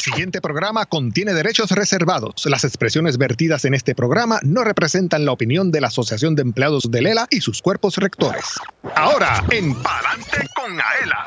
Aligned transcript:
siguiente 0.00 0.40
programa 0.40 0.86
contiene 0.86 1.34
derechos 1.34 1.70
reservados. 1.70 2.44
Las 2.46 2.64
expresiones 2.64 3.18
vertidas 3.18 3.64
en 3.64 3.74
este 3.74 3.94
programa 3.94 4.40
no 4.42 4.64
representan 4.64 5.24
la 5.24 5.32
opinión 5.32 5.70
de 5.70 5.80
la 5.80 5.88
Asociación 5.88 6.34
de 6.34 6.42
Empleados 6.42 6.90
de 6.90 7.02
Lela 7.02 7.26
y 7.30 7.40
sus 7.40 7.60
cuerpos 7.60 7.96
rectores. 7.96 8.44
Ahora, 8.96 9.44
en 9.50 9.74
Palante 9.82 10.48
con 10.56 10.72
Aela. 10.72 11.26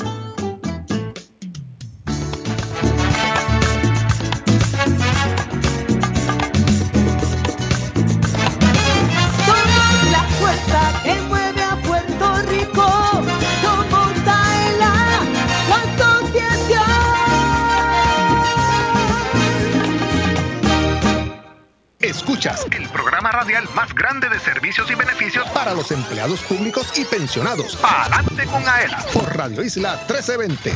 Escuchas 22.08 22.66
el 22.70 22.88
programa 22.88 23.30
radial 23.30 23.68
más 23.74 23.94
grande 23.94 24.30
de 24.30 24.40
servicios 24.40 24.90
y 24.90 24.94
beneficios 24.94 25.46
para 25.50 25.74
los 25.74 25.92
empleados 25.92 26.40
públicos 26.40 26.90
y 26.98 27.04
pensionados. 27.04 27.78
Adelante 27.84 28.46
con 28.46 28.66
AELA 28.66 29.04
por 29.12 29.36
Radio 29.36 29.62
Isla 29.62 29.92
1320. 30.08 30.72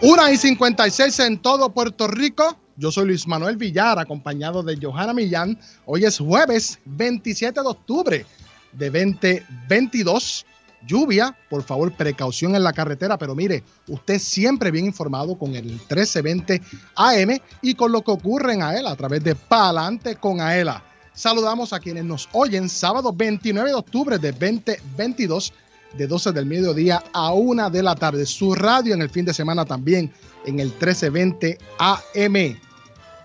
Una 0.00 0.32
y 0.32 0.36
56 0.36 1.20
en 1.20 1.38
todo 1.38 1.72
Puerto 1.72 2.08
Rico. 2.08 2.58
Yo 2.74 2.90
soy 2.90 3.06
Luis 3.06 3.28
Manuel 3.28 3.56
Villar, 3.56 3.96
acompañado 4.00 4.64
de 4.64 4.76
Johanna 4.82 5.14
Millán. 5.14 5.56
Hoy 5.86 6.04
es 6.04 6.18
jueves 6.18 6.80
27 6.86 7.60
de 7.60 7.68
octubre 7.68 8.26
de 8.72 8.90
2022 8.90 10.46
lluvia, 10.86 11.36
por 11.48 11.62
favor, 11.62 11.92
precaución 11.92 12.54
en 12.54 12.64
la 12.64 12.72
carretera, 12.72 13.18
pero 13.18 13.34
mire, 13.34 13.62
usted 13.88 14.18
siempre 14.18 14.70
bien 14.70 14.86
informado 14.86 15.38
con 15.38 15.54
el 15.54 15.64
1320 15.64 16.62
AM 16.96 17.38
y 17.62 17.74
con 17.74 17.92
lo 17.92 18.02
que 18.02 18.10
ocurre 18.10 18.54
en 18.54 18.62
AELA 18.62 18.90
a 18.90 18.96
través 18.96 19.22
de 19.22 19.34
Palante 19.34 20.16
con 20.16 20.40
AELA. 20.40 20.82
Saludamos 21.12 21.72
a 21.72 21.80
quienes 21.80 22.04
nos 22.04 22.28
oyen 22.32 22.68
sábado 22.68 23.12
29 23.12 23.70
de 23.70 23.74
octubre 23.74 24.18
de 24.18 24.32
2022 24.32 25.52
de 25.96 26.06
12 26.06 26.32
del 26.32 26.46
mediodía 26.46 27.02
a 27.12 27.32
1 27.32 27.70
de 27.70 27.82
la 27.82 27.94
tarde. 27.94 28.24
Su 28.26 28.54
radio 28.54 28.94
en 28.94 29.02
el 29.02 29.10
fin 29.10 29.24
de 29.24 29.34
semana 29.34 29.64
también 29.64 30.12
en 30.46 30.60
el 30.60 30.68
1320 30.68 31.58
AM. 31.78 32.58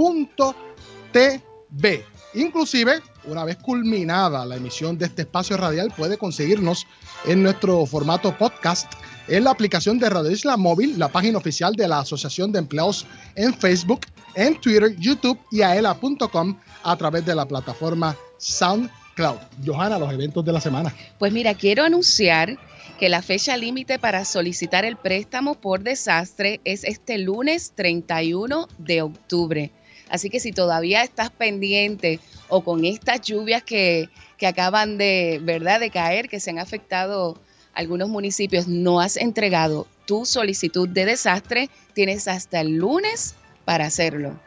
radioisla.tv. 0.00 2.04
Inclusive, 2.34 3.00
una 3.24 3.44
vez 3.44 3.56
culminada 3.56 4.46
la 4.46 4.56
emisión 4.56 4.96
de 4.96 5.06
este 5.06 5.22
espacio 5.22 5.56
radial, 5.56 5.92
puede 5.96 6.16
conseguirnos 6.16 6.86
en 7.26 7.42
nuestro 7.42 7.84
formato 7.86 8.36
podcast 8.36 8.92
en 9.28 9.44
la 9.44 9.50
aplicación 9.50 9.98
de 9.98 10.08
Radio 10.08 10.30
Isla 10.30 10.56
Móvil, 10.56 10.98
la 10.98 11.08
página 11.08 11.38
oficial 11.38 11.74
de 11.74 11.88
la 11.88 12.00
Asociación 12.00 12.52
de 12.52 12.60
Empleados 12.60 13.06
en 13.34 13.54
Facebook, 13.54 14.00
en 14.34 14.60
Twitter, 14.60 14.96
YouTube 14.96 15.38
y 15.50 15.62
aela.com 15.62 16.56
a 16.82 16.96
través 16.96 17.26
de 17.26 17.34
la 17.34 17.46
plataforma 17.46 18.16
SoundCloud. 18.38 19.38
Johanna, 19.64 19.98
los 19.98 20.12
eventos 20.12 20.44
de 20.44 20.52
la 20.52 20.60
semana. 20.60 20.94
Pues 21.18 21.32
mira, 21.32 21.54
quiero 21.54 21.84
anunciar 21.84 22.58
que 22.98 23.08
la 23.08 23.22
fecha 23.22 23.56
límite 23.56 23.98
para 23.98 24.24
solicitar 24.24 24.84
el 24.84 24.96
préstamo 24.96 25.56
por 25.56 25.82
desastre 25.82 26.60
es 26.64 26.84
este 26.84 27.18
lunes 27.18 27.72
31 27.74 28.68
de 28.78 29.02
octubre. 29.02 29.72
Así 30.10 30.28
que 30.28 30.40
si 30.40 30.52
todavía 30.52 31.02
estás 31.02 31.30
pendiente 31.30 32.20
o 32.48 32.62
con 32.62 32.84
estas 32.84 33.22
lluvias 33.22 33.62
que, 33.62 34.08
que 34.36 34.46
acaban 34.46 34.98
de, 34.98 35.40
¿verdad?, 35.42 35.80
de 35.80 35.90
caer, 35.90 36.28
que 36.28 36.40
se 36.40 36.50
han 36.50 36.58
afectado 36.58 37.38
algunos 37.72 38.08
municipios 38.08 38.66
no 38.66 39.00
has 39.00 39.16
entregado 39.16 39.86
tu 40.06 40.26
solicitud 40.26 40.88
de 40.88 41.04
desastre, 41.04 41.70
tienes 41.94 42.26
hasta 42.28 42.60
el 42.60 42.76
lunes 42.76 43.36
para 43.64 43.86
hacerlo. 43.86 44.38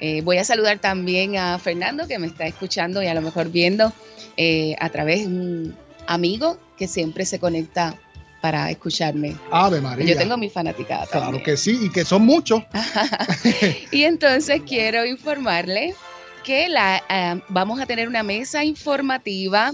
Eh, 0.00 0.20
voy 0.22 0.38
a 0.38 0.44
saludar 0.44 0.80
también 0.80 1.36
a 1.36 1.58
Fernando 1.60 2.08
que 2.08 2.18
me 2.18 2.26
está 2.26 2.46
escuchando 2.46 3.02
y 3.02 3.06
a 3.06 3.14
lo 3.14 3.22
mejor 3.22 3.50
viendo 3.50 3.92
eh, 4.36 4.74
a 4.80 4.88
través 4.88 5.20
de 5.20 5.26
un 5.28 5.76
amigo 6.08 6.58
que 6.76 6.88
siempre 6.88 7.24
se 7.24 7.38
conecta 7.38 7.96
para 8.42 8.70
escucharme. 8.70 9.36
Ave 9.52 9.80
María. 9.80 10.04
Yo 10.04 10.18
tengo 10.18 10.36
mi 10.36 10.50
fanaticada. 10.50 11.06
Claro 11.06 11.40
que 11.42 11.56
sí, 11.56 11.78
y 11.80 11.90
que 11.90 12.04
son 12.04 12.26
muchos. 12.26 12.62
y 13.92 14.02
entonces 14.02 14.60
quiero 14.66 15.06
informarle 15.06 15.94
que 16.42 16.68
la, 16.68 17.00
eh, 17.08 17.40
vamos 17.48 17.80
a 17.80 17.86
tener 17.86 18.08
una 18.08 18.24
mesa 18.24 18.64
informativa 18.64 19.70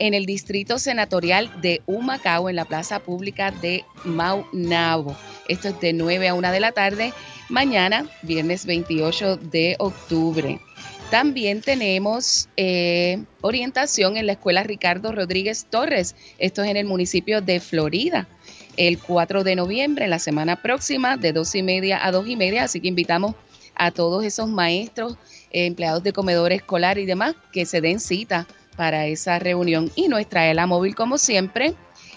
en 0.00 0.14
el 0.14 0.26
Distrito 0.26 0.80
Senatorial 0.80 1.60
de 1.60 1.80
Humacao, 1.86 2.48
en 2.48 2.56
la 2.56 2.64
Plaza 2.64 2.98
Pública 2.98 3.52
de 3.52 3.84
Maunabo. 4.04 5.16
Esto 5.46 5.68
es 5.68 5.80
de 5.80 5.92
9 5.92 6.28
a 6.28 6.34
1 6.34 6.52
de 6.52 6.60
la 6.60 6.72
tarde, 6.72 7.12
mañana, 7.48 8.04
viernes 8.22 8.66
28 8.66 9.36
de 9.36 9.76
octubre. 9.78 10.60
También 11.10 11.62
tenemos 11.62 12.50
eh, 12.58 13.24
orientación 13.40 14.18
en 14.18 14.26
la 14.26 14.32
Escuela 14.32 14.62
Ricardo 14.62 15.10
Rodríguez 15.10 15.66
Torres. 15.70 16.14
Esto 16.38 16.62
es 16.62 16.68
en 16.68 16.76
el 16.76 16.84
municipio 16.84 17.40
de 17.40 17.60
Florida. 17.60 18.28
El 18.76 18.98
4 18.98 19.42
de 19.42 19.56
noviembre, 19.56 20.06
la 20.06 20.18
semana 20.18 20.60
próxima, 20.60 21.16
de 21.16 21.32
2 21.32 21.54
y 21.54 21.62
media 21.62 22.06
a 22.06 22.12
2 22.12 22.28
y 22.28 22.36
media. 22.36 22.64
Así 22.64 22.80
que 22.80 22.88
invitamos 22.88 23.34
a 23.74 23.90
todos 23.90 24.22
esos 24.22 24.50
maestros, 24.50 25.16
empleados 25.50 26.02
de 26.02 26.12
comedor 26.12 26.52
escolar 26.52 26.98
y 26.98 27.06
demás 27.06 27.34
que 27.52 27.64
se 27.64 27.80
den 27.80 28.00
cita 28.00 28.46
para 28.76 29.06
esa 29.06 29.38
reunión. 29.38 29.90
Y 29.96 30.08
nuestra 30.08 30.50
ELA 30.50 30.66
móvil, 30.66 30.94
como 30.94 31.16
siempre, 31.16 31.74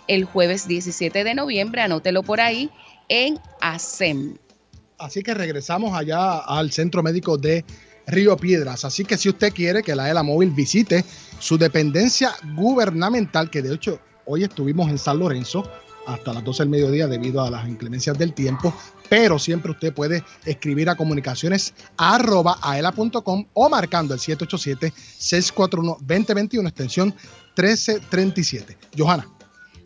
el 0.07 0.25
jueves 0.25 0.67
17 0.67 1.23
de 1.23 1.33
noviembre, 1.33 1.81
anótelo 1.81 2.23
por 2.23 2.41
ahí, 2.41 2.69
en 3.07 3.39
ASEM. 3.61 4.37
Así 4.97 5.23
que 5.23 5.33
regresamos 5.33 5.97
allá 5.97 6.39
al 6.39 6.71
Centro 6.71 7.01
Médico 7.01 7.37
de 7.37 7.63
Río 8.11 8.37
Piedras. 8.37 8.85
Así 8.85 9.05
que 9.05 9.17
si 9.17 9.29
usted 9.29 9.53
quiere 9.53 9.81
que 9.81 9.95
la 9.95 10.09
ELA 10.09 10.21
móvil 10.21 10.51
visite 10.51 11.03
su 11.39 11.57
dependencia 11.57 12.35
gubernamental, 12.55 13.49
que 13.49 13.61
de 13.61 13.73
hecho 13.73 13.99
hoy 14.25 14.43
estuvimos 14.43 14.89
en 14.89 14.97
San 14.97 15.19
Lorenzo 15.19 15.63
hasta 16.05 16.33
las 16.33 16.43
12 16.43 16.63
del 16.63 16.69
mediodía 16.69 17.07
debido 17.07 17.41
a 17.41 17.49
las 17.49 17.65
inclemencias 17.67 18.15
del 18.17 18.33
tiempo, 18.33 18.73
pero 19.09 19.39
siempre 19.39 19.71
usted 19.71 19.93
puede 19.93 20.23
escribir 20.45 20.89
a 20.89 20.95
comunicaciones 20.95 21.73
arroba 21.97 22.59
aela.com 22.61 23.45
o 23.53 23.69
marcando 23.69 24.13
el 24.13 24.19
787-641-2021, 24.19 26.67
extensión 26.67 27.15
1337. 27.55 28.77
Johanna. 28.97 29.27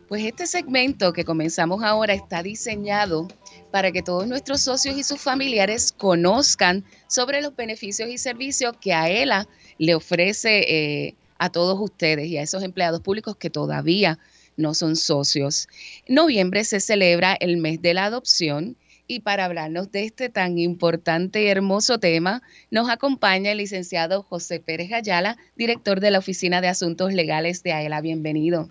Pues 0.07 0.23
este 0.23 0.45
segmento 0.45 1.13
que 1.13 1.25
comenzamos 1.25 1.81
ahora 1.83 2.13
está 2.13 2.43
diseñado 2.43 3.27
para 3.75 3.91
que 3.91 4.01
todos 4.01 4.25
nuestros 4.25 4.61
socios 4.61 4.95
y 4.95 5.03
sus 5.03 5.19
familiares 5.19 5.91
conozcan 5.91 6.85
sobre 7.07 7.41
los 7.41 7.53
beneficios 7.57 8.07
y 8.09 8.17
servicios 8.17 8.73
que 8.79 8.93
AELA 8.93 9.49
le 9.79 9.95
ofrece 9.95 10.59
eh, 10.59 11.15
a 11.39 11.49
todos 11.49 11.77
ustedes 11.81 12.27
y 12.27 12.37
a 12.37 12.41
esos 12.41 12.63
empleados 12.63 13.01
públicos 13.01 13.35
que 13.35 13.49
todavía 13.49 14.17
no 14.55 14.73
son 14.75 14.95
socios. 14.95 15.67
Noviembre 16.07 16.63
se 16.63 16.79
celebra 16.79 17.33
el 17.33 17.57
mes 17.57 17.81
de 17.81 17.93
la 17.93 18.05
adopción 18.05 18.77
y 19.07 19.19
para 19.19 19.43
hablarnos 19.43 19.91
de 19.91 20.05
este 20.05 20.29
tan 20.29 20.57
importante 20.57 21.43
y 21.43 21.47
hermoso 21.47 21.99
tema, 21.99 22.43
nos 22.71 22.89
acompaña 22.89 23.51
el 23.51 23.57
licenciado 23.57 24.23
José 24.23 24.61
Pérez 24.61 24.93
Ayala, 24.93 25.35
director 25.57 25.99
de 25.99 26.11
la 26.11 26.19
Oficina 26.19 26.61
de 26.61 26.69
Asuntos 26.69 27.11
Legales 27.11 27.61
de 27.61 27.73
AELA. 27.73 27.99
Bienvenido. 27.99 28.69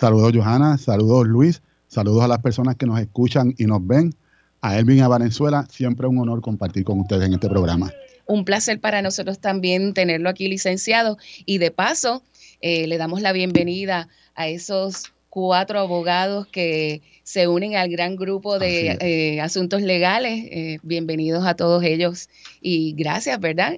Saludos, 0.00 0.32
Johanna. 0.34 0.78
Saludos, 0.78 1.26
Luis. 1.26 1.60
Saludos 1.88 2.22
a 2.22 2.28
las 2.28 2.38
personas 2.38 2.76
que 2.76 2.86
nos 2.86 2.98
escuchan 2.98 3.54
y 3.58 3.66
nos 3.66 3.86
ven 3.86 4.14
a 4.60 4.78
Elvin 4.78 4.98
y 4.98 5.00
a 5.00 5.08
Venezuela. 5.08 5.66
Siempre 5.70 6.06
un 6.06 6.18
honor 6.18 6.40
compartir 6.40 6.84
con 6.84 7.00
ustedes 7.00 7.26
en 7.26 7.34
este 7.34 7.48
programa. 7.48 7.92
Un 8.26 8.44
placer 8.44 8.80
para 8.80 9.02
nosotros 9.02 9.38
también 9.38 9.94
tenerlo 9.94 10.28
aquí 10.28 10.48
licenciado 10.48 11.16
y 11.44 11.58
de 11.58 11.70
paso 11.70 12.22
eh, 12.60 12.86
le 12.86 12.98
damos 12.98 13.20
la 13.20 13.32
bienvenida 13.32 14.08
a 14.34 14.48
esos 14.48 15.12
cuatro 15.28 15.78
abogados 15.78 16.46
que 16.46 17.02
se 17.22 17.46
unen 17.46 17.76
al 17.76 17.88
gran 17.90 18.16
grupo 18.16 18.58
de 18.58 18.96
eh, 19.00 19.40
asuntos 19.40 19.82
legales. 19.82 20.44
Eh, 20.50 20.78
bienvenidos 20.82 21.46
a 21.46 21.54
todos 21.54 21.84
ellos 21.84 22.28
y 22.60 22.94
gracias, 22.94 23.38
¿verdad? 23.38 23.74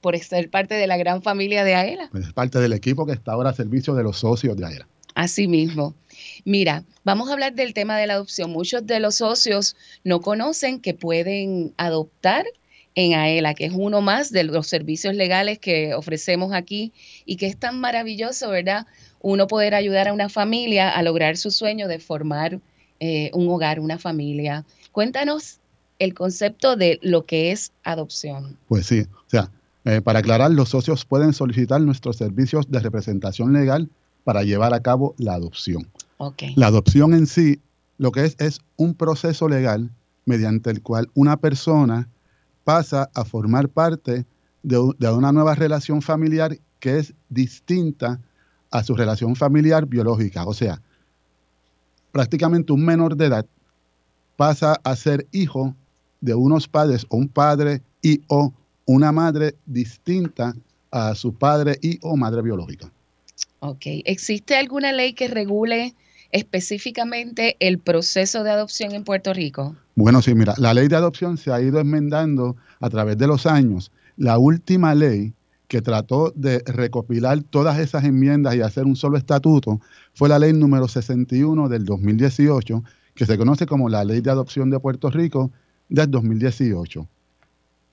por 0.00 0.18
ser 0.18 0.50
parte 0.50 0.74
de 0.74 0.86
la 0.86 0.98
gran 0.98 1.22
familia 1.22 1.64
de 1.64 1.74
AELA. 1.74 2.10
Es 2.12 2.32
parte 2.34 2.58
del 2.58 2.74
equipo 2.74 3.06
que 3.06 3.12
está 3.12 3.32
ahora 3.32 3.50
a 3.50 3.54
servicio 3.54 3.94
de 3.94 4.02
los 4.02 4.18
socios 4.18 4.54
de 4.54 4.66
AELA. 4.66 4.86
Así 5.14 5.48
mismo. 5.48 5.94
Mira, 6.44 6.84
vamos 7.04 7.28
a 7.28 7.32
hablar 7.32 7.54
del 7.54 7.74
tema 7.74 7.98
de 7.98 8.06
la 8.06 8.14
adopción. 8.14 8.50
Muchos 8.50 8.86
de 8.86 9.00
los 9.00 9.16
socios 9.16 9.76
no 10.02 10.20
conocen 10.20 10.80
que 10.80 10.94
pueden 10.94 11.72
adoptar 11.76 12.44
en 12.94 13.14
AELA, 13.14 13.54
que 13.54 13.66
es 13.66 13.72
uno 13.74 14.00
más 14.00 14.30
de 14.30 14.44
los 14.44 14.66
servicios 14.66 15.14
legales 15.14 15.58
que 15.58 15.94
ofrecemos 15.94 16.52
aquí 16.52 16.92
y 17.24 17.36
que 17.36 17.46
es 17.46 17.56
tan 17.56 17.80
maravilloso, 17.80 18.50
¿verdad? 18.50 18.86
Uno 19.20 19.46
poder 19.46 19.74
ayudar 19.74 20.08
a 20.08 20.12
una 20.12 20.28
familia 20.28 20.90
a 20.90 21.02
lograr 21.02 21.36
su 21.36 21.50
sueño 21.50 21.88
de 21.88 21.98
formar 21.98 22.60
eh, 23.00 23.30
un 23.32 23.48
hogar, 23.48 23.80
una 23.80 23.98
familia. 23.98 24.64
Cuéntanos 24.92 25.58
el 25.98 26.14
concepto 26.14 26.76
de 26.76 26.98
lo 27.02 27.24
que 27.24 27.50
es 27.50 27.72
adopción. 27.82 28.56
Pues 28.68 28.86
sí, 28.86 29.00
o 29.00 29.30
sea, 29.30 29.50
eh, 29.84 30.00
para 30.00 30.20
aclarar, 30.20 30.50
los 30.50 30.70
socios 30.70 31.04
pueden 31.04 31.32
solicitar 31.32 31.80
nuestros 31.80 32.16
servicios 32.16 32.70
de 32.70 32.80
representación 32.80 33.52
legal 33.52 33.88
para 34.24 34.42
llevar 34.42 34.72
a 34.72 34.80
cabo 34.80 35.14
la 35.18 35.34
adopción. 35.34 35.86
La 36.56 36.68
adopción 36.68 37.14
en 37.14 37.26
sí, 37.26 37.60
lo 37.98 38.12
que 38.12 38.24
es, 38.24 38.36
es 38.38 38.60
un 38.76 38.94
proceso 38.94 39.48
legal 39.48 39.90
mediante 40.24 40.70
el 40.70 40.82
cual 40.82 41.10
una 41.14 41.36
persona 41.36 42.08
pasa 42.64 43.10
a 43.14 43.24
formar 43.24 43.68
parte 43.68 44.24
de, 44.62 44.78
una 44.78 45.32
nueva 45.32 45.54
relación 45.54 46.00
familiar 46.00 46.56
que 46.80 46.98
es 46.98 47.14
distinta 47.28 48.20
a 48.70 48.82
su 48.82 48.94
relación 48.94 49.36
familiar 49.36 49.86
biológica. 49.86 50.46
O 50.46 50.54
sea, 50.54 50.80
prácticamente 52.12 52.72
un 52.72 52.84
menor 52.84 53.16
de 53.16 53.26
edad 53.26 53.46
pasa 54.36 54.80
a 54.82 54.96
ser 54.96 55.26
hijo 55.32 55.74
de 56.20 56.34
unos 56.34 56.66
padres 56.66 57.06
o 57.10 57.16
un 57.16 57.28
padre 57.28 57.82
y 58.02 58.22
o 58.28 58.52
una 58.86 59.12
madre 59.12 59.54
distinta 59.66 60.54
a 60.90 61.14
su 61.14 61.34
padre 61.34 61.78
y 61.82 61.98
o 62.02 62.16
madre 62.16 62.42
biológica. 62.42 62.90
Ok. 63.60 63.82
¿Existe 64.04 64.56
alguna 64.56 64.92
ley 64.92 65.12
que 65.12 65.28
regule 65.28 65.94
específicamente 66.30 67.56
el 67.60 67.78
proceso 67.78 68.44
de 68.44 68.50
adopción 68.50 68.92
en 68.92 69.04
Puerto 69.04 69.32
Rico? 69.32 69.76
Bueno, 69.94 70.22
sí, 70.22 70.34
mira, 70.34 70.54
la 70.58 70.74
ley 70.74 70.88
de 70.88 70.96
adopción 70.96 71.36
se 71.36 71.52
ha 71.52 71.60
ido 71.60 71.80
enmendando 71.80 72.56
a 72.80 72.90
través 72.90 73.16
de 73.18 73.26
los 73.26 73.46
años. 73.46 73.92
La 74.16 74.38
última 74.38 74.94
ley 74.94 75.32
que 75.68 75.82
trató 75.82 76.32
de 76.36 76.62
recopilar 76.66 77.42
todas 77.42 77.78
esas 77.78 78.04
enmiendas 78.04 78.54
y 78.54 78.60
hacer 78.60 78.84
un 78.84 78.96
solo 78.96 79.16
estatuto 79.16 79.80
fue 80.12 80.28
la 80.28 80.38
ley 80.38 80.52
número 80.52 80.88
61 80.88 81.68
del 81.68 81.84
2018, 81.84 82.84
que 83.14 83.26
se 83.26 83.38
conoce 83.38 83.66
como 83.66 83.88
la 83.88 84.04
ley 84.04 84.20
de 84.20 84.30
adopción 84.30 84.70
de 84.70 84.78
Puerto 84.78 85.10
Rico 85.10 85.50
del 85.88 86.10
2018. 86.10 87.08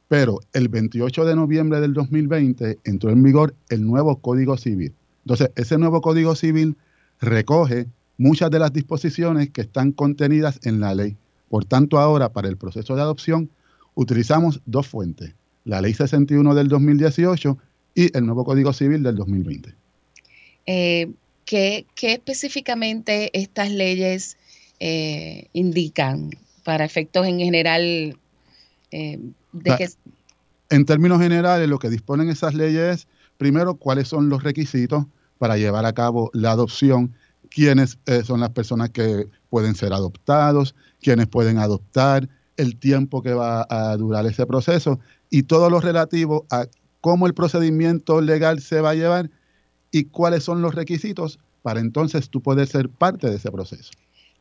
Pero 0.08 0.40
el 0.54 0.68
28 0.68 1.26
de 1.26 1.36
noviembre 1.36 1.80
del 1.80 1.94
2020 1.94 2.80
entró 2.84 3.12
en 3.12 3.24
vigor 3.24 3.56
el 3.70 3.86
nuevo 3.86 4.18
Código 4.18 4.58
Civil. 4.58 4.94
Entonces, 5.26 5.52
ese 5.56 5.78
nuevo 5.78 6.02
Código 6.02 6.36
Civil 6.36 6.76
recoge 7.22 7.88
muchas 8.22 8.52
de 8.52 8.60
las 8.60 8.72
disposiciones 8.72 9.50
que 9.50 9.62
están 9.62 9.92
contenidas 9.92 10.60
en 10.64 10.80
la 10.80 10.94
ley. 10.94 11.18
Por 11.50 11.66
tanto, 11.66 12.00
ahora 12.00 12.32
para 12.32 12.48
el 12.48 12.58
proceso 12.58 12.96
de 12.96 13.02
adopción 13.02 13.50
utilizamos 13.96 14.62
dos 14.66 14.88
fuentes, 14.88 15.34
la 15.66 15.82
Ley 15.82 15.94
61 15.94 16.56
del 16.56 16.68
2018 16.68 17.58
y 17.96 18.16
el 18.18 18.26
nuevo 18.26 18.46
Código 18.46 18.72
Civil 18.74 19.04
del 19.04 19.16
2020. 19.16 19.76
Eh, 20.66 21.12
¿qué, 21.46 21.86
específicamente 22.02 23.38
estas 23.38 23.72
leyes 23.72 24.38
eh, 24.80 25.48
indican 25.54 26.30
para 26.64 26.86
efectos 26.86 27.28
en 27.28 27.40
general? 27.40 28.18
Eh, 28.92 29.20
en 30.70 30.86
términos 30.86 31.22
generales, 31.22 31.68
lo 31.68 31.80
que 31.80 31.90
disponen 31.90 32.30
esas 32.30 32.54
leyes 32.54 33.00
es 33.00 33.08
Primero, 33.42 33.74
cuáles 33.74 34.08
son 34.08 34.30
los 34.30 34.44
requisitos 34.44 35.08
para 35.40 35.58
llevar 35.58 35.88
a 35.88 35.94
cabo 35.94 36.30
la 36.32 36.52
adopción, 36.52 37.16
quiénes 37.52 38.00
eh, 38.06 38.24
son 38.24 38.40
las 38.40 38.50
personas 38.50 38.90
que 38.90 39.28
pueden 39.50 39.76
ser 39.76 39.94
adoptados, 39.94 40.74
quiénes 41.02 41.28
pueden 41.28 41.58
adoptar, 41.60 42.30
el 42.58 42.78
tiempo 42.78 43.22
que 43.22 43.34
va 43.34 43.66
a 43.70 43.96
durar 43.98 44.26
ese 44.26 44.46
proceso 44.46 45.00
y 45.30 45.44
todo 45.44 45.70
lo 45.70 45.80
relativo 45.80 46.46
a 46.50 46.68
cómo 47.02 47.28
el 47.28 47.34
procedimiento 47.34 48.22
legal 48.22 48.62
se 48.62 48.82
va 48.82 48.92
a 48.92 48.96
llevar 48.96 49.30
y 49.92 50.06
cuáles 50.06 50.44
son 50.44 50.62
los 50.62 50.76
requisitos 50.76 51.40
para 51.62 51.80
entonces 51.80 52.30
tú 52.30 52.42
poder 52.42 52.68
ser 52.68 52.90
parte 52.90 53.30
de 53.30 53.36
ese 53.36 53.52
proceso. 53.52 53.92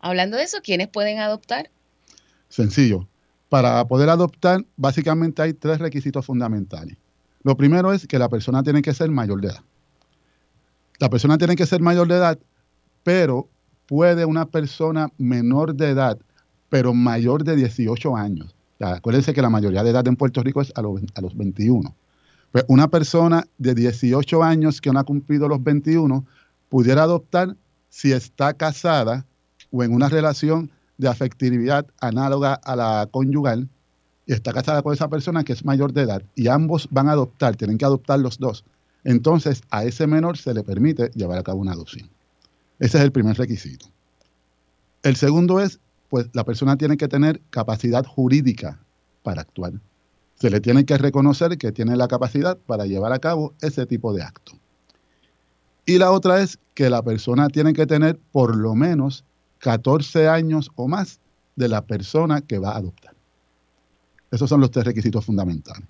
Hablando 0.00 0.36
de 0.36 0.44
eso, 0.44 0.58
¿quiénes 0.62 0.88
pueden 0.88 1.18
adoptar? 1.18 1.70
Sencillo. 2.48 3.08
Para 3.48 3.86
poder 3.86 4.08
adoptar, 4.08 4.64
básicamente 4.76 5.42
hay 5.42 5.52
tres 5.52 5.78
requisitos 5.78 6.24
fundamentales. 6.24 6.96
Lo 7.42 7.56
primero 7.56 7.92
es 7.92 8.06
que 8.06 8.18
la 8.18 8.28
persona 8.28 8.62
tiene 8.62 8.82
que 8.82 8.94
ser 8.94 9.10
mayor 9.10 9.40
de 9.40 9.48
edad. 9.48 9.64
La 10.98 11.08
persona 11.08 11.38
tiene 11.38 11.56
que 11.56 11.66
ser 11.66 11.80
mayor 11.80 12.06
de 12.06 12.14
edad, 12.16 12.38
pero 13.02 13.48
puede 13.86 14.24
una 14.24 14.46
persona 14.46 15.08
menor 15.18 15.74
de 15.74 15.90
edad, 15.90 16.18
pero 16.68 16.94
mayor 16.94 17.44
de 17.44 17.56
18 17.56 18.16
años. 18.16 18.54
acuérdense 18.78 19.34
que 19.34 19.42
la 19.42 19.50
mayoría 19.50 19.82
de 19.82 19.90
edad 19.90 20.06
en 20.06 20.16
Puerto 20.16 20.42
Rico 20.42 20.60
es 20.60 20.72
a 20.74 20.82
los, 20.82 21.00
a 21.14 21.20
los 21.20 21.36
21. 21.36 21.94
Pues 22.52 22.64
una 22.68 22.88
persona 22.88 23.44
de 23.58 23.74
18 23.74 24.42
años 24.42 24.80
que 24.80 24.92
no 24.92 24.98
ha 24.98 25.04
cumplido 25.04 25.48
los 25.48 25.62
21 25.62 26.24
pudiera 26.68 27.02
adoptar 27.02 27.56
si 27.88 28.12
está 28.12 28.54
casada 28.54 29.26
o 29.70 29.82
en 29.82 29.92
una 29.92 30.08
relación 30.08 30.70
de 30.98 31.08
afectividad 31.08 31.86
análoga 32.00 32.54
a 32.54 32.76
la 32.76 33.08
conyugal 33.10 33.68
está 34.34 34.52
casada 34.52 34.82
con 34.82 34.92
esa 34.92 35.08
persona 35.08 35.44
que 35.44 35.52
es 35.52 35.64
mayor 35.64 35.92
de 35.92 36.02
edad 36.02 36.22
y 36.34 36.48
ambos 36.48 36.88
van 36.90 37.08
a 37.08 37.12
adoptar, 37.12 37.56
tienen 37.56 37.78
que 37.78 37.84
adoptar 37.84 38.20
los 38.20 38.38
dos, 38.38 38.64
entonces 39.04 39.62
a 39.70 39.84
ese 39.84 40.06
menor 40.06 40.36
se 40.36 40.54
le 40.54 40.62
permite 40.62 41.10
llevar 41.14 41.38
a 41.38 41.42
cabo 41.42 41.60
una 41.60 41.72
adopción. 41.72 42.08
Ese 42.80 42.96
es 42.96 43.04
el 43.04 43.12
primer 43.12 43.36
requisito. 43.36 43.86
El 45.02 45.16
segundo 45.16 45.60
es, 45.60 45.78
pues 46.08 46.28
la 46.32 46.44
persona 46.44 46.76
tiene 46.76 46.96
que 46.96 47.08
tener 47.08 47.40
capacidad 47.50 48.04
jurídica 48.04 48.80
para 49.22 49.42
actuar. 49.42 49.74
Se 50.34 50.50
le 50.50 50.60
tiene 50.60 50.86
que 50.86 50.96
reconocer 50.96 51.58
que 51.58 51.72
tiene 51.72 51.94
la 51.96 52.08
capacidad 52.08 52.56
para 52.56 52.86
llevar 52.86 53.12
a 53.12 53.18
cabo 53.18 53.54
ese 53.60 53.84
tipo 53.84 54.14
de 54.14 54.22
acto. 54.22 54.52
Y 55.84 55.98
la 55.98 56.10
otra 56.10 56.40
es 56.40 56.58
que 56.74 56.88
la 56.88 57.02
persona 57.02 57.48
tiene 57.48 57.74
que 57.74 57.86
tener 57.86 58.18
por 58.32 58.56
lo 58.56 58.74
menos 58.74 59.24
14 59.58 60.28
años 60.28 60.70
o 60.74 60.88
más 60.88 61.20
de 61.56 61.68
la 61.68 61.82
persona 61.82 62.40
que 62.40 62.58
va 62.58 62.70
a 62.70 62.78
adoptar. 62.78 63.14
Esos 64.30 64.48
son 64.48 64.60
los 64.60 64.70
tres 64.70 64.86
requisitos 64.86 65.24
fundamentales. 65.24 65.86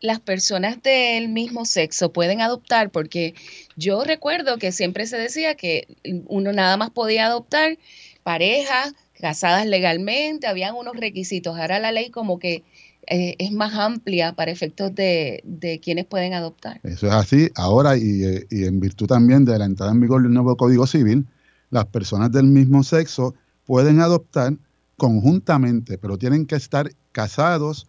Las 0.00 0.20
personas 0.20 0.82
del 0.82 1.28
mismo 1.28 1.64
sexo 1.64 2.12
pueden 2.12 2.40
adoptar 2.40 2.90
porque 2.90 3.34
yo 3.76 4.04
recuerdo 4.04 4.58
que 4.58 4.72
siempre 4.72 5.06
se 5.06 5.16
decía 5.16 5.54
que 5.54 5.88
uno 6.26 6.52
nada 6.52 6.76
más 6.76 6.90
podía 6.90 7.26
adoptar 7.26 7.78
parejas 8.22 8.94
casadas 9.18 9.66
legalmente, 9.66 10.46
habían 10.46 10.74
unos 10.74 10.96
requisitos. 10.96 11.58
Ahora 11.58 11.78
la 11.78 11.92
ley 11.92 12.10
como 12.10 12.38
que 12.38 12.62
eh, 13.08 13.36
es 13.38 13.52
más 13.52 13.74
amplia 13.74 14.34
para 14.34 14.50
efectos 14.50 14.94
de, 14.94 15.40
de, 15.44 15.78
quienes 15.78 16.06
pueden 16.06 16.34
adoptar. 16.34 16.80
Eso 16.82 17.06
es 17.06 17.12
así. 17.12 17.50
Ahora, 17.54 17.96
y, 17.96 18.24
eh, 18.24 18.46
y, 18.50 18.64
en 18.64 18.80
virtud 18.80 19.06
también 19.06 19.44
de 19.44 19.56
la 19.58 19.64
entrada 19.64 19.92
en 19.92 20.00
vigor 20.00 20.22
del 20.22 20.32
nuevo 20.32 20.56
Código 20.56 20.86
Civil, 20.86 21.24
las 21.70 21.86
personas 21.86 22.32
del 22.32 22.46
mismo 22.46 22.82
sexo 22.82 23.34
pueden 23.64 24.00
adoptar 24.00 24.54
conjuntamente, 24.96 25.98
pero 25.98 26.18
tienen 26.18 26.46
que 26.46 26.56
estar 26.56 26.90
casados 27.12 27.86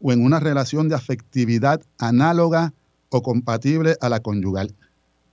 o 0.00 0.12
en 0.12 0.24
una 0.24 0.40
relación 0.40 0.88
de 0.88 0.94
afectividad 0.94 1.82
análoga 1.98 2.72
o 3.10 3.22
compatible 3.22 3.96
a 4.00 4.08
la 4.08 4.20
conyugal. 4.20 4.74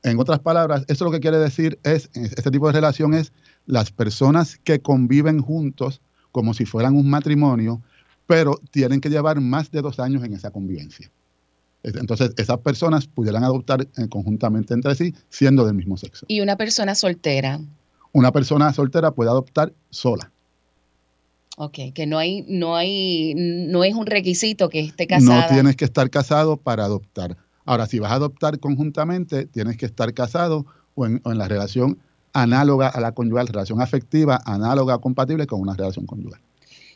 En 0.04 0.20
otras 0.20 0.40
palabras, 0.40 0.86
eso 0.88 1.06
lo 1.06 1.12
que 1.12 1.20
quiere 1.20 1.38
decir 1.38 1.80
es, 1.84 2.10
este 2.14 2.52
tipo 2.52 2.68
de 2.68 2.74
relación 2.74 3.14
es 3.14 3.32
las 3.66 3.92
personas 3.92 4.60
que 4.64 4.80
conviven 4.80 5.42
juntos 5.42 6.02
como 6.32 6.54
si 6.54 6.66
fueran 6.66 6.96
un 6.96 7.10
matrimonio, 7.10 7.82
pero 8.28 8.60
tienen 8.72 9.02
que 9.02 9.10
llevar 9.10 9.42
más 9.42 9.72
de 9.72 9.82
dos 9.82 10.00
años 10.00 10.24
en 10.24 10.34
esa 10.34 10.52
convivencia. 10.52 11.10
Entonces, 11.84 12.32
esas 12.38 12.60
personas 12.60 13.08
pudieran 13.08 13.44
adoptar 13.44 13.82
eh, 13.82 14.08
conjuntamente 14.10 14.74
entre 14.74 14.94
sí, 14.96 15.14
siendo 15.30 15.66
del 15.66 15.76
mismo 15.76 15.96
sexo. 15.96 16.26
¿Y 16.28 16.42
una 16.42 16.58
persona 16.58 16.96
soltera? 16.96 17.60
Una 18.12 18.32
persona 18.32 18.74
soltera 18.74 19.12
puede 19.12 19.30
adoptar 19.30 19.74
sola. 19.90 20.32
Ok, 21.60 21.80
que 21.96 22.06
no 22.06 22.20
hay, 22.20 22.46
no 22.48 22.76
hay, 22.76 23.34
no 23.36 23.84
es 23.84 23.96
un 23.96 24.06
requisito 24.06 24.70
que 24.70 24.80
esté 24.80 25.08
casado. 25.08 25.42
No 25.42 25.48
tienes 25.48 25.76
que 25.76 25.86
estar 25.86 26.08
casado 26.12 26.58
para 26.58 26.86
adoptar. 26.86 27.36
Ahora, 27.66 27.88
si 27.88 27.98
vas 27.98 28.12
a 28.12 28.16
adoptar 28.16 28.60
conjuntamente, 28.60 29.48
tienes 29.48 29.76
que 29.76 29.88
estar 29.88 30.14
casado 30.14 30.68
o 30.94 31.08
en, 31.08 31.20
la 31.26 31.48
relación 31.48 31.98
análoga 32.32 32.90
a 32.90 33.02
la 33.02 33.12
conyugal, 33.12 33.48
relación 33.48 33.82
afectiva, 33.82 34.40
análoga, 34.46 35.00
compatible 35.00 35.48
con 35.48 35.60
una 35.60 35.74
relación 35.74 36.06
conyugal. 36.06 36.40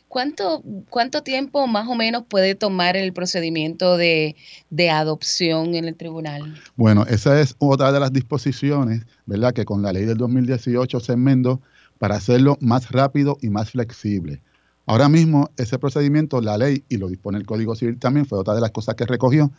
¿Cuánto, 0.06 0.62
¿Cuánto 0.90 1.24
tiempo 1.24 1.66
más 1.66 1.88
o 1.88 1.96
menos 1.96 2.22
puede 2.28 2.54
tomar 2.54 2.96
el 2.96 3.12
procedimiento 3.12 3.96
de, 3.96 4.36
de, 4.70 4.90
adopción 4.90 5.74
en 5.74 5.86
el 5.86 5.96
tribunal? 5.96 6.54
Bueno, 6.76 7.04
esa 7.08 7.40
es 7.40 7.56
otra 7.58 7.90
de 7.90 7.98
las 7.98 8.12
disposiciones, 8.12 9.02
¿verdad? 9.26 9.52
Que 9.52 9.64
con 9.64 9.82
la 9.82 9.92
ley 9.92 10.04
del 10.04 10.18
2018 10.18 11.00
se 11.00 11.14
enmendó 11.14 11.60
para 11.98 12.14
hacerlo 12.14 12.58
más 12.60 12.92
rápido 12.92 13.38
y 13.42 13.48
más 13.48 13.70
flexible. 13.70 14.40
Ahora 14.86 15.08
mismo 15.08 15.50
ese 15.56 15.78
procedimiento, 15.78 16.40
la 16.40 16.58
ley, 16.58 16.84
y 16.88 16.96
lo 16.96 17.08
dispone 17.08 17.38
el 17.38 17.46
Código 17.46 17.74
Civil 17.76 17.98
también, 17.98 18.26
fue 18.26 18.38
otra 18.38 18.54
de 18.54 18.60
las 18.60 18.72
cosas 18.72 18.94
que 18.94 19.06
recogió, 19.06 19.52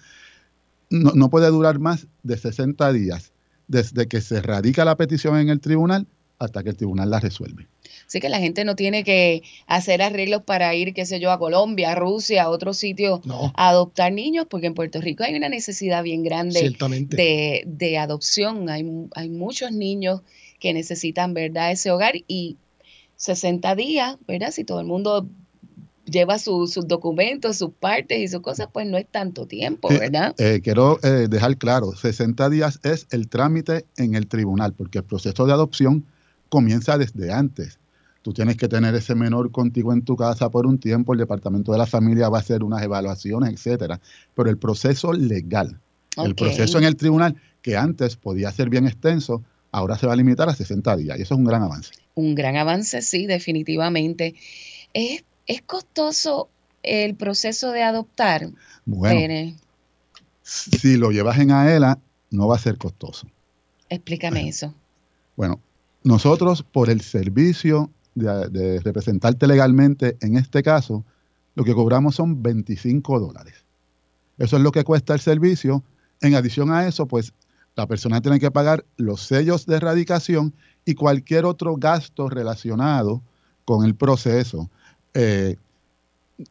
no, 0.90 1.30
puede 1.30 1.48
durar 1.48 1.80
más 1.80 2.08
de 2.22 2.38
60 2.38 2.94
días 2.94 3.32
desde 3.68 4.08
que 4.08 4.22
se 4.22 4.42
radica 4.42 4.86
la 4.86 4.96
petición 4.96 5.40
en 5.40 5.50
el 5.50 5.60
tribunal 5.60 6.06
hasta 6.38 6.62
que 6.62 6.70
el 6.70 6.76
tribunal 6.76 7.10
la 7.10 7.20
resuelve. 7.20 7.68
Así 8.06 8.20
que 8.20 8.30
la 8.30 8.40
gente 8.40 8.64
no 8.66 8.76
tiene 8.76 9.04
que 9.04 9.42
hacer 9.66 10.02
arreglos 10.02 10.44
para 10.44 10.76
ir, 10.76 10.94
qué 10.94 11.06
sé 11.06 11.20
yo, 11.20 11.32
a 11.32 11.40
Colombia, 11.40 11.94
a 11.94 11.96
Rusia, 11.96 12.44
a 12.44 12.50
otro 12.50 12.74
sitio 12.74 13.22
a 13.56 13.70
adoptar 13.70 14.12
niños, 14.12 14.46
porque 14.50 14.68
en 14.68 14.76
Puerto 14.76 15.02
Rico 15.02 15.24
hay 15.24 15.36
una 15.36 15.50
necesidad 15.50 16.04
bien 16.04 16.22
grande 16.22 16.76
de, 17.08 17.64
de, 17.66 17.98
adopción. 17.98 18.70
Hay, 18.70 18.86
hay 19.16 19.30
muchos 19.30 19.72
niños 19.72 20.22
que 20.60 20.74
necesitan, 20.74 21.34
¿verdad?, 21.34 21.72
ese 21.72 21.92
hogar 21.92 22.14
y 22.28 22.58
60 23.16 23.76
días, 23.76 24.18
¿verdad? 24.28 24.52
Si 24.52 24.64
todo 24.64 24.80
el 24.80 24.88
mundo 24.88 25.28
lleva 26.06 26.38
sus 26.38 26.76
documentos, 26.88 27.58
sus 27.58 27.72
partes 27.72 28.20
y 28.20 28.28
sus 28.28 28.42
cosas, 28.42 28.68
pues 28.72 28.88
no 28.88 28.98
es 28.98 29.08
tanto 29.10 29.46
tiempo, 29.46 29.90
¿verdad? 29.90 30.36
Eh, 30.38 30.62
quiero 30.64 31.00
eh, 31.04 31.28
dejar 31.30 31.58
claro, 31.58 31.96
60 31.96 32.50
días 32.50 32.80
es 32.84 33.08
el 33.12 33.30
trámite 33.30 33.86
en 33.98 34.16
el 34.16 34.28
tribunal, 34.28 34.74
porque 34.74 35.00
el 35.00 35.04
proceso 35.06 35.46
de 35.46 35.54
adopción 35.54 36.06
comienza 36.50 36.98
desde 36.98 37.32
antes. 37.32 37.80
Tú 38.22 38.32
tienes 38.34 38.56
que 38.56 38.70
tener 38.70 38.96
ese 38.96 39.16
menor 39.16 39.52
contigo 39.52 39.92
en 39.92 40.04
tu 40.04 40.16
casa 40.16 40.50
por 40.50 40.66
un 40.66 40.78
tiempo, 40.78 41.14
el 41.14 41.20
departamento 41.20 41.72
de 41.72 41.78
la 41.78 41.86
familia 41.86 42.30
va 42.30 42.38
a 42.38 42.42
hacer 42.42 42.64
unas 42.64 42.82
evaluaciones, 42.82 43.52
etcétera. 43.52 44.00
Pero 44.34 44.50
el 44.50 44.58
proceso 44.58 45.12
legal, 45.12 45.80
el 46.18 46.36
proceso 46.36 46.78
en 46.78 46.86
el 46.86 46.96
tribunal, 46.96 47.36
que 47.62 47.76
antes 47.76 48.16
podía 48.16 48.52
ser 48.52 48.70
bien 48.70 48.88
extenso, 48.88 49.44
ahora 49.74 49.98
se 49.98 50.08
va 50.08 50.14
a 50.14 50.16
limitar 50.16 50.48
a 50.48 50.56
60 50.56 50.96
días 50.96 51.20
y 51.20 51.24
eso 51.24 51.34
es 51.34 51.38
un 51.38 51.46
gran 51.46 51.64
avance. 51.64 51.92
Un 52.16 52.36
gran 52.36 52.56
avance, 52.56 53.02
sí, 53.02 53.26
definitivamente. 53.26 54.36
¿Es, 54.94 55.24
costoso 55.66 56.48
el 56.84 57.16
proceso 57.16 57.72
de 57.72 57.84
adoptar? 57.84 58.50
Bueno, 58.86 59.58
si 60.44 60.96
lo 60.96 61.12
llevas 61.12 61.40
en 61.40 61.52
AELA, 61.52 62.00
no 62.30 62.48
va 62.48 62.56
a 62.56 62.60
ser 62.60 62.78
costoso. 62.78 63.28
Explícame 63.90 64.48
eso. 64.48 64.74
Bueno, 65.36 65.60
nosotros 66.04 66.64
por 66.64 66.90
el 66.90 67.02
servicio 67.02 67.90
de, 68.14 68.48
de, 68.50 68.80
representarte 68.80 69.48
legalmente, 69.48 70.18
en 70.22 70.38
este 70.38 70.62
caso, 70.62 71.04
lo 71.56 71.64
que 71.64 71.74
cobramos 71.74 72.16
son 72.16 72.44
25 72.44 73.20
dólares. 73.20 73.56
Eso 74.38 74.58
es 74.58 74.64
lo 74.64 74.72
que 74.72 74.84
cuesta 74.84 75.16
el 75.16 75.20
servicio. 75.20 75.84
En 76.22 76.36
adición 76.36 76.72
a 76.72 76.88
eso, 76.88 77.08
pues 77.08 77.34
la 77.76 77.88
persona 77.88 78.22
tiene 78.22 78.40
que 78.40 78.52
pagar 78.52 78.86
los 78.98 79.22
sellos 79.22 79.66
de 79.66 79.78
erradicación 79.78 80.54
y 80.86 80.94
cualquier 80.94 81.46
otro 81.46 81.76
gasto 81.76 82.30
relacionado 82.30 83.22
con 83.66 83.86
el 83.86 83.96
proceso. 83.96 84.70
Eh, 85.14 85.56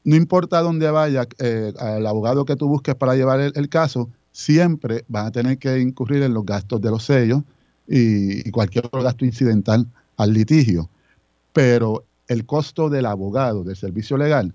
no 0.05 0.17
importa 0.17 0.61
dónde 0.61 0.91
vaya, 0.91 1.27
eh, 1.39 1.73
al 1.79 2.07
abogado 2.07 2.45
que 2.45 2.57
tú 2.57 2.69
busques 2.69 2.95
para 2.95 3.15
llevar 3.15 3.41
el, 3.41 3.69
caso, 3.69 4.09
siempre 4.33 5.05
van 5.09 5.27
a 5.27 5.31
tener 5.33 5.59
que 5.59 5.81
incurrir 5.81 6.23
en 6.23 6.35
los 6.35 6.47
gastos 6.47 6.81
de 6.81 6.91
los 6.91 7.05
sellos 7.05 7.43
y, 7.87 8.49
y, 8.49 8.51
cualquier 8.51 8.87
otro 8.87 9.03
gasto 9.03 9.25
incidental 9.25 9.87
al 10.17 10.33
litigio. 10.33 10.89
Pero 11.53 12.05
el 12.29 12.47
costo 12.47 12.89
del 12.89 13.07
abogado, 13.07 13.65
del 13.65 13.77
servicio 13.77 14.17
legal, 14.17 14.55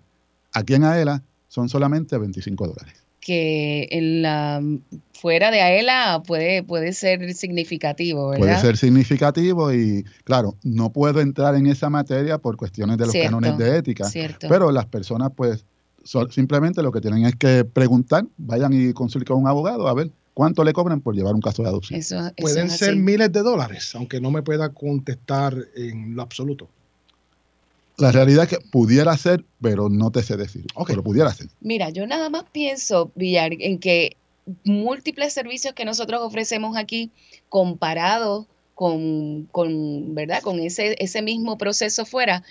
aquí 0.54 0.74
en 0.74 0.86
AELA 0.86 1.22
son 1.48 1.70
solamente 1.70 2.18
25 2.18 2.68
dólares 2.68 3.07
que 3.28 3.90
en 3.92 4.22
la 4.22 4.64
fuera 5.12 5.52
de 5.52 5.60
AELA 5.60 6.24
puede, 6.26 6.64
puede 6.64 6.94
ser 6.94 7.34
significativo, 7.34 8.30
¿verdad? 8.30 8.46
Puede 8.46 8.58
ser 8.62 8.78
significativo 8.78 9.74
y, 9.74 10.06
claro, 10.24 10.56
no 10.64 10.94
puedo 10.94 11.20
entrar 11.20 11.54
en 11.56 11.68
esa 11.68 11.90
materia 11.90 12.38
por 12.38 12.56
cuestiones 12.56 12.98
de 12.98 13.06
los 13.06 13.14
cánones 13.14 13.58
de 13.58 13.80
ética, 13.80 14.10
pero 14.48 14.72
las 14.72 14.86
personas, 14.86 15.32
pues, 15.36 15.66
simplemente 16.30 16.82
lo 16.82 16.94
que 16.94 17.02
tienen 17.02 17.26
es 17.26 17.36
que 17.36 17.66
preguntar, 17.66 18.26
vayan 18.38 18.72
y 18.72 18.94
consulten 18.94 19.36
con 19.36 19.44
un 19.44 19.50
abogado 19.50 19.90
a 19.90 19.94
ver 19.94 20.10
cuánto 20.34 20.64
le 20.64 20.72
cobran 20.72 21.02
por 21.02 21.14
llevar 21.14 21.36
un 21.36 21.42
caso 21.42 21.64
de 21.64 21.68
adopción. 21.68 22.02
Pueden 22.38 22.70
ser 22.70 22.96
miles 22.96 23.30
de 23.34 23.42
dólares, 23.42 23.94
aunque 23.94 24.22
no 24.22 24.32
me 24.32 24.42
pueda 24.42 24.70
contestar 24.70 25.54
en 25.76 26.16
lo 26.16 26.22
absoluto. 26.22 26.70
La 27.98 28.12
realidad 28.12 28.44
es 28.44 28.50
que 28.50 28.60
pudiera 28.70 29.18
ser, 29.18 29.44
pero 29.60 29.90
no 29.90 30.12
te 30.12 30.22
sé 30.22 30.38
decir. 30.38 30.66
Pero 30.86 31.04
pudiera 31.04 31.34
ser. 31.34 31.48
Mira, 31.62 31.90
yo 31.90 32.06
nada 32.06 32.30
más 32.30 32.44
pienso, 32.52 33.12
Villar, 33.16 33.52
en 33.60 33.80
que 33.80 34.16
múltiples 34.64 35.34
servicios 35.34 35.74
que 35.74 35.84
nosotros 35.84 36.22
ofrecemos 36.22 36.78
aquí, 36.78 37.12
comparados 37.50 38.46
con, 38.76 39.48
con, 39.52 40.14
¿verdad? 40.14 40.42
con 40.42 40.60
ese, 40.60 40.96
ese 41.00 41.22
mismo 41.24 41.58
proceso 41.58 42.06
fuera, 42.06 42.44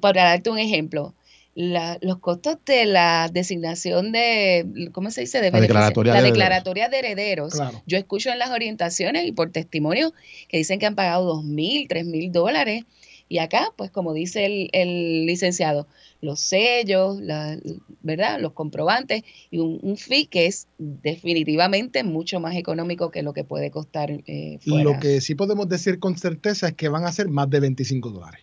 para 0.00 0.24
darte 0.24 0.50
un 0.50 0.58
ejemplo, 0.58 1.14
los 1.54 2.18
costos 2.20 2.56
de 2.64 2.86
la 2.86 3.28
designación 3.30 4.12
de, 4.12 4.90
¿cómo 4.92 5.10
se 5.10 5.22
dice? 5.22 5.40
De 5.40 5.50
la 5.50 5.60
declaratoria, 5.60 6.14
la 6.14 6.22
de, 6.22 6.28
declaratoria 6.28 6.88
de 6.88 6.98
herederos. 7.00 7.54
Yo 7.86 7.98
escucho 7.98 8.30
en 8.30 8.38
las 8.38 8.50
orientaciones 8.50 9.26
y 9.26 9.32
por 9.32 9.50
testimonio 9.50 10.12
que 10.48 10.56
dicen 10.56 10.78
que 10.78 10.86
han 10.86 10.94
pagado 10.94 11.24
dos 11.24 11.44
mil, 11.44 11.86
tres 11.88 12.06
mil 12.06 12.32
dólares 12.32 12.84
y 13.30 13.38
acá, 13.38 13.72
pues 13.76 13.92
como 13.92 14.12
dice 14.12 14.68
el, 14.72 15.24
licenciado, 15.24 15.86
los 16.20 16.40
sellos, 16.40 17.20
la, 17.20 17.56
¿verdad? 18.02 18.40
Los 18.40 18.54
comprobantes 18.54 19.22
y 19.52 19.60
un, 19.60 19.78
un, 19.82 19.96
fee 19.96 20.26
que 20.26 20.46
es 20.46 20.66
definitivamente 20.78 22.02
mucho 22.02 22.40
más 22.40 22.56
económico 22.56 23.12
que 23.12 23.22
lo 23.22 23.32
que 23.32 23.44
puede 23.44 23.70
costar 23.70 24.10
eh, 24.26 24.58
Lo 24.64 24.98
que 24.98 25.20
sí 25.20 25.36
podemos 25.36 25.68
decir 25.68 26.00
con 26.00 26.18
certeza 26.18 26.68
es 26.68 26.74
que 26.74 26.88
van 26.88 27.04
a 27.04 27.12
ser 27.12 27.28
más 27.28 27.48
de 27.48 27.60
25 27.60 28.10
dólares. 28.10 28.40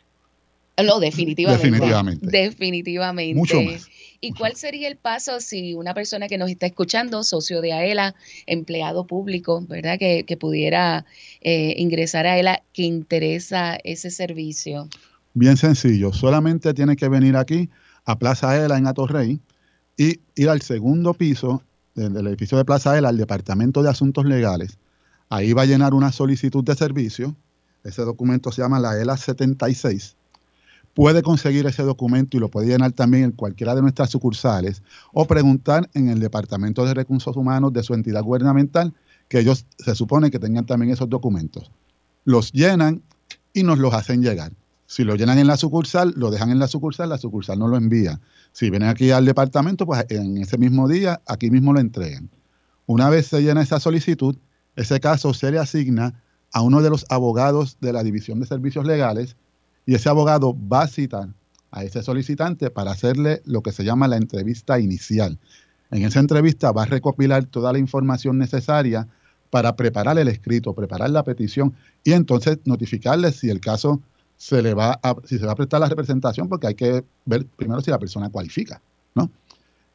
No, 0.83 0.99
definitivamente. 0.99 1.65
Definitivamente. 1.65 2.27
Definitivamente. 2.27 3.35
Mucho 3.35 3.61
más. 3.61 3.87
¿Y 4.19 4.31
cuál 4.31 4.55
sería 4.55 4.87
el 4.87 4.97
paso 4.97 5.39
si 5.39 5.73
una 5.73 5.93
persona 5.93 6.27
que 6.27 6.37
nos 6.37 6.49
está 6.49 6.65
escuchando, 6.65 7.23
socio 7.23 7.61
de 7.61 7.73
AELA, 7.73 8.15
empleado 8.45 9.05
público, 9.05 9.63
¿verdad? 9.67 9.99
Que, 9.99 10.23
que 10.25 10.37
pudiera 10.37 11.05
eh, 11.41 11.75
ingresar 11.77 12.25
a 12.25 12.33
AELA, 12.33 12.63
que 12.73 12.83
interesa 12.83 13.77
ese 13.83 14.09
servicio? 14.09 14.89
Bien 15.33 15.55
sencillo, 15.55 16.13
solamente 16.13 16.73
tiene 16.73 16.95
que 16.95 17.09
venir 17.09 17.35
aquí 17.37 17.69
a 18.05 18.17
Plaza 18.17 18.51
AELA 18.51 18.77
en 18.77 18.87
Atorrey 18.87 19.39
y 19.97 20.19
ir 20.35 20.49
al 20.49 20.61
segundo 20.61 21.13
piso 21.13 21.61
del, 21.93 22.13
del 22.13 22.27
edificio 22.27 22.57
de 22.57 22.65
Plaza 22.65 22.93
AELA 22.93 23.09
al 23.09 23.17
Departamento 23.17 23.83
de 23.83 23.89
Asuntos 23.89 24.25
Legales. 24.25 24.79
Ahí 25.29 25.53
va 25.53 25.63
a 25.63 25.65
llenar 25.65 25.93
una 25.93 26.11
solicitud 26.11 26.63
de 26.63 26.75
servicio. 26.75 27.35
Ese 27.83 28.01
documento 28.01 28.51
se 28.51 28.63
llama 28.63 28.79
la 28.79 28.99
ELA 28.99 29.15
76 29.15 30.15
puede 30.97 31.21
conseguir 31.21 31.67
ese 31.67 31.83
documento 31.83 32.37
y 32.37 32.39
lo 32.39 32.49
puede 32.49 32.69
llenar 32.69 32.91
también 32.91 33.25
en 33.25 33.31
cualquiera 33.31 33.75
de 33.75 33.83
nuestras 33.83 34.09
sucursales 34.09 34.81
o 35.13 35.25
preguntar 35.27 35.87
en 35.93 36.09
el 36.09 36.19
Departamento 36.19 36.83
de 36.85 36.95
Recursos 36.95 37.37
Humanos 37.37 37.71
de 37.71 37.83
su 37.83 37.93
entidad 37.93 38.23
gubernamental 38.23 38.95
que 39.27 39.41
ellos 39.41 39.67
se 39.77 39.93
supone 39.93 40.31
que 40.31 40.39
tengan 40.39 40.65
también 40.65 40.91
esos 40.91 41.07
documentos. 41.07 41.69
Los 42.25 42.51
llenan 42.51 43.03
y 43.53 43.61
nos 43.61 43.77
los 43.77 43.93
hacen 43.93 44.23
llegar. 44.23 44.53
Si 44.87 45.03
lo 45.03 45.13
llenan 45.13 45.37
en 45.37 45.45
la 45.45 45.57
sucursal, 45.57 46.15
lo 46.17 46.31
dejan 46.31 46.49
en 46.49 46.57
la 46.57 46.67
sucursal, 46.67 47.09
la 47.09 47.19
sucursal 47.19 47.59
no 47.59 47.67
lo 47.67 47.77
envía. 47.77 48.19
Si 48.51 48.71
vienen 48.71 48.89
aquí 48.89 49.11
al 49.11 49.25
departamento, 49.25 49.85
pues 49.85 50.03
en 50.09 50.39
ese 50.39 50.57
mismo 50.57 50.87
día, 50.87 51.21
aquí 51.27 51.51
mismo 51.51 51.73
lo 51.73 51.79
entregan. 51.79 52.27
Una 52.87 53.11
vez 53.11 53.27
se 53.27 53.43
llena 53.43 53.61
esa 53.61 53.79
solicitud, 53.79 54.35
ese 54.75 54.99
caso 54.99 55.35
se 55.35 55.51
le 55.51 55.59
asigna 55.59 56.23
a 56.51 56.63
uno 56.63 56.81
de 56.81 56.89
los 56.89 57.05
abogados 57.09 57.77
de 57.81 57.93
la 57.93 58.01
División 58.01 58.39
de 58.39 58.47
Servicios 58.47 58.87
Legales 58.87 59.35
y 59.87 59.95
ese 59.95 60.09
abogado 60.09 60.55
va 60.71 60.81
a 60.81 60.87
citar 60.87 61.29
a 61.71 61.83
ese 61.83 62.03
solicitante 62.03 62.69
para 62.69 62.91
hacerle 62.91 63.41
lo 63.45 63.63
que 63.63 63.71
se 63.71 63.83
llama 63.83 64.07
la 64.07 64.17
entrevista 64.17 64.79
inicial. 64.79 65.39
En 65.89 66.03
esa 66.03 66.19
entrevista 66.19 66.71
va 66.73 66.83
a 66.83 66.85
recopilar 66.85 67.45
toda 67.45 67.71
la 67.71 67.79
información 67.79 68.37
necesaria 68.37 69.07
para 69.49 69.77
preparar 69.77 70.19
el 70.19 70.27
escrito, 70.27 70.73
preparar 70.73 71.09
la 71.09 71.23
petición 71.23 71.73
y 72.03 72.11
entonces 72.11 72.59
notificarle 72.65 73.31
si 73.31 73.49
el 73.49 73.61
caso 73.61 74.01
se 74.35 74.61
le 74.61 74.73
va 74.73 74.99
a, 75.01 75.15
si 75.23 75.39
se 75.39 75.45
va 75.45 75.53
a 75.53 75.55
prestar 75.55 75.79
la 75.79 75.89
representación, 75.89 76.49
porque 76.49 76.67
hay 76.67 76.75
que 76.75 77.05
ver 77.25 77.45
primero 77.55 77.81
si 77.81 77.89
la 77.89 77.97
persona 77.97 78.29
cualifica, 78.29 78.81
¿no? 79.15 79.31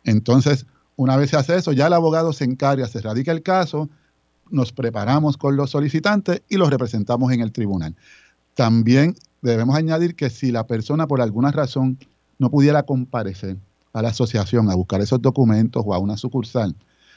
Entonces, 0.05 0.67
una 0.97 1.17
vez 1.17 1.31
se 1.31 1.37
hace 1.37 1.57
eso, 1.57 1.73
ya 1.73 1.87
el 1.87 1.93
abogado 1.93 2.33
se 2.33 2.45
encarga, 2.45 2.89
se 2.89 3.03
radica 3.03 3.31
el 3.31 3.43
caso, 3.43 3.91
nos 4.51 4.73
preparamos 4.73 5.37
con 5.37 5.55
los 5.55 5.71
solicitantes 5.71 6.43
y 6.49 6.57
los 6.57 6.71
representamos 6.71 7.31
en 7.31 7.41
el 7.41 7.53
tribunal. 7.53 7.95
También 8.55 9.15
debemos 9.43 9.77
añadir 9.77 10.15
que 10.15 10.31
si 10.31 10.53
la 10.53 10.67
persona 10.67 11.07
por 11.07 11.21
alguna 11.21 11.51
razón 11.51 11.99
no 12.39 12.51
pudiera 12.51 12.85
comparecer 12.85 13.57
a 13.93 14.01
la 14.01 14.09
asociación 14.09 14.71
a 14.71 14.75
buscar 14.75 15.01
esos 15.01 15.21
documentos 15.21 15.83
o 15.85 15.93
a 15.93 15.99
una 15.99 16.17
sucursal, 16.17 16.75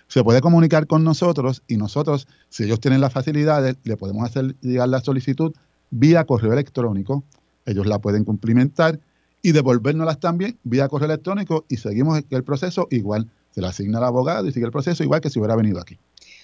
se 0.08 0.24
puede 0.24 0.42
comunicar 0.42 0.88
con 0.88 1.04
nosotros 1.04 1.64
y 1.68 1.78
nosotros, 1.78 2.28
si 2.50 2.64
ellos 2.64 2.80
tienen 2.80 3.02
las 3.02 3.14
facilidades, 3.14 3.78
le 3.84 3.98
podemos 3.98 4.24
hacer 4.24 4.56
llegar 4.62 4.90
la 4.90 5.02
solicitud 5.02 5.54
vía 5.90 6.26
correo 6.26 6.54
electrónico. 6.54 7.24
Ellos 7.66 7.88
la 7.88 8.00
pueden 8.00 8.24
cumplimentar 8.24 9.00
y 9.42 9.52
devolvérnoslas 9.52 10.20
también 10.20 10.58
vía 10.64 10.88
correo 10.90 11.08
electrónico 11.08 11.66
y 11.70 11.78
seguimos 11.78 12.22
el 12.30 12.44
proceso 12.44 12.88
igual. 12.92 13.30
Se 13.52 13.62
le 13.62 13.68
asigna 13.68 14.00
al 14.00 14.04
abogado 14.04 14.48
y 14.48 14.52
sigue 14.52 14.66
el 14.66 14.72
proceso 14.72 15.04
igual 15.04 15.22
que 15.22 15.30
si 15.30 15.40
hubiera 15.40 15.56
venido 15.56 15.80
aquí. 15.80 15.98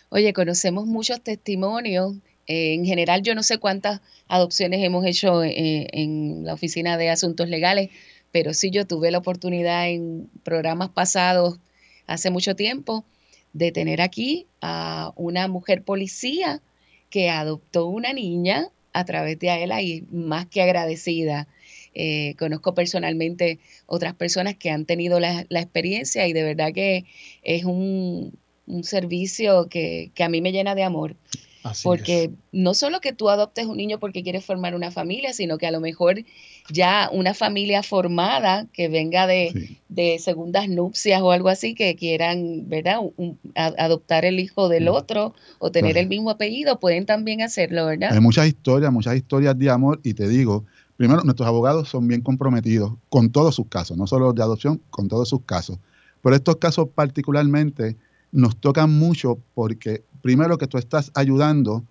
Oye, 0.09 0.33
conocemos 0.33 0.87
muchos 0.87 1.21
testimonios 1.21 2.15
eh, 2.51 2.73
en 2.73 2.85
general, 2.85 3.21
yo 3.21 3.33
no 3.33 3.43
sé 3.43 3.59
cuántas 3.59 4.01
adopciones 4.27 4.83
hemos 4.83 5.05
hecho 5.05 5.41
eh, 5.41 5.87
en 5.93 6.43
la 6.43 6.53
Oficina 6.53 6.97
de 6.97 7.09
Asuntos 7.09 7.47
Legales, 7.47 7.91
pero 8.33 8.53
sí 8.53 8.71
yo 8.71 8.85
tuve 8.85 9.09
la 9.09 9.19
oportunidad 9.19 9.87
en 9.87 10.29
programas 10.43 10.89
pasados, 10.89 11.59
hace 12.07 12.29
mucho 12.29 12.53
tiempo, 12.53 13.05
de 13.53 13.71
tener 13.71 14.01
aquí 14.01 14.47
a 14.59 15.13
una 15.15 15.47
mujer 15.47 15.83
policía 15.83 16.61
que 17.09 17.29
adoptó 17.29 17.85
una 17.85 18.11
niña 18.11 18.67
a 18.91 19.05
través 19.05 19.39
de 19.39 19.49
AELA 19.49 19.81
y 19.81 20.01
más 20.11 20.45
que 20.45 20.61
agradecida. 20.61 21.47
Eh, 21.93 22.35
conozco 22.37 22.73
personalmente 22.73 23.59
otras 23.85 24.13
personas 24.13 24.57
que 24.57 24.71
han 24.71 24.85
tenido 24.85 25.21
la, 25.21 25.45
experiencia 25.49 26.27
y 26.27 26.33
de 26.33 26.43
verdad 26.43 26.73
que 26.73 27.05
es 27.43 27.63
un, 27.63 28.37
servicio 28.83 29.69
que, 29.69 30.11
a 30.19 30.27
mí 30.27 30.41
me 30.41 30.51
llena 30.51 30.75
de 30.75 30.83
amor. 30.83 31.15
Así 31.63 31.83
porque 31.83 32.23
es. 32.23 32.29
no 32.51 32.73
solo 32.73 33.01
que 33.01 33.13
tú 33.13 33.29
adoptes 33.29 33.65
un 33.67 33.77
niño 33.77 33.99
porque 33.99 34.23
quieres 34.23 34.43
formar 34.45 34.73
una 34.75 34.89
familia, 34.91 35.31
sino 35.33 35.57
que 35.57 35.67
a 35.67 35.71
lo 35.71 35.79
mejor 35.79 36.23
ya 36.69 37.09
una 37.11 37.33
familia 37.33 37.83
formada 37.83 38.67
que 38.73 38.87
venga 38.87 39.27
de, 39.27 39.51
Sí. 39.53 39.77
de 39.89 40.19
segundas 40.19 40.67
nupcias 40.69 41.21
o 41.21 41.31
algo 41.31 41.49
así, 41.49 41.75
que 41.75 41.95
quieran, 41.95 42.67
¿verdad? 42.69 42.99
Un- 43.17 43.37
a- 43.55 43.73
adoptar 43.77 44.25
el 44.25 44.39
hijo 44.39 44.69
del 44.69 44.87
otro 44.87 45.33
o 45.59 45.71
tener 45.71 45.97
el 45.97 46.07
mismo 46.07 46.29
apellido, 46.31 46.79
pueden 46.79 47.05
también 47.05 47.41
hacerlo, 47.41 47.85
¿verdad? 47.85 48.11
Hay 48.13 48.19
muchas 48.21 48.47
historias, 48.47 48.91
muchas 48.91 49.15
historias 49.15 49.57
de 49.57 49.69
amor 49.69 49.99
y 50.03 50.13
te 50.13 50.27
digo, 50.27 50.65
primero, 50.97 51.21
nuestros 51.23 51.47
abogados 51.47 51.89
son 51.89 52.07
bien 52.07 52.21
comprometidos 52.21 52.93
con 53.09 53.31
todos 53.31 53.55
sus 53.55 53.67
casos, 53.67 53.97
no 53.97 54.07
solo 54.07 54.25
los 54.27 54.35
de 54.35 54.43
adopción, 54.43 54.81
con 54.89 55.07
todos 55.07 55.29
sus 55.29 55.41
casos. 55.45 55.77
Pero 56.23 56.35
estos 56.35 56.57
casos 56.57 56.87
particularmente 56.93 57.97
nos 58.31 58.55
tocan 58.55 58.91
mucho 58.97 59.39
porque 59.53 60.03
primero 60.21 60.57
que 60.57 60.67
tú 60.67 60.77
estás 60.77 61.11
ayudando 61.13 61.83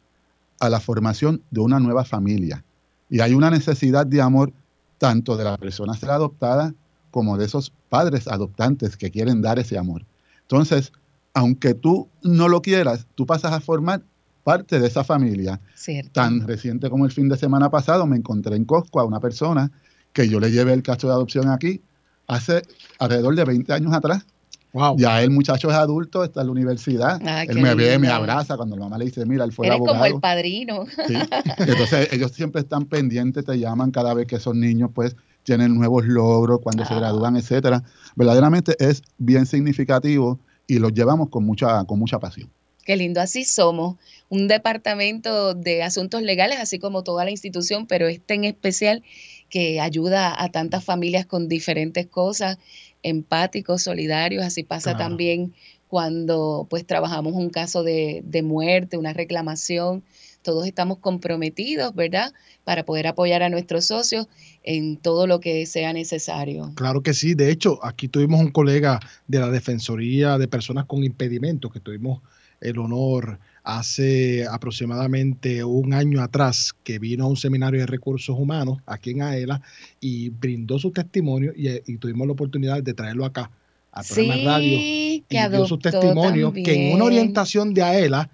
a 0.59 0.69
la 0.69 0.81
formación 0.81 1.43
de 1.51 1.61
una 1.61 1.81
nueva 1.81 2.05
familia 2.05 2.65
y 3.09 3.21
hay 3.21 3.35
una 3.35 3.51
necesidad 3.51 4.07
de 4.07 4.21
amor 4.21 4.53
tanto 4.99 5.37
de 5.37 5.45
la 5.45 5.57
persona 5.57 5.95
ser 5.95 6.11
adoptada 6.11 6.75
como 7.11 7.37
de 7.37 7.47
esos 7.47 7.73
padres 7.89 8.29
adoptantes 8.29 8.97
que 8.97 9.11
quieren 9.11 9.43
dar 9.43 9.59
ese 9.59 9.79
amor. 9.79 10.05
Entonces, 10.43 10.93
aunque 11.35 11.75
tú 11.75 12.09
no 12.23 12.49
lo 12.49 12.63
quieras, 12.63 13.07
tú 13.15 13.27
pasas 13.27 13.53
a 13.53 13.61
formar 13.61 14.03
parte 14.45 14.81
de 14.81 14.87
esa 14.87 15.05
familia 15.05 15.61
Cierto. 15.75 16.13
tan 16.13 16.47
reciente 16.47 16.89
como 16.91 17.05
el 17.05 17.13
fin 17.13 17.29
de 17.29 17.37
semana 17.37 17.71
pasado, 17.71 18.07
me 18.07 18.17
encontré 18.17 18.57
en 18.57 18.65
Costco 18.65 19.01
a 19.01 19.05
una 19.05 19.21
persona 19.21 19.71
que 20.13 20.29
yo 20.29 20.41
le 20.41 20.51
llevé 20.51 20.73
el 20.73 20.83
caso 20.83 21.07
de 21.07 21.15
adopción 21.15 21.49
aquí 21.49 21.83
hace 22.27 22.63
alrededor 22.99 23.35
de 23.35 23.45
20 23.45 23.73
años 23.73 23.93
atrás. 23.93 24.25
Wow. 24.73 24.97
Ya 24.97 25.21
el 25.23 25.31
muchacho 25.31 25.69
es 25.69 25.75
adulto, 25.75 26.23
está 26.23 26.43
en 26.43 26.47
la 26.47 26.53
universidad. 26.53 27.21
Ah, 27.25 27.43
él 27.43 27.61
me 27.61 27.75
ve, 27.75 27.99
me 27.99 28.09
abraza 28.09 28.57
cuando 28.57 28.77
la 28.77 28.85
mamá 28.85 28.99
le 28.99 29.07
dice, 29.07 29.27
mira, 29.27 29.45
él 29.45 29.53
fue 29.53 29.67
el 29.67 29.73
Eres 29.73 29.79
como 29.81 29.91
abogado. 29.91 30.15
el 30.15 30.21
padrino. 30.21 30.85
Sí. 31.07 31.15
Entonces 31.59 32.13
ellos 32.13 32.31
siempre 32.33 32.61
están 32.63 32.85
pendientes, 32.85 33.45
te 33.45 33.59
llaman 33.59 33.91
cada 33.91 34.15
vez 34.15 34.27
que 34.27 34.37
esos 34.37 34.55
niños 34.55 34.91
pues 34.95 35.17
tienen 35.43 35.75
nuevos 35.75 36.05
logros, 36.05 36.61
cuando 36.63 36.85
se 36.85 36.95
gradúan, 36.95 37.37
etcétera. 37.37 37.83
Verdaderamente 38.15 38.77
es 38.79 39.03
bien 39.19 39.47
significativo 39.47 40.39
y 40.67 40.79
los 40.79 40.93
llevamos 40.93 41.31
con 41.31 41.45
mucha, 41.45 41.85
con 41.85 41.99
mucha 41.99 42.21
pasión. 42.21 42.51
Qué 42.85 42.97
lindo, 42.97 43.21
así 43.21 43.45
somos. 43.45 43.97
Un 44.29 44.49
departamento 44.49 45.55
de 45.55 45.83
asuntos 45.83 46.23
legales, 46.23 46.59
así 46.61 46.79
como 46.79 47.03
toda 47.03 47.25
la 47.25 47.31
institución, 47.31 47.87
pero 47.87 48.09
este 48.09 48.35
en 48.35 48.45
especial 48.45 49.03
que 49.49 49.81
ayuda 49.81 50.41
a 50.43 50.49
tantas 50.51 50.85
familias 50.85 51.27
con 51.27 51.49
diferentes 51.49 52.07
cosas, 52.07 52.59
empáticos, 53.03 53.83
solidarios. 53.83 54.45
Así 54.45 54.63
pasa 54.63 54.93
Claro. 54.95 55.09
también 55.11 55.55
cuando 55.89 56.67
pues 56.71 56.87
trabajamos 56.87 57.33
un 57.35 57.51
caso 57.51 57.83
de, 57.83 58.23
de 58.25 58.43
muerte, 58.43 58.97
una 58.97 59.13
reclamación. 59.13 60.05
Todos 60.43 60.67
estamos 60.67 60.99
comprometidos, 60.99 61.95
¿verdad? 61.95 62.33
Para 62.65 62.85
poder 62.85 63.07
apoyar 63.09 63.43
a 63.43 63.49
nuestros 63.51 63.87
socios 63.87 64.27
en 64.63 64.97
todo 64.97 65.27
lo 65.27 65.41
que 65.41 65.67
sea 65.67 65.93
necesario. 65.93 66.73
Claro 66.77 67.03
que 67.03 67.13
sí. 67.13 67.35
De 67.35 67.51
hecho, 67.51 67.85
aquí 67.85 68.09
tuvimos 68.09 68.41
un 68.41 68.51
colega 68.51 69.01
de 69.27 69.39
la 69.41 69.51
Defensoría 69.51 70.39
de 70.39 70.49
Personas 70.49 70.87
con 70.87 71.05
Impedimentos 71.05 71.71
que 71.73 71.81
tuvimos 71.81 72.23
el 72.61 72.79
honor 72.79 73.39
hace 73.63 74.47
aproximadamente 74.47 75.63
un 75.65 75.93
año 75.93 76.23
atrás 76.23 76.73
que 76.83 76.99
vino 76.99 77.25
a 77.25 77.29
un 77.29 77.37
seminario 77.37 77.81
de 77.81 77.87
recursos 77.87 78.37
humanos 78.39 78.79
aquí 78.87 79.11
en 79.11 79.23
AELA 79.23 79.61
y 80.01 80.31
brindó 80.31 80.79
su 80.79 80.91
testimonio 80.91 81.53
y, 81.55 81.69
y 81.93 81.97
tuvimos 81.99 82.27
la 82.27 82.33
oportunidad 82.33 82.83
de 82.83 82.95
traerlo 82.95 83.25
acá 83.25 83.51
al 83.93 84.05
programa 84.05 84.37
radio 84.37 84.79
que 84.79 85.37
y 85.37 85.49
dio 85.49 85.67
su 85.67 85.79
testimonio 85.79 86.53
que 86.53 86.89
en 86.89 86.95
una 86.95 87.05
orientación 87.05 87.75
de 87.75 87.83
AELA 87.83 88.31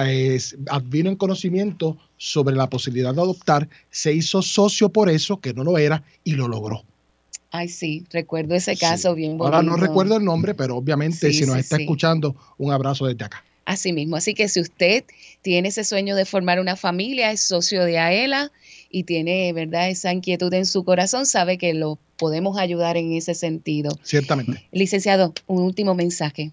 eh, 0.00 0.38
vino 0.84 1.10
en 1.10 1.16
conocimiento 1.16 1.98
sobre 2.16 2.56
la 2.56 2.68
posibilidad 2.70 3.14
de 3.14 3.20
adoptar, 3.20 3.68
se 3.90 4.12
hizo 4.12 4.40
socio 4.40 4.88
por 4.88 5.10
eso, 5.10 5.38
que 5.38 5.52
no 5.52 5.64
lo 5.64 5.76
era, 5.76 6.02
y 6.24 6.32
lo 6.32 6.48
logró. 6.48 6.82
Ay, 7.50 7.68
sí, 7.68 8.06
recuerdo 8.10 8.54
ese 8.54 8.74
Sí. 8.74 8.80
caso 8.80 9.14
bien 9.14 9.36
bonito. 9.36 9.56
Ahora 9.56 9.62
no 9.62 9.76
recuerdo 9.76 10.16
el 10.16 10.24
nombre, 10.24 10.54
pero 10.54 10.76
obviamente 10.76 11.30
Sí, 11.30 11.40
si 11.40 11.46
nos 11.46 11.56
está 11.58 11.76
escuchando, 11.76 12.34
un 12.56 12.72
abrazo 12.72 13.06
desde 13.06 13.24
acá. 13.24 13.44
Así 13.64 13.92
mismo. 13.92 14.16
Así 14.16 14.34
que 14.34 14.48
si 14.48 14.60
usted 14.60 15.04
tiene 15.40 15.68
ese 15.68 15.84
sueño 15.84 16.16
de 16.16 16.24
formar 16.24 16.58
una 16.60 16.74
familia, 16.76 17.30
es 17.30 17.42
socio 17.42 17.84
de 17.84 17.98
AELA 17.98 18.50
y 18.90 19.04
tiene, 19.04 19.52
¿verdad?, 19.52 19.88
esa 19.88 20.12
inquietud 20.12 20.52
en 20.52 20.66
su 20.66 20.82
corazón, 20.84 21.26
sabe 21.26 21.58
que 21.58 21.74
lo 21.74 22.00
podemos 22.16 22.58
ayudar 22.58 22.96
en 22.96 23.12
ese 23.12 23.34
sentido. 23.34 23.96
Ciertamente. 24.02 24.66
Licenciado, 24.72 25.32
un 25.46 25.62
último 25.62 25.94
mensaje. 25.94 26.50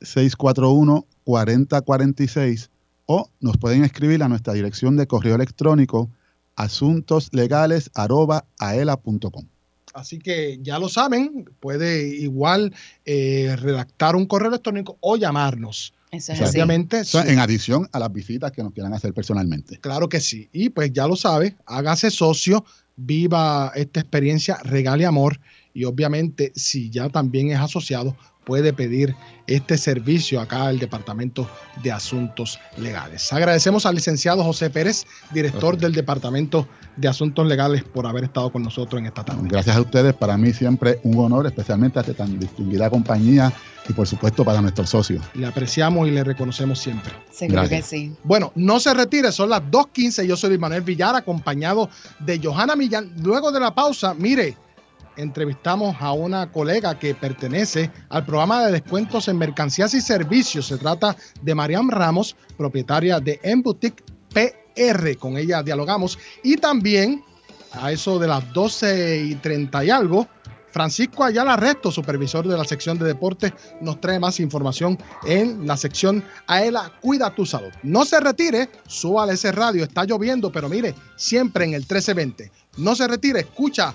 al 0.00 0.06
787-641-4046 0.06 2.68
o 3.06 3.30
nos 3.40 3.56
pueden 3.56 3.82
escribir 3.84 4.22
a 4.22 4.28
nuestra 4.28 4.52
dirección 4.52 4.96
de 4.96 5.06
correo 5.06 5.36
electrónico 5.36 6.10
asuntoslegales.aela.com. 6.56 9.46
Así 9.94 10.18
que 10.18 10.58
ya 10.60 10.78
lo 10.78 10.90
saben, 10.90 11.48
puede 11.60 12.08
igual 12.08 12.74
eh, 13.06 13.56
redactar 13.58 14.16
un 14.16 14.26
correo 14.26 14.48
electrónico 14.48 14.98
o 15.00 15.16
llamarnos. 15.16 15.94
Obviamente, 16.12 17.02
en 17.26 17.38
adición 17.38 17.88
a 17.92 17.98
las 17.98 18.12
visitas 18.12 18.52
que 18.52 18.62
nos 18.62 18.72
quieran 18.72 18.94
hacer 18.94 19.12
personalmente. 19.12 19.78
Claro 19.80 20.08
que 20.08 20.20
sí. 20.20 20.48
Y 20.52 20.70
pues 20.70 20.92
ya 20.92 21.06
lo 21.06 21.16
sabe, 21.16 21.56
hágase 21.66 22.10
socio, 22.10 22.64
viva 22.96 23.72
esta 23.74 24.00
experiencia, 24.00 24.58
regale 24.62 25.06
amor. 25.06 25.40
Y 25.74 25.84
obviamente, 25.84 26.52
si 26.54 26.90
ya 26.90 27.08
también 27.08 27.50
es 27.50 27.58
asociado, 27.58 28.16
puede 28.46 28.72
pedir 28.72 29.16
este 29.48 29.76
servicio 29.76 30.40
acá 30.40 30.68
al 30.68 30.78
Departamento 30.78 31.50
de 31.82 31.90
Asuntos 31.90 32.60
Legales. 32.78 33.32
Agradecemos 33.32 33.86
al 33.86 33.96
licenciado 33.96 34.44
José 34.44 34.70
Pérez, 34.70 35.04
director 35.32 35.76
del 35.76 35.92
Departamento 35.92 36.68
de 36.96 37.08
Asuntos 37.08 37.44
Legales, 37.46 37.82
por 37.82 38.06
haber 38.06 38.24
estado 38.24 38.50
con 38.50 38.62
nosotros 38.62 39.00
en 39.00 39.06
esta 39.06 39.24
tarde. 39.24 39.48
Gracias 39.50 39.76
a 39.76 39.80
ustedes, 39.80 40.14
para 40.14 40.38
mí 40.38 40.52
siempre 40.52 41.00
un 41.02 41.18
honor, 41.18 41.46
especialmente 41.46 41.98
a 41.98 42.02
esta 42.02 42.14
tan 42.14 42.38
distinguida 42.38 42.88
compañía 42.88 43.52
y 43.88 43.92
por 43.92 44.06
supuesto 44.06 44.44
para 44.44 44.62
nuestros 44.62 44.90
socios. 44.90 45.24
Le 45.34 45.46
apreciamos 45.46 46.06
y 46.06 46.12
le 46.12 46.22
reconocemos 46.22 46.78
siempre. 46.78 47.12
Seguro 47.32 47.68
que 47.68 47.82
sí. 47.82 48.12
Bueno, 48.22 48.52
no 48.54 48.78
se 48.78 48.94
retire, 48.94 49.32
son 49.32 49.50
las 49.50 49.62
2.15, 49.62 50.24
yo 50.24 50.36
soy 50.36 50.56
Manuel 50.56 50.82
Villar, 50.82 51.16
acompañado 51.16 51.90
de 52.20 52.40
Johanna 52.40 52.76
Millán. 52.76 53.12
Luego 53.20 53.50
de 53.50 53.58
la 53.58 53.74
pausa, 53.74 54.14
mire, 54.14 54.56
entrevistamos 55.16 55.96
a 56.00 56.12
una 56.12 56.50
colega 56.50 56.98
que 56.98 57.14
pertenece 57.14 57.90
al 58.08 58.24
programa 58.24 58.66
de 58.66 58.72
descuentos 58.72 59.28
en 59.28 59.38
mercancías 59.38 59.94
y 59.94 60.00
servicios. 60.00 60.66
Se 60.66 60.78
trata 60.78 61.16
de 61.42 61.54
Mariam 61.54 61.90
Ramos, 61.90 62.36
propietaria 62.56 63.20
de 63.20 63.40
Emboutique 63.42 64.04
PR. 64.32 65.16
Con 65.18 65.36
ella 65.36 65.62
dialogamos. 65.62 66.18
Y 66.42 66.56
también, 66.56 67.24
a 67.72 67.92
eso 67.92 68.18
de 68.18 68.28
las 68.28 68.52
12 68.52 69.24
y 69.24 69.34
30 69.36 69.84
y 69.84 69.90
algo, 69.90 70.28
Francisco 70.76 71.24
Ayala 71.24 71.56
Resto, 71.56 71.90
supervisor 71.90 72.46
de 72.46 72.54
la 72.54 72.66
sección 72.66 72.98
de 72.98 73.06
deportes, 73.06 73.50
nos 73.80 73.98
trae 73.98 74.20
más 74.20 74.40
información 74.40 74.98
en 75.24 75.66
la 75.66 75.74
sección 75.74 76.22
Aela 76.46 76.92
Cuida 77.00 77.34
tu 77.34 77.46
Salud. 77.46 77.72
No 77.82 78.04
se 78.04 78.20
retire, 78.20 78.68
súbale 78.86 79.32
ese 79.32 79.52
radio, 79.52 79.84
está 79.84 80.04
lloviendo, 80.04 80.52
pero 80.52 80.68
mire, 80.68 80.94
siempre 81.16 81.64
en 81.64 81.72
el 81.72 81.80
1320. 81.80 82.52
No 82.76 82.94
se 82.94 83.08
retire, 83.08 83.40
escucha 83.40 83.94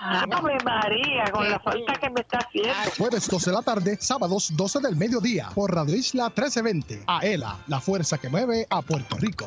Ah, 0.00 0.26
María, 0.64 1.30
con 1.30 1.48
la 1.48 1.60
falta 1.60 1.92
que 1.94 2.10
me 2.10 2.22
está 2.22 2.38
haciendo. 2.38 2.74
Jueves 2.98 3.28
12 3.28 3.50
de 3.50 3.56
la 3.56 3.62
tarde, 3.62 3.96
sábados 4.00 4.56
12 4.56 4.80
del 4.80 4.96
mediodía 4.96 5.50
por 5.54 5.72
Radio 5.74 5.94
Isla 5.94 6.24
1320. 6.24 7.04
Aela, 7.06 7.58
la 7.66 7.80
fuerza 7.80 8.18
que 8.18 8.28
mueve 8.28 8.66
a 8.70 8.82
Puerto 8.82 9.16
Rico. 9.16 9.46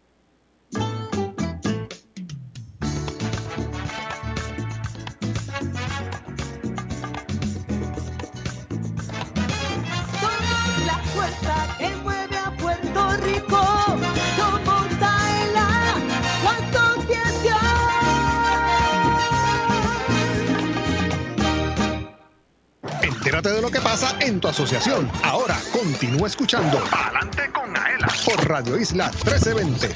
Lo 23.71 23.79
que 23.79 23.83
pasa 23.83 24.13
en 24.19 24.39
tu 24.41 24.49
asociación. 24.49 25.09
Ahora 25.23 25.57
continúa 25.71 26.27
escuchando 26.27 26.83
Adelante 26.91 27.49
con 27.53 27.75
Aela 27.77 28.07
por 28.25 28.47
Radio 28.47 28.77
Isla 28.77 29.09
1320. 29.23 29.89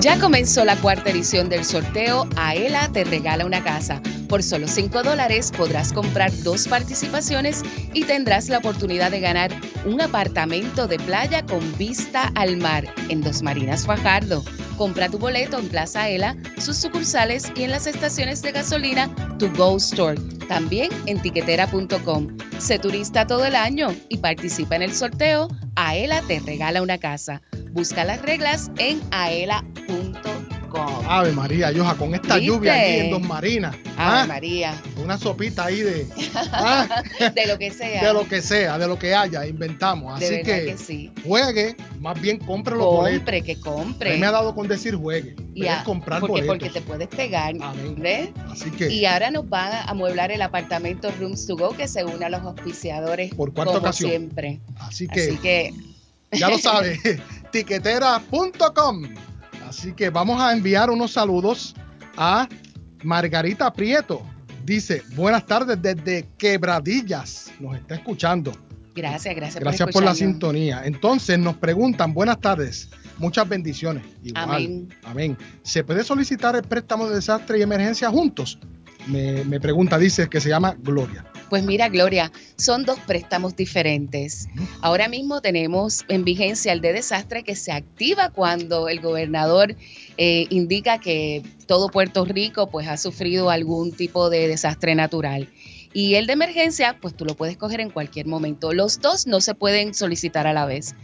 Ya 0.00 0.18
comenzó 0.18 0.64
la 0.64 0.76
cuarta 0.76 1.10
edición 1.10 1.48
del 1.48 1.64
sorteo 1.64 2.28
Aela 2.36 2.88
te 2.92 3.04
regala 3.04 3.46
una 3.46 3.62
casa. 3.62 4.02
Por 4.34 4.42
solo 4.42 4.66
5 4.66 5.04
dólares 5.04 5.52
podrás 5.56 5.92
comprar 5.92 6.32
dos 6.42 6.66
participaciones 6.66 7.62
y 7.92 8.02
tendrás 8.02 8.48
la 8.48 8.58
oportunidad 8.58 9.12
de 9.12 9.20
ganar 9.20 9.52
un 9.86 10.00
apartamento 10.00 10.88
de 10.88 10.98
playa 10.98 11.46
con 11.46 11.60
vista 11.78 12.32
al 12.34 12.56
mar 12.56 12.84
en 13.10 13.20
Dos 13.20 13.42
Marinas 13.42 13.86
Fajardo. 13.86 14.42
Compra 14.76 15.08
tu 15.08 15.20
boleto 15.20 15.56
en 15.56 15.68
Plaza 15.68 16.08
Ela, 16.08 16.36
sus 16.58 16.78
sucursales 16.78 17.52
y 17.54 17.62
en 17.62 17.70
las 17.70 17.86
estaciones 17.86 18.42
de 18.42 18.50
gasolina 18.50 19.08
To 19.38 19.48
Go 19.52 19.76
Store. 19.76 20.20
También 20.48 20.90
en 21.06 21.22
tiquetera.com. 21.22 22.36
Sé 22.58 22.80
turista 22.80 23.28
todo 23.28 23.44
el 23.44 23.54
año 23.54 23.94
y 24.08 24.18
participa 24.18 24.74
en 24.74 24.82
el 24.82 24.94
sorteo. 24.96 25.46
Aela 25.76 26.22
te 26.22 26.40
regala 26.40 26.82
una 26.82 26.98
casa. 26.98 27.40
Busca 27.70 28.02
las 28.02 28.20
reglas 28.20 28.72
en 28.78 29.00
aela.com. 29.12 29.73
Ave 31.08 31.32
María, 31.32 31.70
Yoja, 31.70 31.94
con 31.96 32.14
esta 32.14 32.36
¿Viste? 32.36 32.46
lluvia 32.46 32.74
aquí 32.74 32.98
en 32.98 33.10
Dos 33.10 33.22
Marinas. 33.22 33.74
Ave 33.96 34.20
ah, 34.20 34.24
María. 34.26 34.82
Una 35.02 35.18
sopita 35.18 35.66
ahí 35.66 35.80
de, 35.80 36.06
ah, 36.52 37.02
de 37.34 37.46
lo 37.46 37.58
que 37.58 37.70
sea. 37.70 38.06
de 38.06 38.12
lo 38.12 38.28
que 38.28 38.42
sea, 38.42 38.78
de 38.78 38.86
lo 38.86 38.98
que 38.98 39.14
haya, 39.14 39.46
inventamos. 39.46 40.16
Así 40.16 40.42
que, 40.42 40.64
que 40.66 40.78
sí. 40.78 41.12
juegue, 41.24 41.76
más 42.00 42.20
bien 42.20 42.38
compre 42.38 42.76
los 42.76 42.86
boletos. 42.86 43.18
Compre, 43.18 43.42
que 43.42 43.60
compre. 43.60 44.18
Me 44.18 44.26
ha 44.26 44.30
dado 44.30 44.54
con 44.54 44.68
decir 44.68 44.94
juegue, 44.94 45.36
es 45.54 45.82
comprar 45.84 46.20
porque, 46.20 46.46
boletos. 46.46 46.58
porque 46.58 46.70
te 46.70 46.80
puedes 46.80 47.08
pegar. 47.08 47.54
Amén. 47.60 47.96
¿Ves? 47.98 48.30
Así 48.50 48.70
que, 48.70 48.90
Y 48.90 49.06
ahora 49.06 49.30
nos 49.30 49.44
va 49.44 49.66
a 49.66 49.90
amueblar 49.90 50.32
el 50.32 50.42
apartamento 50.42 51.10
Rooms 51.20 51.46
to 51.46 51.56
Go 51.56 51.76
que 51.76 51.88
se 51.88 52.04
une 52.04 52.24
a 52.24 52.28
los 52.28 52.42
auspiciadores 52.42 53.34
Por 53.34 53.52
cuarta 53.52 53.74
como 53.74 53.78
ocasión. 53.84 54.10
siempre. 54.10 54.60
así 54.80 55.06
que, 55.06 55.22
Así 55.22 55.36
que 55.38 55.74
ya 56.32 56.48
lo 56.48 56.58
sabe, 56.58 56.98
tiquetera.com. 57.52 59.02
Así 59.76 59.92
que 59.92 60.08
vamos 60.08 60.40
a 60.40 60.52
enviar 60.52 60.88
unos 60.88 61.10
saludos 61.10 61.74
a 62.16 62.48
Margarita 63.02 63.72
Prieto. 63.72 64.22
Dice, 64.64 65.02
buenas 65.16 65.44
tardes 65.46 65.82
desde 65.82 66.28
Quebradillas. 66.38 67.50
Nos 67.58 67.76
está 67.76 67.96
escuchando. 67.96 68.52
gracias, 68.94 69.34
gracias, 69.34 69.60
Gracias 69.60 69.90
por 69.90 70.04
la 70.04 70.14
sintonía. 70.14 70.82
Entonces 70.84 71.40
nos 71.40 71.56
preguntan, 71.56 72.14
buenas 72.14 72.40
tardes, 72.40 72.88
muchas 73.18 73.48
bendiciones. 73.48 74.04
Igual. 74.22 74.44
Amén. 74.44 74.88
Amén. 75.02 75.38
¿Se 75.64 75.82
puede 75.82 76.04
solicitar 76.04 76.54
el 76.54 76.62
préstamo 76.62 77.08
de 77.08 77.16
desastre 77.16 77.58
y 77.58 77.62
emergencia 77.62 78.08
juntos? 78.10 78.60
Me, 79.06 79.44
me 79.44 79.60
pregunta, 79.60 79.98
dice 79.98 80.28
que 80.28 80.40
se 80.40 80.48
llama 80.48 80.76
Gloria. 80.78 81.24
Pues 81.50 81.62
mira, 81.62 81.88
Gloria, 81.88 82.32
son 82.56 82.84
dos 82.84 82.98
préstamos 83.00 83.54
diferentes. 83.54 84.48
Ahora 84.80 85.08
mismo 85.08 85.40
tenemos 85.40 86.04
en 86.08 86.24
vigencia 86.24 86.72
el 86.72 86.80
de 86.80 86.92
desastre 86.92 87.44
que 87.44 87.54
se 87.54 87.70
activa 87.70 88.30
cuando 88.30 88.88
el 88.88 89.00
gobernador 89.00 89.76
eh, 90.16 90.46
indica 90.50 90.98
que 90.98 91.42
todo 91.66 91.88
Puerto 91.88 92.24
Rico 92.24 92.68
pues 92.70 92.88
ha 92.88 92.96
sufrido 92.96 93.50
algún 93.50 93.92
tipo 93.92 94.30
de 94.30 94.48
desastre 94.48 94.94
natural. 94.94 95.48
Y 95.92 96.16
el 96.16 96.26
de 96.26 96.32
emergencia, 96.32 96.98
pues 97.00 97.14
tú 97.14 97.24
lo 97.24 97.36
puedes 97.36 97.56
coger 97.56 97.80
en 97.80 97.90
cualquier 97.90 98.26
momento. 98.26 98.72
Los 98.72 99.00
dos 99.00 99.26
no 99.28 99.40
se 99.40 99.54
pueden 99.54 99.94
solicitar 99.94 100.46
a 100.46 100.52
la 100.52 100.66
vez. 100.66 100.94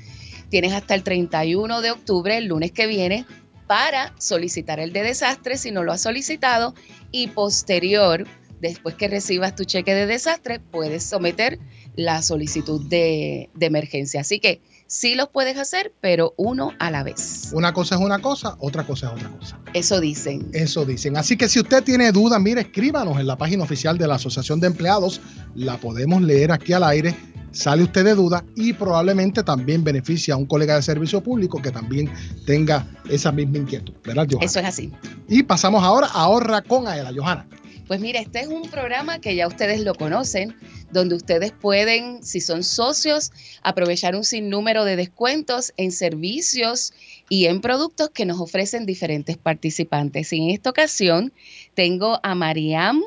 Tienes 0.48 0.72
hasta 0.72 0.96
el 0.96 1.04
31 1.04 1.80
de 1.80 1.92
octubre, 1.92 2.36
el 2.36 2.46
lunes 2.46 2.72
que 2.72 2.88
viene, 2.88 3.24
para 3.70 4.12
solicitar 4.18 4.80
el 4.80 4.92
de 4.92 5.04
desastre 5.04 5.56
si 5.56 5.70
no 5.70 5.85
lo 5.85 5.92
has 5.92 6.00
solicitado 6.00 6.74
y 7.12 7.28
posterior, 7.28 8.26
después 8.61 8.96
que 8.96 9.06
recibas 9.06 9.54
tu 9.54 9.62
cheque 9.62 9.94
de 9.94 10.06
desastre, 10.06 10.59
puedes 10.59 11.04
someter 11.04 11.61
la 11.94 12.20
solicitud 12.20 12.85
de, 12.88 13.48
de 13.54 13.66
emergencia. 13.66 14.22
Así 14.22 14.40
que 14.40 14.61
sí 14.90 15.14
los 15.14 15.29
puedes 15.29 15.57
hacer, 15.57 15.94
pero 16.00 16.35
uno 16.37 16.72
a 16.79 16.90
la 16.90 17.03
vez. 17.03 17.50
Una 17.53 17.72
cosa 17.72 17.94
es 17.94 18.00
una 18.00 18.18
cosa, 18.18 18.57
otra 18.59 18.85
cosa 18.85 19.07
es 19.07 19.12
otra 19.14 19.29
cosa. 19.31 19.59
Eso 19.72 20.00
dicen. 20.00 20.50
Eso 20.53 20.85
dicen. 20.85 21.16
Así 21.16 21.37
que 21.37 21.48
si 21.48 21.61
usted 21.61 21.83
tiene 21.85 22.11
dudas, 22.12 22.40
mire, 22.40 22.62
escríbanos 22.62 23.18
en 23.18 23.26
la 23.26 23.38
página 23.38 23.62
oficial 23.62 23.96
de 23.96 24.09
la 24.09 24.16
Asociación 24.16 24.61
de 24.61 24.66
Empleados. 24.66 25.20
La 25.55 25.79
podemos 25.79 26.20
leer 26.20 26.53
aquí 26.53 26.72
al 26.72 26.83
aire. 26.83 27.14
Sale 27.53 27.83
usted 27.83 28.05
de 28.05 28.14
duda 28.14 28.44
y 28.55 28.72
probablemente 28.72 29.42
también 29.42 29.83
beneficia 29.83 30.35
a 30.35 30.37
un 30.37 30.46
colega 30.46 30.76
de 30.76 30.83
servicio 30.83 31.20
público 31.20 31.61
que 31.61 31.70
también 31.70 32.09
tenga 32.46 32.87
esa 33.09 33.33
misma 33.33 33.59
inquietud. 33.59 33.94
¿Verdad, 34.05 34.26
Johanna? 34.31 34.46
Eso 34.46 34.61
es 34.61 34.66
así. 34.66 34.92
Y 35.29 35.42
pasamos 35.42 35.83
ahora 35.83 36.09
a 36.09 36.22
Ahorra 36.22 36.62
con 36.62 36.87
Aela, 36.87 37.12
Johanna. 37.14 37.46
Pues 37.90 37.98
mira, 37.98 38.20
este 38.20 38.38
es 38.38 38.46
un 38.46 38.70
programa 38.70 39.20
que 39.20 39.35
ya 39.35 39.48
ustedes 39.48 39.81
lo 39.81 39.96
conocen, 39.96 40.55
donde 40.92 41.16
ustedes 41.16 41.50
pueden, 41.50 42.22
si 42.22 42.40
son 42.40 42.62
socios, 42.62 43.33
aprovechar 43.64 44.14
un 44.14 44.22
sinnúmero 44.22 44.85
de 44.85 44.94
descuentos 44.94 45.72
en 45.76 45.90
servicios 45.90 46.92
y 47.29 47.46
en 47.46 47.61
productos 47.61 48.11
que 48.11 48.26
nos 48.26 48.38
ofrecen 48.38 48.87
diferentes 48.87 49.37
participantes. 49.37 50.33
Y 50.33 50.37
en 50.37 50.50
esta 50.50 50.70
ocasión 50.70 51.33
tengo 51.74 52.20
a 52.22 52.37
Mariam 52.37 53.03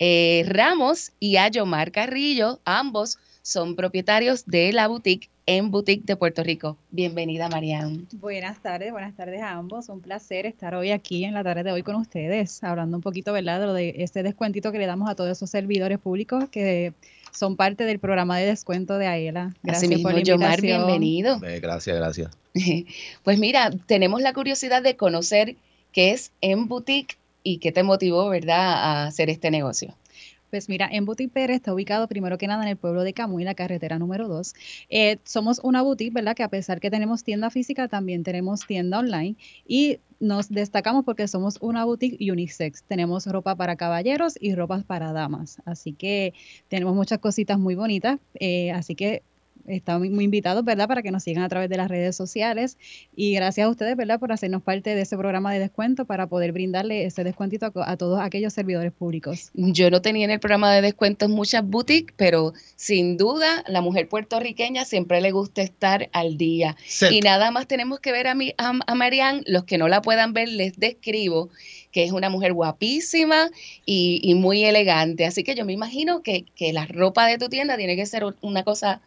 eh, 0.00 0.42
Ramos 0.48 1.12
y 1.20 1.36
a 1.36 1.46
Yomar 1.46 1.92
Carrillo, 1.92 2.58
ambos 2.64 3.20
son 3.44 3.76
propietarios 3.76 4.46
de 4.46 4.72
la 4.72 4.88
boutique 4.88 5.28
en 5.44 5.70
Boutique 5.70 6.06
de 6.06 6.16
Puerto 6.16 6.42
Rico. 6.42 6.78
Bienvenida, 6.90 7.50
Mariam. 7.50 8.06
Buenas 8.14 8.62
tardes, 8.62 8.90
buenas 8.90 9.14
tardes 9.14 9.42
a 9.42 9.50
ambos. 9.50 9.90
Un 9.90 10.00
placer 10.00 10.46
estar 10.46 10.74
hoy 10.74 10.92
aquí 10.92 11.26
en 11.26 11.34
la 11.34 11.44
tarde 11.44 11.62
de 11.62 11.70
hoy 11.70 11.82
con 11.82 11.94
ustedes, 11.96 12.64
hablando 12.64 12.96
un 12.96 13.02
poquito, 13.02 13.34
¿verdad?, 13.34 13.60
de 13.60 13.66
lo 13.66 13.74
de 13.74 13.96
este 13.98 14.22
descuentito 14.22 14.72
que 14.72 14.78
le 14.78 14.86
damos 14.86 15.10
a 15.10 15.14
todos 15.14 15.30
esos 15.30 15.50
servidores 15.50 15.98
públicos 15.98 16.48
que 16.48 16.94
son 17.32 17.56
parte 17.56 17.84
del 17.84 17.98
programa 17.98 18.38
de 18.38 18.46
descuento 18.46 18.96
de 18.96 19.08
AELA. 19.08 19.54
Gracias 19.62 19.82
Asimismo, 19.82 20.08
por 20.08 20.14
la 20.14 20.22
Yomar, 20.22 20.62
bienvenido. 20.62 21.38
Eh, 21.44 21.60
gracias, 21.60 21.96
gracias. 21.96 22.30
Pues 23.24 23.38
mira, 23.38 23.70
tenemos 23.84 24.22
la 24.22 24.32
curiosidad 24.32 24.82
de 24.82 24.96
conocer 24.96 25.56
qué 25.92 26.12
es 26.12 26.32
en 26.40 26.66
boutique 26.66 27.18
y 27.42 27.58
qué 27.58 27.72
te 27.72 27.82
motivó, 27.82 28.30
¿verdad?, 28.30 28.72
a 28.72 29.06
hacer 29.06 29.28
este 29.28 29.50
negocio. 29.50 29.94
Pues 30.54 30.68
mira, 30.68 30.88
en 30.92 31.04
Boutique 31.04 31.32
Pérez 31.32 31.56
está 31.56 31.74
ubicado 31.74 32.06
primero 32.06 32.38
que 32.38 32.46
nada 32.46 32.62
en 32.62 32.68
el 32.68 32.76
pueblo 32.76 33.02
de 33.02 33.12
Camuy, 33.12 33.42
la 33.42 33.56
carretera 33.56 33.98
número 33.98 34.28
2. 34.28 34.54
Eh, 34.88 35.18
somos 35.24 35.58
una 35.64 35.82
boutique, 35.82 36.14
¿verdad? 36.14 36.36
Que 36.36 36.44
a 36.44 36.48
pesar 36.48 36.78
que 36.78 36.92
tenemos 36.92 37.24
tienda 37.24 37.50
física, 37.50 37.88
también 37.88 38.22
tenemos 38.22 38.64
tienda 38.64 39.00
online 39.00 39.34
y 39.66 39.98
nos 40.20 40.48
destacamos 40.50 41.04
porque 41.04 41.26
somos 41.26 41.58
una 41.60 41.84
boutique 41.84 42.30
unisex. 42.30 42.84
Tenemos 42.84 43.26
ropa 43.26 43.56
para 43.56 43.74
caballeros 43.74 44.34
y 44.40 44.54
ropa 44.54 44.80
para 44.86 45.12
damas. 45.12 45.60
Así 45.64 45.92
que 45.92 46.34
tenemos 46.68 46.94
muchas 46.94 47.18
cositas 47.18 47.58
muy 47.58 47.74
bonitas. 47.74 48.20
eh, 48.38 48.70
así 48.70 48.94
que 48.94 49.24
están 49.66 50.00
muy, 50.00 50.24
invitados, 50.24 50.64
¿verdad? 50.64 50.88
Para 50.88 51.02
que 51.02 51.10
nos 51.10 51.22
sigan 51.22 51.44
a 51.44 51.48
través 51.48 51.68
de 51.68 51.76
las 51.76 51.88
redes 51.88 52.16
sociales. 52.16 52.78
Y 53.14 53.34
gracias 53.34 53.66
a 53.66 53.70
ustedes, 53.70 53.96
¿verdad? 53.96 54.18
Por 54.18 54.32
hacernos 54.32 54.62
parte 54.62 54.94
de 54.94 55.02
ese 55.02 55.16
programa 55.16 55.52
de 55.52 55.58
descuento 55.58 56.04
para 56.04 56.26
poder 56.26 56.52
brindarle 56.52 57.04
ese 57.04 57.24
descuentito 57.24 57.66
a, 57.66 57.90
a 57.90 57.96
todos 57.96 58.20
aquellos 58.20 58.52
servidores 58.52 58.92
públicos. 58.92 59.50
Yo 59.54 59.90
no 59.90 60.02
tenía 60.02 60.24
en 60.24 60.30
el 60.30 60.40
programa 60.40 60.72
de 60.74 60.82
descuentos 60.82 61.28
muchas 61.28 61.64
boutiques, 61.64 62.14
pero 62.16 62.52
sin 62.76 63.16
duda 63.16 63.64
la 63.66 63.80
mujer 63.80 64.08
puertorriqueña 64.08 64.84
siempre 64.84 65.20
le 65.20 65.30
gusta 65.30 65.62
estar 65.62 66.08
al 66.12 66.36
día. 66.36 66.76
Y 67.10 67.20
nada 67.20 67.50
más 67.50 67.66
tenemos 67.66 68.00
que 68.00 68.12
ver 68.12 68.26
a, 68.26 68.34
mi, 68.34 68.54
a, 68.58 68.72
a 68.86 68.94
Marianne, 68.94 69.42
los 69.46 69.64
que 69.64 69.78
no 69.78 69.88
la 69.88 70.02
puedan 70.02 70.32
ver, 70.32 70.48
les 70.48 70.78
describo 70.78 71.50
que 71.94 72.02
es 72.02 72.10
una 72.10 72.28
mujer 72.28 72.52
guapísima 72.52 73.50
y, 73.86 74.20
y 74.22 74.34
muy 74.34 74.64
elegante. 74.64 75.26
Así 75.26 75.44
que 75.44 75.54
yo 75.54 75.64
me 75.64 75.72
imagino 75.72 76.22
que, 76.22 76.44
que 76.56 76.72
la 76.72 76.86
ropa 76.86 77.26
de 77.26 77.38
tu 77.38 77.48
tienda 77.48 77.76
tiene 77.76 77.94
que 77.94 78.04
ser 78.04 78.24
una 78.40 78.64
cosa 78.64 79.00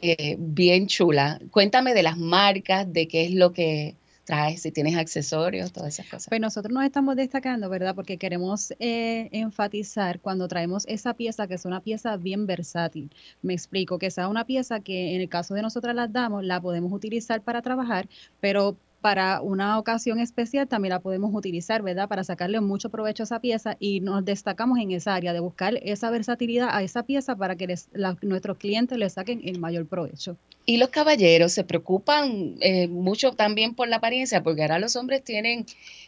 eh, 0.00 0.36
bien 0.38 0.86
chula. 0.86 1.40
Cuéntame 1.50 1.94
de 1.94 2.02
las 2.02 2.16
marcas, 2.18 2.92
de 2.92 3.08
qué 3.08 3.24
es 3.24 3.32
lo 3.32 3.52
que 3.52 3.96
traes, 4.28 4.60
si 4.60 4.70
tienes 4.70 4.94
accesorios, 4.94 5.72
todas 5.72 5.94
esas 5.94 6.06
cosas. 6.06 6.28
Pues 6.28 6.40
nosotros 6.40 6.72
nos 6.72 6.84
estamos 6.84 7.16
destacando, 7.16 7.70
¿verdad? 7.70 7.94
Porque 7.94 8.18
queremos 8.18 8.72
eh, 8.78 9.30
enfatizar 9.32 10.20
cuando 10.20 10.48
traemos 10.48 10.84
esa 10.86 11.14
pieza 11.14 11.48
que 11.48 11.54
es 11.54 11.64
una 11.64 11.80
pieza 11.80 12.14
bien 12.18 12.46
versátil. 12.46 13.10
Me 13.40 13.54
explico, 13.54 13.98
que 13.98 14.10
sea 14.10 14.28
una 14.28 14.44
pieza 14.44 14.80
que 14.80 15.14
en 15.14 15.22
el 15.22 15.30
caso 15.30 15.54
de 15.54 15.62
nosotras 15.62 15.94
las 15.94 16.12
damos, 16.12 16.44
la 16.44 16.60
podemos 16.60 16.92
utilizar 16.92 17.40
para 17.40 17.62
trabajar, 17.62 18.06
pero 18.38 18.76
para 19.00 19.40
una 19.42 19.78
ocasión 19.78 20.18
especial 20.18 20.66
también 20.68 20.90
la 20.90 21.00
podemos 21.00 21.30
utilizar, 21.34 21.82
¿verdad? 21.82 22.08
Para 22.08 22.24
sacarle 22.24 22.60
mucho 22.60 22.90
provecho 22.90 23.22
a 23.22 23.24
esa 23.24 23.40
pieza 23.40 23.76
y 23.78 24.00
nos 24.00 24.24
destacamos 24.24 24.78
en 24.78 24.90
esa 24.92 25.14
área 25.14 25.32
de 25.32 25.40
buscar 25.40 25.78
esa 25.82 26.10
versatilidad 26.10 26.68
a 26.72 26.82
esa 26.82 27.04
pieza 27.04 27.36
para 27.36 27.56
que 27.56 27.66
les- 27.68 27.88
la- 27.92 28.16
nuestros 28.22 28.56
clientes 28.58 28.98
le 28.98 29.08
saquen 29.08 29.40
el 29.44 29.58
mayor 29.60 29.86
provecho. 29.86 30.36
Y 30.66 30.76
los 30.76 30.90
caballeros 30.90 31.52
se 31.52 31.64
preocupan 31.64 32.56
eh, 32.60 32.88
mucho 32.88 33.32
también 33.32 33.74
por 33.74 33.88
la 33.88 33.96
apariencia, 33.96 34.42
porque 34.42 34.62
ahora 34.62 34.78
los 34.78 34.96
hombres 34.96 35.24
tienen 35.24 35.64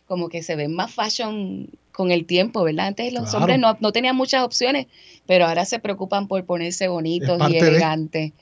como 0.07 0.29
que 0.29 0.43
se 0.43 0.57
ven 0.57 0.75
más 0.75 0.93
fashion 0.93 1.71
con 1.93 2.11
el 2.11 2.27
tiempo, 2.27 2.63
¿verdad? 2.65 2.89
Antes 2.89 3.13
los 3.13 3.23
Claro. 3.31 3.39
hombres 3.39 3.59
no, 3.59 3.77
no 3.81 3.93
tenían 3.93 4.17
muchas 4.17 4.43
opciones, 4.45 4.87
pero 5.27 5.47
ahora 5.47 5.65
se 5.65 5.79
preocupan 5.79 6.29
por 6.29 6.45
ponerse 6.45 6.89
bonitos 6.89 7.39
y 7.49 7.53
de- 7.53 7.59
elegantes. 7.61 8.33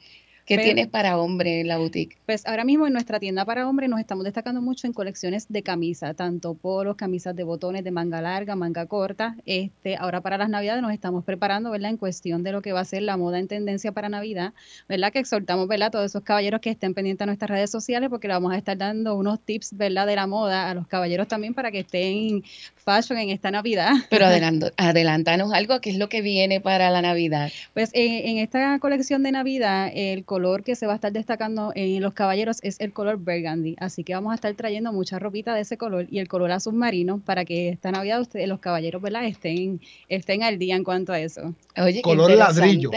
¿Qué 0.49 0.55
Pero- 0.57 0.65
tienes 0.65 0.87
para 0.87 1.19
hombre 1.19 1.61
en 1.61 1.69
la 1.69 1.77
boutique? 1.77 2.17
Pues 2.25 2.47
ahora 2.47 2.65
mismo 2.65 2.87
en 2.87 2.95
nuestra 2.95 3.21
tienda 3.21 3.45
para 3.45 3.69
hombres 3.69 3.91
nos 3.91 4.01
estamos 4.01 4.25
destacando 4.25 4.63
mucho 4.63 4.87
en 4.87 4.95
colecciones 4.95 5.47
de 5.51 5.63
camisa, 5.63 6.15
tanto 6.15 6.55
polos, 6.55 6.97
camisas 6.97 7.37
de 7.37 7.45
botones 7.45 7.85
de 7.85 7.91
manga 7.91 8.23
larga, 8.23 8.57
manga 8.57 8.87
corta. 8.87 9.37
Este, 9.45 9.97
ahora 9.97 10.23
para 10.23 10.39
las 10.39 10.49
navidades 10.49 10.81
nos 10.81 10.93
estamos 10.95 11.23
preparando, 11.23 11.71
¿verdad? 11.71 11.91
En 11.91 11.99
cuestión 11.99 12.43
de 12.45 12.53
lo 12.53 12.63
que 12.63 12.73
va 12.73 12.81
a 12.81 12.85
ser 12.87 13.03
la 13.03 13.19
moda 13.19 13.39
en 13.39 13.47
tendencia 13.47 13.93
para 13.93 14.09
Navidad, 14.09 14.55
¿verdad? 14.89 15.13
Que 15.13 15.19
exhortamos, 15.19 15.69
¿verdad? 15.69 15.89
A 15.89 15.91
todos 15.91 16.07
esos 16.07 16.23
caballeros 16.23 16.63
que 16.63 16.71
estén 16.71 16.95
pendientes 16.95 17.25
a 17.25 17.27
nuestras 17.27 17.51
redes 17.51 17.71
sociales 17.71 18.09
porque 18.09 18.27
le 18.27 18.33
vamos 18.33 18.55
a 18.55 18.57
estar 18.57 18.79
dando 18.79 19.17
unos 19.17 19.41
tips, 19.41 19.77
¿verdad? 19.77 20.07
De 20.07 20.17
la 20.17 20.27
moda 20.27 20.71
a 20.71 20.75
los 20.75 20.87
caballeros 20.87 21.29
también 21.29 21.53
para 21.53 21.71
que 21.71 21.81
estén 21.81 22.43
fashion 22.89 23.19
en 23.19 23.29
esta 23.31 23.51
Navidad. 23.51 23.93
Pero 24.11 24.25
adelando- 24.27 24.73
adelantanos 24.77 25.53
algo, 25.53 25.81
¿qué 25.81 25.91
es 25.91 25.97
lo 25.99 26.09
que 26.09 26.23
viene 26.23 26.61
para 26.61 26.91
la 26.91 27.03
Navidad? 27.03 27.51
Pues 27.75 27.91
en, 27.93 28.29
en 28.31 28.39
esta 28.39 28.79
colección 28.79 29.23
de 29.23 29.33
Navidad, 29.33 29.91
el 29.95 30.25
color 30.25 30.65
que 30.65 30.75
se 30.75 30.87
va 30.87 30.93
a 30.93 30.97
estar 30.97 31.13
destacando 31.13 31.73
en 31.75 32.01
los 32.01 32.15
caballeros 32.15 32.59
es 32.63 32.81
el 32.81 32.93
color 32.93 33.17
burgundy. 33.19 33.77
Así 33.79 34.05
que 34.05 34.15
vamos 34.15 34.33
a 34.33 34.37
estar 34.37 34.55
trayendo 34.55 34.93
mucha 34.93 35.19
ropita 35.19 35.55
de 35.55 35.61
ese 35.63 35.77
color 35.77 36.07
y 36.11 36.19
el 36.19 36.29
color 36.29 36.51
azul 36.53 36.75
marino 36.75 37.21
para 37.25 37.45
que 37.45 37.69
esta 37.69 37.91
Navidad 37.93 38.21
ustedes, 38.21 38.49
los 38.49 38.61
caballeros, 38.61 39.03
¿verdad? 39.03 39.25
Estén, 39.27 39.81
estén 40.09 40.43
al 40.43 40.59
día 40.59 40.77
en 40.77 40.85
cuanto 40.85 41.13
a 41.13 41.21
eso. 41.21 41.55
Oye, 41.77 41.95
qué 41.97 42.03
Color 42.03 42.31
ladrillo. 42.33 42.91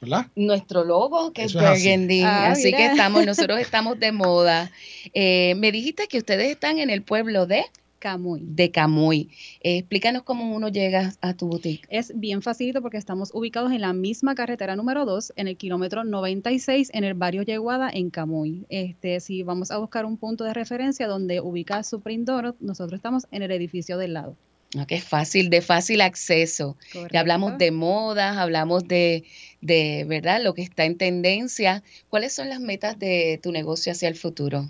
¿verdad? 0.00 0.26
Nuestro 0.36 0.84
logo, 0.84 1.32
que 1.32 1.44
Eso 1.44 1.58
es 1.60 1.64
es 1.64 1.70
así. 1.70 1.88
burgundy. 1.90 2.22
Ah, 2.22 2.50
así 2.52 2.72
que 2.72 2.86
estamos, 2.86 3.26
nosotros 3.26 3.58
estamos 3.60 3.98
de 4.00 4.12
moda. 4.12 4.70
Eh, 5.12 5.54
me 5.56 5.70
dijiste 5.70 6.06
que 6.08 6.18
ustedes 6.18 6.50
están 6.50 6.78
en 6.78 6.88
el 6.90 7.02
pueblo 7.02 7.46
de 7.46 7.64
Camuy. 8.04 8.42
de 8.44 8.70
Camuy. 8.70 9.30
Eh, 9.62 9.78
explícanos 9.78 10.24
cómo 10.24 10.54
uno 10.54 10.68
llega 10.68 11.14
a 11.22 11.32
tu 11.32 11.46
boutique. 11.46 11.86
Es 11.88 12.12
bien 12.14 12.42
facilito 12.42 12.82
porque 12.82 12.98
estamos 12.98 13.30
ubicados 13.32 13.72
en 13.72 13.80
la 13.80 13.94
misma 13.94 14.34
carretera 14.34 14.76
número 14.76 15.06
2, 15.06 15.32
en 15.36 15.48
el 15.48 15.56
kilómetro 15.56 16.04
96, 16.04 16.90
en 16.92 17.04
el 17.04 17.14
barrio 17.14 17.44
Yeguada, 17.44 17.88
en 17.88 18.10
Camuy. 18.10 18.66
Este, 18.68 19.20
si 19.20 19.42
vamos 19.42 19.70
a 19.70 19.78
buscar 19.78 20.04
un 20.04 20.18
punto 20.18 20.44
de 20.44 20.52
referencia 20.52 21.06
donde 21.06 21.40
ubica 21.40 21.82
su 21.82 22.02
Prindoro, 22.02 22.56
nosotros 22.60 22.98
estamos 22.98 23.26
en 23.30 23.42
el 23.42 23.50
edificio 23.52 23.96
del 23.96 24.12
lado. 24.12 24.36
Ah, 24.76 24.84
que 24.86 24.96
es 24.96 25.04
fácil, 25.04 25.48
de 25.48 25.62
fácil 25.62 26.02
acceso. 26.02 26.76
Ya 27.10 27.20
hablamos 27.20 27.52
Correcto. 27.52 27.64
de 27.64 27.70
modas, 27.70 28.36
hablamos 28.36 28.86
de, 28.86 29.24
de, 29.62 30.04
¿verdad? 30.06 30.42
Lo 30.42 30.52
que 30.52 30.60
está 30.60 30.84
en 30.84 30.98
tendencia. 30.98 31.82
¿Cuáles 32.10 32.34
son 32.34 32.50
las 32.50 32.60
metas 32.60 32.98
de 32.98 33.40
tu 33.42 33.50
negocio 33.50 33.92
hacia 33.92 34.08
el 34.08 34.16
futuro? 34.16 34.68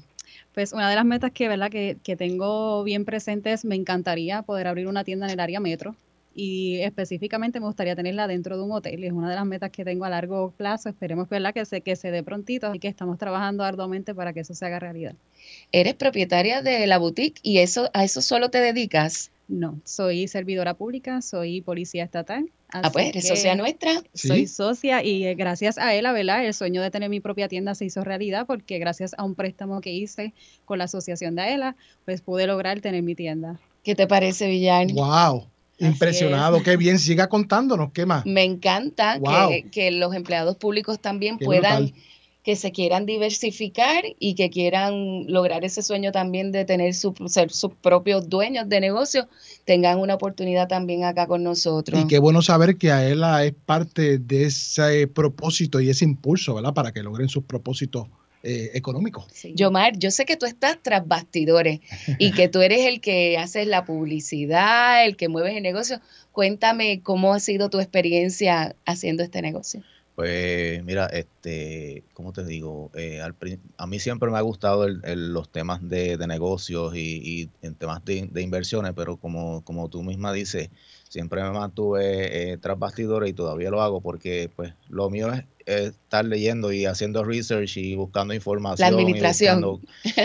Pues 0.54 0.72
una 0.72 0.88
de 0.88 0.94
las 0.96 1.04
metas 1.04 1.32
que, 1.32 1.48
¿verdad? 1.48 1.70
que, 1.70 1.98
que 2.02 2.16
tengo 2.16 2.84
bien 2.84 3.04
presentes, 3.04 3.64
me 3.64 3.74
encantaría 3.74 4.42
poder 4.42 4.68
abrir 4.68 4.86
una 4.86 5.04
tienda 5.04 5.26
en 5.26 5.32
el 5.32 5.40
área 5.40 5.60
metro 5.60 5.96
y 6.34 6.80
específicamente 6.80 7.60
me 7.60 7.66
gustaría 7.66 7.94
tenerla 7.94 8.26
dentro 8.26 8.56
de 8.56 8.64
un 8.64 8.72
hotel. 8.72 9.04
Es 9.04 9.12
una 9.12 9.30
de 9.30 9.36
las 9.36 9.46
metas 9.46 9.70
que 9.70 9.84
tengo 9.84 10.04
a 10.04 10.10
largo 10.10 10.50
plazo. 10.50 10.88
Esperemos 10.88 11.28
¿verdad? 11.28 11.54
Que, 11.54 11.64
se, 11.64 11.80
que 11.80 11.96
se 11.96 12.10
dé 12.10 12.22
prontito, 12.22 12.66
así 12.66 12.78
que 12.78 12.88
estamos 12.88 13.18
trabajando 13.18 13.62
arduamente 13.64 14.14
para 14.14 14.32
que 14.32 14.40
eso 14.40 14.54
se 14.54 14.66
haga 14.66 14.80
realidad. 14.80 15.14
Eres 15.72 15.94
propietaria 15.94 16.62
de 16.62 16.86
la 16.86 16.98
boutique 16.98 17.40
y 17.42 17.58
eso 17.58 17.90
a 17.92 18.04
eso 18.04 18.20
solo 18.20 18.50
te 18.50 18.58
dedicas. 18.58 19.30
No, 19.46 19.78
soy 19.84 20.26
servidora 20.26 20.74
pública, 20.74 21.20
soy 21.20 21.60
policía 21.60 22.04
estatal. 22.04 22.50
Ah, 22.72 22.90
pues 22.90 23.04
así 23.04 23.08
eres 23.10 23.28
socia 23.28 23.54
nuestra. 23.54 23.92
Soy 24.14 24.46
Sí. 24.46 24.46
socia 24.46 25.02
y 25.04 25.26
eh, 25.26 25.34
gracias 25.34 25.76
a 25.78 25.94
él, 25.94 26.04
¿verdad? 26.12 26.44
El 26.44 26.54
sueño 26.54 26.80
de 26.82 26.90
tener 26.90 27.10
mi 27.10 27.20
propia 27.20 27.46
tienda 27.46 27.74
se 27.74 27.84
hizo 27.84 28.02
realidad 28.04 28.46
porque 28.46 28.78
gracias 28.78 29.12
a 29.18 29.22
un 29.22 29.34
préstamo 29.34 29.80
que 29.80 29.92
hice 29.92 30.32
con 30.64 30.78
la 30.78 30.84
asociación 30.84 31.34
de 31.36 31.42
AELA, 31.42 31.76
pues 32.04 32.20
pude 32.22 32.46
lograr 32.46 32.80
tener 32.80 33.02
mi 33.02 33.14
tienda. 33.14 33.60
¿Qué 33.84 33.94
te 33.94 34.06
parece, 34.06 34.48
Villar? 34.48 34.86
Wow. 34.92 35.46
Así 35.76 35.84
Impresionado. 35.86 36.56
es. 36.58 36.62
Qué 36.62 36.76
bien. 36.76 36.98
Siga 36.98 37.28
contándonos. 37.28 37.92
¿Qué 37.92 38.06
más? 38.06 38.24
Me 38.24 38.44
encanta 38.44 39.18
Wow. 39.18 39.50
que, 39.50 39.70
que 39.70 39.90
los 39.90 40.14
empleados 40.14 40.56
públicos 40.56 41.00
también 41.00 41.36
Qué 41.38 41.44
puedan, 41.44 41.84
brutal. 41.86 42.02
Que 42.44 42.56
se 42.56 42.72
quieran 42.72 43.06
diversificar 43.06 44.04
y 44.18 44.34
que 44.34 44.50
quieran 44.50 45.26
lograr 45.32 45.64
ese 45.64 45.82
sueño 45.82 46.12
también 46.12 46.52
de 46.52 46.66
tener 46.66 46.92
su, 46.92 47.14
ser 47.26 47.50
sus 47.50 47.72
propios 47.72 48.28
dueños 48.28 48.68
de 48.68 48.80
negocio, 48.80 49.28
tengan 49.64 49.98
una 49.98 50.14
oportunidad 50.14 50.68
también 50.68 51.04
acá 51.04 51.26
con 51.26 51.42
nosotros. 51.42 52.02
Y 52.02 52.06
qué 52.06 52.18
bueno 52.18 52.42
saber 52.42 52.76
que 52.76 52.92
AELA 52.92 53.46
es 53.46 53.54
parte 53.64 54.18
de 54.18 54.44
ese 54.44 55.06
propósito 55.06 55.80
y 55.80 55.88
ese 55.88 56.04
impulso, 56.04 56.54
¿verdad? 56.54 56.74
Para 56.74 56.92
que 56.92 57.02
logren 57.02 57.30
sus 57.30 57.44
propósitos 57.44 58.08
eh, 58.42 58.72
económicos. 58.74 59.24
Sí. 59.32 59.54
Yomar, 59.56 59.98
yo 59.98 60.10
sé 60.10 60.26
que 60.26 60.36
tú 60.36 60.44
estás 60.44 60.76
tras 60.82 61.08
bastidores 61.08 61.80
y 62.18 62.32
que 62.32 62.48
tú 62.48 62.60
eres 62.60 62.84
el 62.86 63.00
que 63.00 63.38
haces 63.38 63.66
la 63.66 63.86
publicidad, 63.86 65.06
el 65.06 65.16
que 65.16 65.30
mueves 65.30 65.56
el 65.56 65.62
negocio. 65.62 66.02
Cuéntame 66.30 67.00
cómo 67.02 67.32
ha 67.32 67.40
sido 67.40 67.70
tu 67.70 67.80
experiencia 67.80 68.76
haciendo 68.84 69.22
este 69.22 69.40
negocio. 69.40 69.82
Pues 70.14 70.84
mira, 70.84 71.06
este, 71.06 72.04
¿cómo 72.12 72.32
te 72.32 72.44
digo? 72.44 72.90
Eh, 72.94 73.20
al 73.20 73.34
a 73.78 73.86
mí 73.88 73.98
siempre 73.98 74.30
me 74.30 74.38
ha 74.38 74.42
gustado 74.42 74.84
el- 74.84 75.00
el- 75.04 75.32
los 75.32 75.50
temas 75.50 75.80
de, 75.88 76.16
de 76.16 76.26
negocios 76.28 76.94
y, 76.94 77.20
y 77.42 77.50
en 77.62 77.74
temas 77.74 78.04
de, 78.04 78.28
de 78.30 78.42
inversiones, 78.42 78.92
pero 78.94 79.16
como, 79.16 79.64
como 79.64 79.88
tú 79.88 80.04
misma 80.04 80.32
dices, 80.32 80.70
siempre 81.08 81.42
me 81.42 81.50
mantuve 81.50 82.52
eh, 82.52 82.58
tras 82.58 82.78
bastidores 82.78 83.28
y 83.30 83.32
todavía 83.32 83.70
lo 83.70 83.82
hago 83.82 84.00
porque 84.02 84.48
pues 84.54 84.72
lo 84.88 85.10
mío 85.10 85.32
es, 85.32 85.44
es 85.66 85.80
estar 85.96 86.24
leyendo 86.24 86.72
y 86.72 86.86
haciendo 86.86 87.24
research 87.24 87.76
y 87.78 87.96
buscando 87.96 88.34
información. 88.34 88.90
y 88.92 88.94
administración. 89.02 89.60
buscando- 89.62 89.80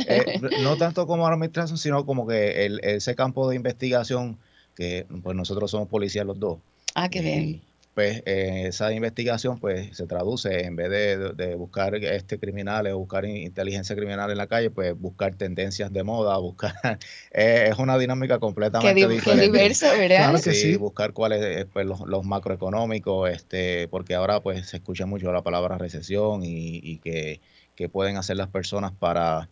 eh, 0.08 0.40
no 0.64 0.76
tanto 0.78 1.08
como 1.08 1.26
administración, 1.26 1.80
sino 1.80 2.06
como 2.06 2.28
que 2.28 2.66
el- 2.68 2.80
ese 2.84 3.16
campo 3.16 3.50
de 3.50 3.56
investigación 3.56 4.38
que 4.76 5.08
pues 5.24 5.36
nosotros 5.36 5.72
somos 5.72 5.88
policías 5.90 6.26
los 6.28 6.40
dos 6.40 6.60
Ah, 6.94 7.10
qué 7.10 7.22
bien. 7.22 7.62
Pues 7.94 8.24
eh, 8.26 8.68
esa 8.68 8.92
investigación 8.94 9.60
pues 9.60 9.96
se 9.98 10.08
traduce 10.08 10.66
en 10.66 10.76
vez 10.76 10.90
de, 10.90 11.34
de- 11.34 11.56
buscar 11.56 11.96
este 11.96 12.40
criminales 12.40 12.94
o 12.94 13.00
buscar 13.00 13.26
in- 13.26 13.38
inteligencia 13.38 13.96
criminal 13.96 14.32
en 14.32 14.38
la 14.38 14.48
calle 14.48 14.72
pues 14.72 14.94
buscar 14.98 15.36
tendencias 15.36 15.92
de 15.92 16.04
moda 16.04 16.38
buscar 16.40 16.74
eh, 17.32 17.68
es 17.72 17.78
una 17.80 17.98
dinámica 17.98 18.40
Qué, 18.40 18.40
completamente 18.40 19.08
qué 19.08 19.08
diferente 19.08 19.48
diverso, 19.48 19.86
¿verdad? 19.98 20.16
Claro 20.16 20.42
que 20.42 20.54
Sí, 20.54 20.74
sí. 20.74 20.76
buscar 20.78 21.14
cuáles 21.14 21.42
eh, 21.44 21.66
pues, 21.72 21.86
los, 21.86 22.00
los 22.02 22.26
macroeconómicos 22.26 23.30
este 23.30 23.88
porque 23.90 24.16
ahora 24.16 24.42
pues 24.42 24.68
se 24.70 24.78
escucha 24.78 25.06
mucho 25.06 25.32
la 25.32 25.44
palabra 25.44 25.78
recesión 25.78 26.44
y, 26.44 26.80
y 26.84 27.00
que, 27.00 27.42
que 27.76 27.90
pueden 27.90 28.18
hacer 28.18 28.38
las 28.38 28.50
personas 28.50 28.92
para 28.94 29.50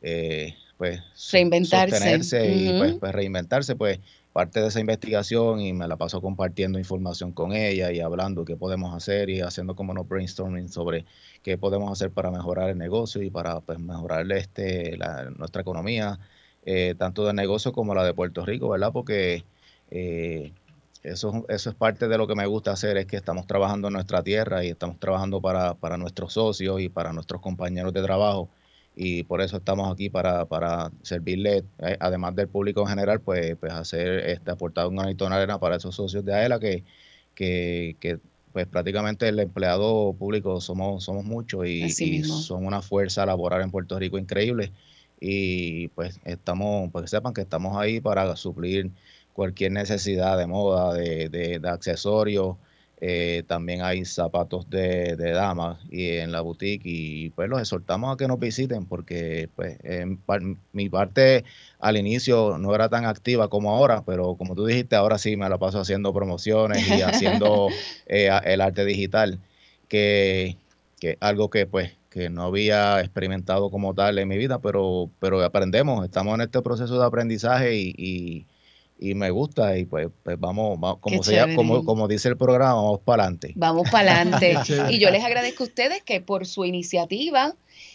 eh, 0.00 0.56
pues 0.76 1.00
Reinventarse. 1.32 1.96
sostenerse 1.96 2.54
y 2.54 2.72
Ujú. 2.72 2.78
pues, 2.78 2.94
pues, 3.00 3.12
reinventarse 3.12 3.76
pues 3.76 4.00
parte 4.34 4.60
de 4.60 4.66
esa 4.66 4.80
investigación 4.80 5.60
y 5.60 5.72
me 5.72 5.86
la 5.86 5.96
paso 5.96 6.20
compartiendo 6.20 6.76
información 6.80 7.30
con 7.30 7.52
ella 7.52 7.92
y 7.92 8.00
hablando 8.00 8.44
qué 8.44 8.56
podemos 8.56 8.92
hacer 8.92 9.30
y 9.30 9.40
haciendo 9.40 9.76
como 9.76 9.92
unos 9.92 10.08
brainstorming 10.08 10.68
sobre 10.68 11.06
qué 11.44 11.56
podemos 11.56 11.92
hacer 11.92 12.10
para 12.10 12.32
mejorar 12.32 12.70
el 12.70 12.76
negocio 12.76 13.22
y 13.22 13.30
para 13.30 13.60
pues, 13.60 13.78
mejorar 13.78 14.30
este, 14.32 14.98
nuestra 15.38 15.62
economía, 15.62 16.18
eh, 16.64 16.96
tanto 16.98 17.24
de 17.24 17.32
negocio 17.32 17.72
como 17.72 17.94
la 17.94 18.04
de 18.04 18.12
Puerto 18.12 18.44
Rico, 18.44 18.70
¿verdad? 18.70 18.90
Porque 18.92 19.44
eh, 19.92 20.52
eso, 21.04 21.44
eso 21.48 21.70
es 21.70 21.76
parte 21.76 22.08
de 22.08 22.18
lo 22.18 22.26
que 22.26 22.34
me 22.34 22.46
gusta 22.46 22.72
hacer, 22.72 22.96
es 22.96 23.06
que 23.06 23.16
estamos 23.16 23.46
trabajando 23.46 23.86
en 23.86 23.94
nuestra 23.94 24.24
tierra 24.24 24.64
y 24.64 24.68
estamos 24.70 24.98
trabajando 24.98 25.40
para, 25.40 25.74
para 25.74 25.96
nuestros 25.96 26.32
socios 26.32 26.80
y 26.80 26.88
para 26.88 27.12
nuestros 27.12 27.40
compañeros 27.40 27.92
de 27.92 28.02
trabajo 28.02 28.48
y 28.96 29.24
por 29.24 29.40
eso 29.40 29.56
estamos 29.56 29.92
aquí 29.92 30.08
para, 30.08 30.44
para 30.44 30.92
servirle, 31.02 31.64
eh, 31.78 31.96
además 32.00 32.36
del 32.36 32.48
público 32.48 32.82
en 32.82 32.88
general, 32.88 33.20
pues, 33.20 33.56
pues 33.56 33.72
hacer, 33.72 34.30
este, 34.30 34.50
aportar 34.50 34.86
un 34.86 34.96
granito 34.96 35.28
de 35.28 35.34
arena 35.34 35.58
para 35.58 35.76
esos 35.76 35.94
socios 35.94 36.24
de 36.24 36.34
AELA 36.34 36.60
que, 36.60 36.84
que, 37.34 37.96
que 38.00 38.18
pues 38.52 38.68
prácticamente 38.68 39.28
el 39.28 39.40
empleado 39.40 40.14
público 40.16 40.60
somos, 40.60 41.02
somos 41.02 41.24
muchos 41.24 41.66
y, 41.66 41.84
y 41.84 42.22
son 42.22 42.64
una 42.64 42.82
fuerza 42.82 43.26
laboral 43.26 43.62
en 43.62 43.72
Puerto 43.72 43.98
Rico 43.98 44.16
increíble. 44.16 44.72
Y 45.20 45.88
pues 45.88 46.20
estamos, 46.24 46.90
pues 46.92 47.04
que 47.04 47.08
sepan 47.08 47.34
que 47.34 47.40
estamos 47.40 47.76
ahí 47.76 48.00
para 48.00 48.36
suplir 48.36 48.90
cualquier 49.32 49.72
necesidad 49.72 50.38
de 50.38 50.46
moda, 50.46 50.94
de, 50.94 51.28
de, 51.28 51.58
de 51.58 51.68
accesorios, 51.68 52.56
eh, 53.06 53.42
también 53.46 53.82
hay 53.82 54.04
zapatos 54.06 54.70
de, 54.70 55.14
de 55.16 55.32
damas 55.32 55.78
y 55.90 56.08
en 56.16 56.32
la 56.32 56.40
boutique 56.40 56.82
y 56.86 57.28
pues 57.30 57.50
los 57.50 57.60
exhortamos 57.60 58.14
a 58.14 58.16
que 58.16 58.26
nos 58.28 58.38
visiten 58.38 58.86
porque 58.86 59.50
pues 59.54 59.78
en 59.84 60.16
par- 60.16 60.40
mi 60.72 60.88
parte 60.88 61.44
al 61.78 61.98
inicio 61.98 62.56
no 62.58 62.74
era 62.74 62.88
tan 62.88 63.04
activa 63.04 63.48
como 63.48 63.70
ahora, 63.74 64.04
pero 64.06 64.36
como 64.36 64.54
tú 64.54 64.64
dijiste, 64.64 64.96
ahora 64.96 65.18
sí 65.18 65.36
me 65.36 65.48
la 65.50 65.58
paso 65.58 65.80
haciendo 65.80 66.14
promociones 66.14 66.86
y 66.88 67.02
haciendo 67.02 67.68
eh, 68.06 68.30
el 68.44 68.60
arte 68.62 68.84
digital, 68.86 69.38
que, 69.88 70.56
que 70.98 71.18
algo 71.20 71.50
que 71.50 71.66
pues 71.66 71.92
que 72.08 72.30
no 72.30 72.44
había 72.44 73.00
experimentado 73.00 73.70
como 73.70 73.92
tal 73.94 74.18
en 74.18 74.28
mi 74.28 74.38
vida, 74.38 74.60
pero, 74.60 75.10
pero 75.18 75.42
aprendemos, 75.42 76.04
estamos 76.04 76.34
en 76.36 76.42
este 76.42 76.62
proceso 76.62 76.98
de 76.98 77.04
aprendizaje 77.04 77.76
y, 77.76 77.92
y, 77.98 78.46
y 78.98 79.14
me 79.14 79.30
gusta 79.30 79.76
y 79.76 79.84
pues, 79.84 80.08
pues 80.22 80.38
vamos, 80.38 80.78
va- 80.78 80.98
como, 81.00 81.18
Qué 81.20 81.24
se 81.24 81.32
llama- 81.32 81.52
chévere. 81.52 81.56
como, 81.56 81.84
como 81.84 82.08
dice 82.08 82.28
el 82.28 82.36
programa, 82.36 82.74
vamos 82.74 83.00
para 83.00 83.24
adelante. 83.24 83.52
Vamos 83.56 83.90
para 83.90 84.20
adelante. 84.20 84.54
Y 84.90 84.98
yo 84.98 85.10
les 85.10 85.24
agradezco 85.24 85.64
a 85.64 85.66
ustedes 85.66 86.02
que 86.02 86.20
por 86.20 86.46
su 86.46 86.64
iniciativa 86.64 87.54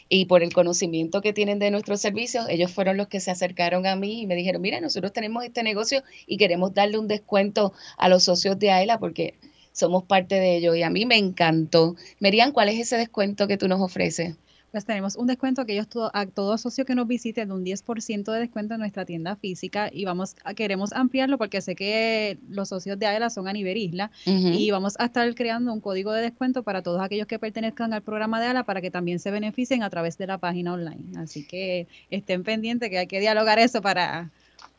y 0.09 0.25
por 0.25 0.43
el 0.43 0.51
conocimiento 0.53 1.21
que 1.21 1.33
tienen 1.33 1.59
de 1.59 1.71
nuestros 1.71 2.01
servicios, 2.01 2.45
ellos 2.49 2.71
fueron 2.71 2.97
los 2.97 3.07
que 3.07 3.19
se 3.19 3.31
acercaron 3.31 3.85
a 3.87 3.95
mí 3.95 4.21
y 4.21 4.27
me 4.27 4.35
dijeron, 4.35 4.61
mira, 4.61 4.81
nosotros 4.81 5.13
tenemos 5.13 5.43
este 5.45 5.63
negocio 5.63 6.03
y 6.27 6.37
queremos 6.37 6.73
darle 6.73 6.97
un 6.97 7.07
descuento 7.07 7.73
a 7.97 8.09
los 8.09 8.23
socios 8.23 8.57
de 8.59 8.71
AELA 8.71 8.99
porque 8.99 9.35
somos 9.71 10.03
parte 10.03 10.35
de 10.35 10.57
ello 10.57 10.75
y 10.75 10.83
a 10.83 10.89
mí 10.89 11.05
me 11.05 11.15
encantó. 11.17 11.95
Merian, 12.19 12.51
¿cuál 12.51 12.69
es 12.69 12.79
ese 12.79 12.97
descuento 12.97 13.47
que 13.47 13.57
tú 13.57 13.67
nos 13.67 13.79
ofreces? 13.81 14.35
Pues 14.71 14.85
tenemos 14.85 15.15
un 15.15 15.27
descuento 15.27 15.65
que 15.65 15.73
ellos 15.73 15.87
a 16.13 16.25
todo 16.27 16.57
socio 16.57 16.85
que 16.85 16.93
nos 16.93 17.07
visite 17.07 17.45
de 17.45 17.51
un 17.51 17.65
10% 17.65 18.31
de 18.31 18.39
descuento 18.39 18.75
en 18.75 18.79
nuestra 18.79 19.03
tienda 19.03 19.35
física 19.35 19.89
y 19.91 20.05
vamos 20.05 20.35
a, 20.43 20.53
queremos 20.53 20.93
ampliarlo 20.93 21.37
porque 21.37 21.61
sé 21.61 21.75
que 21.75 22.37
los 22.49 22.69
socios 22.69 22.99
de 22.99 23.07
AELA 23.07 23.29
son 23.31 23.47
a 23.47 23.53
nivel 23.53 23.77
isla 23.77 24.11
y 24.25 24.69
vamos 24.69 24.95
a 24.99 25.05
estar 25.05 25.33
creando 25.33 25.73
un 25.73 25.81
código 25.81 26.11
de 26.11 26.21
descuento 26.21 26.61
para 26.63 26.83
todos 26.83 27.01
aquellos 27.01 27.25
que 27.25 27.39
pertenezcan 27.39 27.93
al 27.93 28.03
programa 28.03 28.39
de 28.39 28.47
AELA 28.47 28.63
para 28.63 28.81
que 28.81 28.91
también 28.91 29.19
se 29.19 29.31
beneficien 29.31 29.81
a 29.81 29.89
través 29.89 30.17
de 30.17 30.27
la 30.27 30.37
página 30.37 30.73
online. 30.73 31.17
Así 31.17 31.45
que 31.45 31.87
estén 32.11 32.43
pendientes 32.43 32.89
que 32.89 32.99
hay 32.99 33.07
que 33.07 33.19
dialogar 33.19 33.57
eso 33.57 33.81
para, 33.81 34.29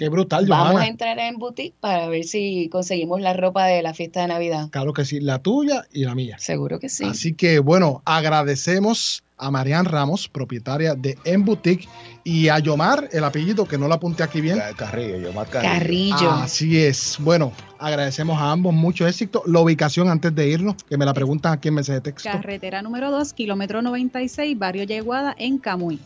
Qué 0.00 0.08
brutal, 0.08 0.46
Vamos 0.46 0.80
a 0.80 0.86
entrar 0.86 1.18
en 1.18 1.36
boutique 1.36 1.74
para 1.78 2.08
ver 2.08 2.24
si 2.24 2.70
conseguimos 2.72 3.20
la 3.20 3.34
ropa 3.34 3.66
de 3.66 3.82
la 3.82 3.92
fiesta 3.92 4.22
de 4.22 4.28
Navidad. 4.28 4.70
Claro 4.70 4.94
que 4.94 5.04
sí, 5.04 5.20
la 5.20 5.40
tuya 5.40 5.84
y 5.92 6.04
la 6.06 6.14
mía. 6.14 6.38
Seguro 6.38 6.80
que 6.80 6.88
sí. 6.88 7.04
Así 7.04 7.34
que 7.34 7.58
bueno, 7.58 8.00
agradecemos 8.06 9.22
a 9.36 9.50
Marian 9.50 9.84
Ramos, 9.84 10.26
propietaria 10.26 10.94
de 10.94 11.18
En 11.24 11.44
Boutique, 11.44 11.86
y 12.24 12.48
a 12.48 12.58
Yomar, 12.60 13.10
el 13.12 13.24
apellido 13.24 13.66
que 13.66 13.76
no 13.76 13.88
lo 13.88 13.94
apunté 13.94 14.22
aquí 14.22 14.40
bien. 14.40 14.58
Carrillo, 14.74 15.18
Yomar 15.18 15.50
Carrillo. 15.50 15.70
Carrillo. 15.70 16.30
Así 16.30 16.78
es. 16.78 17.18
Bueno, 17.20 17.52
agradecemos 17.78 18.40
a 18.40 18.52
ambos 18.52 18.72
mucho 18.72 19.06
éxito. 19.06 19.42
La 19.44 19.60
ubicación 19.60 20.08
antes 20.08 20.34
de 20.34 20.48
irnos, 20.48 20.76
que 20.82 20.96
me 20.96 21.04
la 21.04 21.12
preguntan 21.12 21.52
aquí 21.52 21.68
en 21.68 21.74
mensaje 21.74 21.96
de 21.96 22.12
texto. 22.12 22.30
Carretera 22.30 22.80
número 22.80 23.10
2, 23.10 23.34
kilómetro 23.34 23.82
96, 23.82 24.58
barrio 24.58 24.84
Yeguada, 24.84 25.34
en 25.38 25.58
Camuy. 25.58 25.98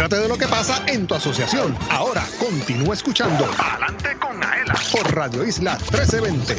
Entérate 0.00 0.22
de 0.22 0.28
lo 0.30 0.38
que 0.38 0.48
pasa 0.48 0.82
en 0.86 1.06
tu 1.06 1.14
asociación. 1.14 1.76
Ahora 1.90 2.26
continúa 2.38 2.94
escuchando 2.94 3.44
Adelante 3.58 4.16
con 4.18 4.42
Aela 4.42 4.74
por 4.90 5.14
Radio 5.14 5.46
Isla 5.46 5.76
1320. 5.76 6.56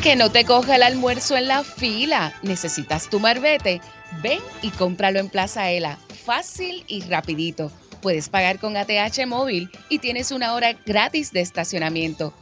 Que 0.00 0.14
no 0.14 0.30
te 0.30 0.44
coja 0.44 0.76
el 0.76 0.84
almuerzo 0.84 1.36
en 1.36 1.48
la 1.48 1.64
fila. 1.64 2.32
¿Necesitas 2.42 3.10
tu 3.10 3.18
marbete? 3.18 3.80
Ven 4.22 4.38
y 4.62 4.70
cómpralo 4.70 5.18
en 5.18 5.28
Plaza 5.28 5.68
Ela. 5.68 5.98
Fácil 6.24 6.84
y 6.86 7.00
rapidito. 7.00 7.72
Puedes 8.00 8.28
pagar 8.28 8.60
con 8.60 8.76
ATH 8.76 9.26
móvil 9.26 9.68
y 9.88 9.98
tienes 9.98 10.30
una 10.30 10.54
hora 10.54 10.72
gratis 10.86 11.32
de 11.32 11.40
estacionamiento. 11.40 12.32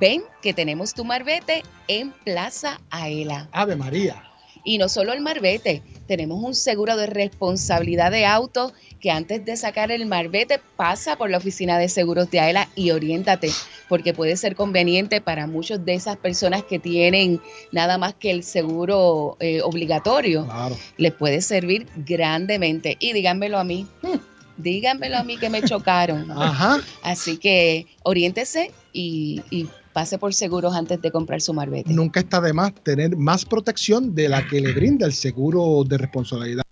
Ven 0.00 0.22
que 0.40 0.54
tenemos 0.54 0.94
tu 0.94 1.04
marbete 1.04 1.64
en 1.86 2.12
Plaza 2.12 2.80
Aela. 2.88 3.46
Ave 3.52 3.76
María. 3.76 4.24
Y 4.64 4.78
no 4.78 4.88
solo 4.88 5.12
el 5.12 5.20
marbete, 5.20 5.82
tenemos 6.10 6.42
un 6.42 6.56
seguro 6.56 6.96
de 6.96 7.06
responsabilidad 7.06 8.10
de 8.10 8.26
auto 8.26 8.72
que 8.98 9.12
antes 9.12 9.44
de 9.44 9.56
sacar 9.56 9.92
el 9.92 10.06
marbete 10.06 10.60
pasa 10.74 11.14
por 11.14 11.30
la 11.30 11.38
oficina 11.38 11.78
de 11.78 11.88
seguros 11.88 12.28
de 12.32 12.40
AELA 12.40 12.68
y 12.74 12.90
oriéntate, 12.90 13.52
porque 13.88 14.12
puede 14.12 14.36
ser 14.36 14.56
conveniente 14.56 15.20
para 15.20 15.46
muchas 15.46 15.84
de 15.84 15.94
esas 15.94 16.16
personas 16.16 16.64
que 16.64 16.80
tienen 16.80 17.40
nada 17.70 17.96
más 17.96 18.14
que 18.14 18.32
el 18.32 18.42
seguro 18.42 19.36
eh, 19.38 19.62
obligatorio. 19.62 20.46
Claro. 20.46 20.76
Les 20.96 21.12
puede 21.12 21.42
servir 21.42 21.86
grandemente. 21.94 22.96
Y 22.98 23.12
díganmelo 23.12 23.56
a 23.56 23.62
mí. 23.62 23.86
Díganmelo 24.56 25.16
a 25.16 25.22
mí 25.22 25.36
que 25.36 25.48
me 25.48 25.62
chocaron. 25.62 26.28
Ajá. 26.32 26.80
Así 27.04 27.36
que 27.36 27.86
oriéntese 28.02 28.72
y, 28.92 29.42
y 29.48 29.68
pase 29.92 30.18
por 30.18 30.34
seguros 30.34 30.74
antes 30.74 31.00
de 31.00 31.10
comprar 31.10 31.40
su 31.40 31.52
marbete. 31.52 31.92
Nunca 31.92 32.20
está 32.20 32.40
de 32.40 32.52
más 32.52 32.74
tener 32.74 33.16
más 33.16 33.44
protección 33.44 34.14
de 34.14 34.28
la 34.28 34.46
que 34.46 34.60
le 34.60 34.72
brinda 34.72 35.06
el 35.06 35.12
seguro 35.12 35.84
de 35.84 35.98
responsabilidad. 35.98 36.62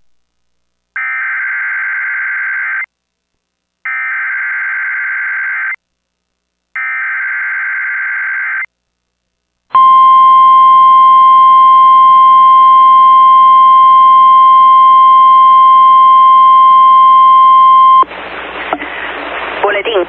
Boletín. 19.63 20.03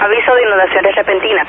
Aviso 0.00 0.34
de 0.34 0.42
inundaciones 0.42 0.94
repentinas. 0.94 1.48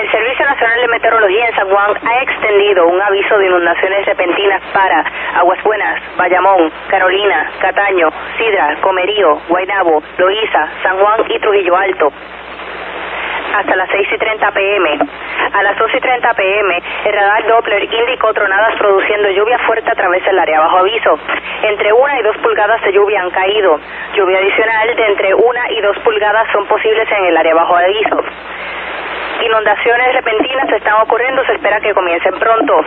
El 0.00 0.10
Servicio 0.10 0.44
Nacional 0.44 0.80
de 0.80 0.88
Meteorología 1.24 1.48
en 1.48 1.56
San 1.56 1.68
Juan 1.70 1.90
ha 2.06 2.22
extendido 2.22 2.86
un 2.86 3.00
aviso 3.00 3.38
de 3.38 3.46
inundaciones 3.46 4.04
repentinas 4.04 4.60
para 4.74 5.04
Aguas 5.36 5.62
Buenas, 5.62 6.02
Bayamón, 6.18 6.70
Carolina, 6.88 7.50
Cataño, 7.60 8.10
Sidra, 8.36 8.76
Comerío, 8.82 9.40
Guaynabo, 9.48 10.02
Loíza, 10.18 10.68
San 10.82 10.98
Juan 10.98 11.24
y 11.30 11.38
Trujillo 11.38 11.76
Alto. 11.76 12.12
Hasta 13.54 13.74
las 13.74 13.88
6 13.88 14.08
y 14.12 14.18
30 14.18 14.50
pm. 14.50 14.98
A 15.54 15.62
las 15.62 15.78
2 15.78 15.94
y 15.94 16.00
30 16.00 16.34
pm, 16.34 16.82
el 17.06 17.12
radar 17.14 17.46
Doppler 17.46 17.84
indicó 17.84 18.34
tronadas 18.34 18.74
produciendo 18.76 19.30
lluvia 19.30 19.58
fuerte 19.60 19.90
a 19.90 19.94
través 19.94 20.22
del 20.26 20.38
área 20.38 20.60
bajo 20.60 20.78
aviso. 20.78 21.18
Entre 21.62 21.90
1 21.90 22.18
y 22.20 22.22
2 22.22 22.36
pulgadas 22.38 22.82
de 22.82 22.92
lluvia 22.92 23.22
han 23.22 23.30
caído. 23.30 23.80
Lluvia 24.14 24.40
adicional 24.40 24.94
de 24.94 25.06
entre 25.06 25.34
1 25.34 25.42
y 25.70 25.80
2 25.80 25.98
pulgadas 26.00 26.48
son 26.52 26.66
posibles 26.66 27.08
en 27.10 27.24
el 27.24 27.36
área 27.36 27.54
bajo 27.54 27.76
aviso. 27.76 28.22
Inundaciones 29.42 30.14
repentinas 30.14 30.70
están 30.70 31.00
ocurriendo, 31.02 31.44
se 31.44 31.52
espera 31.52 31.80
que 31.80 31.92
comiencen 31.92 32.34
pronto. 32.38 32.84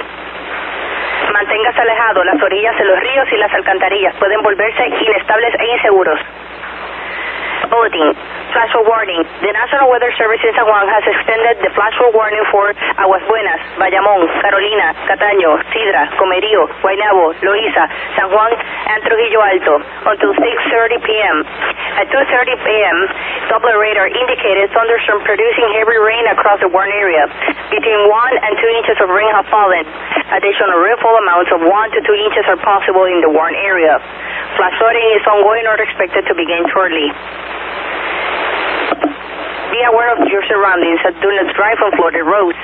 Manténgase 1.34 1.82
alejado, 1.82 2.24
las 2.24 2.42
orillas 2.42 2.78
de 2.78 2.86
los 2.86 3.00
ríos 3.00 3.28
y 3.32 3.38
las 3.38 3.54
alcantarillas 3.54 4.16
pueden 4.16 4.42
volverse 4.42 4.88
inestables 4.88 5.54
e 5.60 5.66
inseguros. 5.66 6.20
Bulletin. 7.70 8.14
Flash 8.58 8.74
flood 8.74 8.90
warning. 8.90 9.22
The 9.46 9.54
National 9.54 9.86
Weather 9.86 10.10
Service 10.18 10.42
in 10.42 10.50
San 10.58 10.66
Juan 10.66 10.90
has 10.90 11.06
extended 11.06 11.62
the 11.62 11.70
flash 11.78 11.94
flood 12.02 12.10
warning 12.18 12.42
for 12.50 12.74
Aguas 12.98 13.22
Buenas, 13.30 13.62
Bayamón, 13.78 14.26
Carolina, 14.42 14.98
Cataño, 15.06 15.62
Sidra, 15.70 16.10
Comerío, 16.18 16.66
Guaynabo, 16.82 17.38
Loíza, 17.46 17.86
San 18.18 18.34
Juan, 18.34 18.50
and 18.58 18.98
Trujillo 19.06 19.46
Alto 19.46 19.78
until 20.10 20.34
6.30 20.34 21.06
p.m. 21.06 21.38
At 22.02 22.10
2.30 22.10 22.58
p.m., 22.66 22.98
Doppler 23.54 23.78
radar 23.78 24.10
indicated 24.10 24.74
thunderstorm 24.74 25.22
producing 25.22 25.78
heavy 25.78 26.02
rain 26.02 26.26
across 26.34 26.58
the 26.58 26.70
Warren 26.74 26.90
area. 26.98 27.30
Between 27.70 28.10
1 28.10 28.10
and 28.42 28.58
2 28.58 28.80
inches 28.82 28.98
of 29.06 29.14
rain 29.14 29.30
have 29.38 29.46
fallen. 29.54 29.86
Additional 30.34 30.82
rainfall 30.82 31.14
amounts 31.22 31.54
of 31.54 31.62
1 31.62 31.70
to 31.70 32.00
2 32.02 32.26
inches 32.26 32.46
are 32.50 32.58
possible 32.66 33.06
in 33.06 33.22
the 33.22 33.30
Warren 33.30 33.54
area. 33.54 34.02
Flash 34.58 34.74
flooding 34.82 35.06
is 35.14 35.22
ongoing 35.30 35.70
or 35.70 35.78
expected 35.78 36.26
to 36.26 36.34
begin 36.34 36.66
shortly. 36.74 37.14
Be 39.72 39.84
aware 39.84 40.16
of 40.16 40.28
your 40.32 40.44
surroundings 40.48 41.00
and 41.04 41.16
do 41.22 41.30
not 41.32 41.54
drive 41.56 41.78
on 41.84 41.92
flooded 41.98 42.26
roads. 42.26 42.58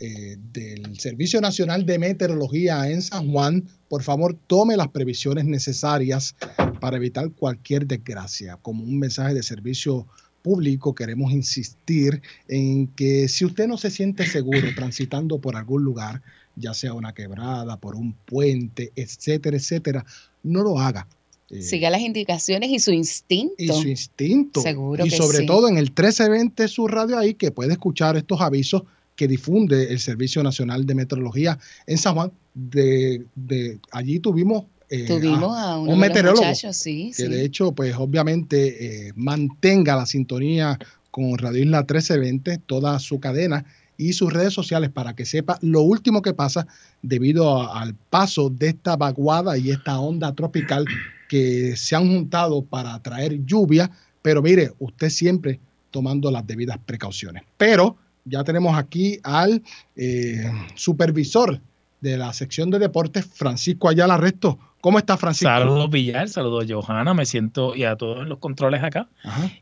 eh, 0.00 0.36
del 0.52 0.98
Servicio 0.98 1.40
Nacional 1.40 1.84
de 1.84 1.98
Meteorología 1.98 2.88
en 2.88 3.02
San 3.02 3.30
Juan, 3.32 3.64
por 3.88 4.02
favor 4.02 4.36
tome 4.46 4.76
las 4.76 4.88
previsiones 4.88 5.44
necesarias 5.44 6.36
para 6.80 6.96
evitar 6.96 7.30
cualquier 7.32 7.86
desgracia. 7.86 8.58
Como 8.62 8.84
un 8.84 8.98
mensaje 8.98 9.34
de 9.34 9.42
servicio 9.42 10.06
público, 10.42 10.94
queremos 10.94 11.32
insistir 11.32 12.22
en 12.46 12.86
que 12.88 13.28
si 13.28 13.44
usted 13.44 13.66
no 13.66 13.76
se 13.76 13.90
siente 13.90 14.24
seguro 14.26 14.68
transitando 14.76 15.40
por 15.40 15.56
algún 15.56 15.82
lugar, 15.82 16.22
ya 16.58 16.74
sea 16.74 16.92
una 16.94 17.12
quebrada, 17.14 17.76
por 17.78 17.94
un 17.96 18.12
puente, 18.14 18.92
etcétera, 18.96 19.56
etcétera, 19.56 20.04
no 20.42 20.62
lo 20.62 20.78
haga. 20.78 21.06
Eh, 21.50 21.62
Siga 21.62 21.88
las 21.90 22.00
indicaciones 22.02 22.70
y 22.70 22.78
su 22.78 22.92
instinto. 22.92 23.54
y 23.58 23.68
su 23.68 23.88
instinto. 23.88 24.60
Seguro 24.60 25.06
y 25.06 25.08
que 25.10 25.16
sobre 25.16 25.38
sí. 25.38 25.46
todo 25.46 25.68
en 25.68 25.78
el 25.78 25.84
1320 25.86 26.68
su 26.68 26.86
radio 26.88 27.18
ahí 27.18 27.34
que 27.34 27.50
puede 27.50 27.72
escuchar 27.72 28.16
estos 28.16 28.40
avisos 28.40 28.82
que 29.16 29.26
difunde 29.26 29.90
el 29.90 29.98
Servicio 29.98 30.42
Nacional 30.42 30.84
de 30.86 30.94
Meteorología 30.94 31.58
en 31.86 31.98
San 31.98 32.14
Juan. 32.14 32.32
De, 32.54 33.24
de 33.34 33.78
allí 33.92 34.18
tuvimos, 34.20 34.64
eh, 34.90 35.06
Tuvimos 35.06 35.56
a- 35.56 35.72
a 35.72 35.78
uno 35.78 35.92
un 35.92 35.98
meteorólogo 35.98 36.44
sí, 36.54 37.12
que 37.16 37.22
sí. 37.24 37.28
de 37.28 37.44
hecho, 37.44 37.72
pues 37.72 37.94
obviamente 37.96 39.08
eh, 39.08 39.12
mantenga 39.16 39.96
la 39.96 40.06
sintonía 40.06 40.78
con 41.10 41.36
Radio 41.38 41.62
Isla 41.62 41.78
1320, 41.80 42.58
toda 42.66 42.98
su 42.98 43.18
cadena 43.20 43.64
y 43.98 44.14
sus 44.14 44.32
redes 44.32 44.54
sociales 44.54 44.90
para 44.90 45.14
que 45.14 45.26
sepa 45.26 45.58
lo 45.60 45.82
último 45.82 46.22
que 46.22 46.32
pasa 46.32 46.66
debido 47.02 47.70
al 47.70 47.94
paso 47.94 48.48
de 48.48 48.68
esta 48.68 48.96
vaguada 48.96 49.58
y 49.58 49.70
esta 49.70 49.98
onda 49.98 50.34
tropical 50.34 50.86
que 51.28 51.76
se 51.76 51.96
han 51.96 52.08
juntado 52.08 52.62
para 52.62 52.98
traer 53.02 53.44
lluvia, 53.44 53.90
pero 54.22 54.40
mire, 54.40 54.72
usted 54.78 55.10
siempre 55.10 55.60
tomando 55.90 56.30
las 56.30 56.46
debidas 56.46 56.78
precauciones. 56.78 57.42
Pero 57.58 57.96
ya 58.24 58.44
tenemos 58.44 58.78
aquí 58.78 59.18
al 59.22 59.62
eh, 59.96 60.50
supervisor 60.74 61.60
de 62.00 62.16
la 62.16 62.32
sección 62.32 62.70
de 62.70 62.78
deportes, 62.78 63.26
Francisco 63.26 63.88
Ayala 63.88 64.16
Resto. 64.16 64.58
¿Cómo 64.80 64.98
está 64.98 65.16
Francisco? 65.16 65.48
Saludos 65.48 65.90
Villar, 65.90 66.28
saludos 66.28 66.66
Johanna, 66.68 67.12
me 67.12 67.26
siento 67.26 67.74
y 67.74 67.82
a 67.82 67.96
todos 67.96 68.28
los 68.28 68.38
controles 68.38 68.82
acá 68.84 69.08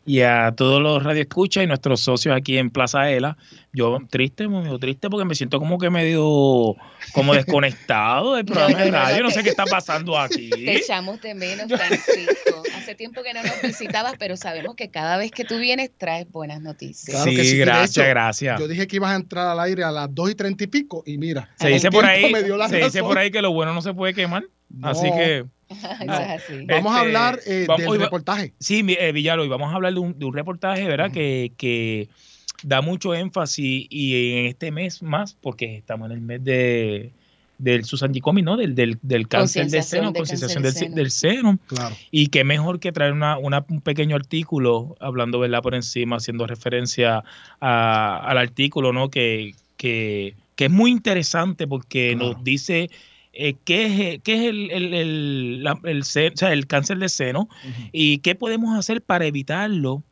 y 0.04 0.20
a 0.20 0.52
todos 0.54 0.82
los 0.82 1.02
radioescuchas 1.02 1.64
y 1.64 1.66
nuestros 1.66 2.00
socios 2.00 2.36
aquí 2.36 2.58
en 2.58 2.70
Plaza 2.70 3.10
Ela. 3.10 3.38
Yo 3.72 3.98
triste, 4.10 4.46
muy 4.46 4.78
triste 4.78 5.08
porque 5.08 5.24
me 5.24 5.34
siento 5.34 5.58
como 5.58 5.78
que 5.78 5.88
medio 5.88 6.76
como 7.12 7.34
desconectado 7.34 8.34
del 8.34 8.44
programa 8.44 8.78
de 8.78 8.90
radio, 8.90 9.22
no 9.22 9.30
sé 9.30 9.42
qué 9.42 9.50
está 9.50 9.64
pasando 9.64 10.18
aquí. 10.18 10.50
Te 10.50 10.76
echamos 10.76 11.20
de 11.22 11.34
menos, 11.34 11.66
Francisco. 11.66 12.62
Hace 12.76 12.94
tiempo 12.94 13.22
que 13.22 13.32
no 13.32 13.42
nos 13.42 13.62
visitabas, 13.62 14.14
pero 14.18 14.36
sabemos 14.36 14.76
que 14.76 14.90
cada 14.90 15.16
vez 15.16 15.30
que 15.30 15.44
tú 15.44 15.58
vienes 15.58 15.90
traes 15.96 16.30
buenas 16.30 16.60
noticias. 16.60 17.16
Claro 17.16 17.30
que 17.30 17.44
Sí, 17.44 17.56
gracias, 17.56 17.96
hecho, 17.96 18.08
gracias. 18.10 18.60
Yo 18.60 18.68
dije 18.68 18.86
que 18.86 18.96
ibas 18.96 19.12
a 19.12 19.16
entrar 19.16 19.48
al 19.48 19.60
aire 19.60 19.82
a 19.82 19.90
las 19.90 20.14
2 20.14 20.30
y 20.30 20.34
30 20.34 20.64
y 20.64 20.66
pico 20.66 21.02
y 21.06 21.16
mira. 21.16 21.48
Se 21.58 21.68
dice 21.68 21.90
por 21.90 22.04
ahí, 22.04 22.30
me 22.30 22.42
dio 22.42 22.56
la 22.56 22.68
se 22.68 22.76
dice 22.76 23.00
por 23.00 23.16
ahí 23.16 23.30
que 23.30 23.40
lo 23.40 23.52
bueno 23.52 23.72
no 23.72 23.80
se 23.80 23.94
puede 23.94 24.12
quemar. 24.12 24.44
Así 24.82 25.06
No. 25.10 25.16
que 25.16 25.44
No. 26.06 26.66
Vamos 26.68 26.94
a 26.96 27.00
hablar 27.00 27.40
eh, 27.46 27.64
vamos- 27.66 27.80
del 27.80 27.88
hoy 27.90 27.98
reportaje. 27.98 28.52
Sí, 28.60 28.84
eh, 28.98 29.12
Villalo, 29.12 29.44
y 29.44 29.48
vamos 29.48 29.72
a 29.72 29.76
hablar 29.76 29.92
de 29.94 30.00
un, 30.00 30.18
de 30.18 30.24
un 30.24 30.32
reportaje, 30.34 30.86
¿verdad? 30.86 31.10
que, 31.10 31.52
que 31.56 32.08
da 32.62 32.80
mucho 32.82 33.14
énfasis 33.14 33.86
y 33.90 34.32
en 34.38 34.46
este 34.46 34.70
mes 34.70 35.02
más, 35.02 35.34
porque 35.40 35.76
estamos 35.76 36.06
en 36.10 36.12
el 36.16 36.20
mes 36.20 36.44
de 36.44 37.12
del 37.58 37.86
Susan 37.86 38.12
G. 38.12 38.20
Comey, 38.20 38.42
¿no? 38.44 38.58
Del, 38.58 38.74
del, 38.74 38.98
del 39.00 39.28
cáncer 39.28 39.68
de 39.70 39.82
seno, 39.82 40.12
de 40.12 40.18
concienciación 40.18 40.62
del, 40.62 40.74
de 40.74 40.88
del 40.90 41.10
seno. 41.10 41.58
Claro. 41.68 41.96
Y 42.10 42.26
qué 42.26 42.44
mejor 42.44 42.80
que 42.80 42.92
traer 42.92 43.14
una, 43.14 43.38
una- 43.38 43.64
un 43.70 43.80
pequeño 43.80 44.14
artículo, 44.14 44.94
hablando, 45.00 45.38
¿verdad? 45.40 45.62
Por 45.62 45.74
encima, 45.74 46.16
haciendo 46.16 46.46
referencia 46.46 47.24
a- 47.60 48.18
al 48.26 48.36
artículo, 48.36 48.92
¿no? 48.92 49.08
Que, 49.08 49.54
que, 49.78 50.34
que 50.54 50.66
es 50.66 50.70
muy 50.70 50.90
interesante 50.90 51.66
porque 51.66 52.14
nos 52.14 52.44
dice 52.44 52.90
eh, 53.38 53.54
qué 53.64 54.14
es, 54.14 54.22
qué 54.22 54.34
es 54.34 54.40
el, 54.50 54.70
el, 54.70 54.94
el, 54.94 55.64
la- 55.64 55.78
el 55.84 56.04
se- 56.04 56.28
o 56.28 56.36
sea, 56.36 56.52
el 56.52 56.66
cáncer 56.66 56.98
de 56.98 57.08
seno 57.08 57.48
y 57.92 58.18
qué 58.18 58.34
podemos 58.34 58.78
hacer 58.78 59.02
para 59.02 59.26
evitarlo. 59.26 60.02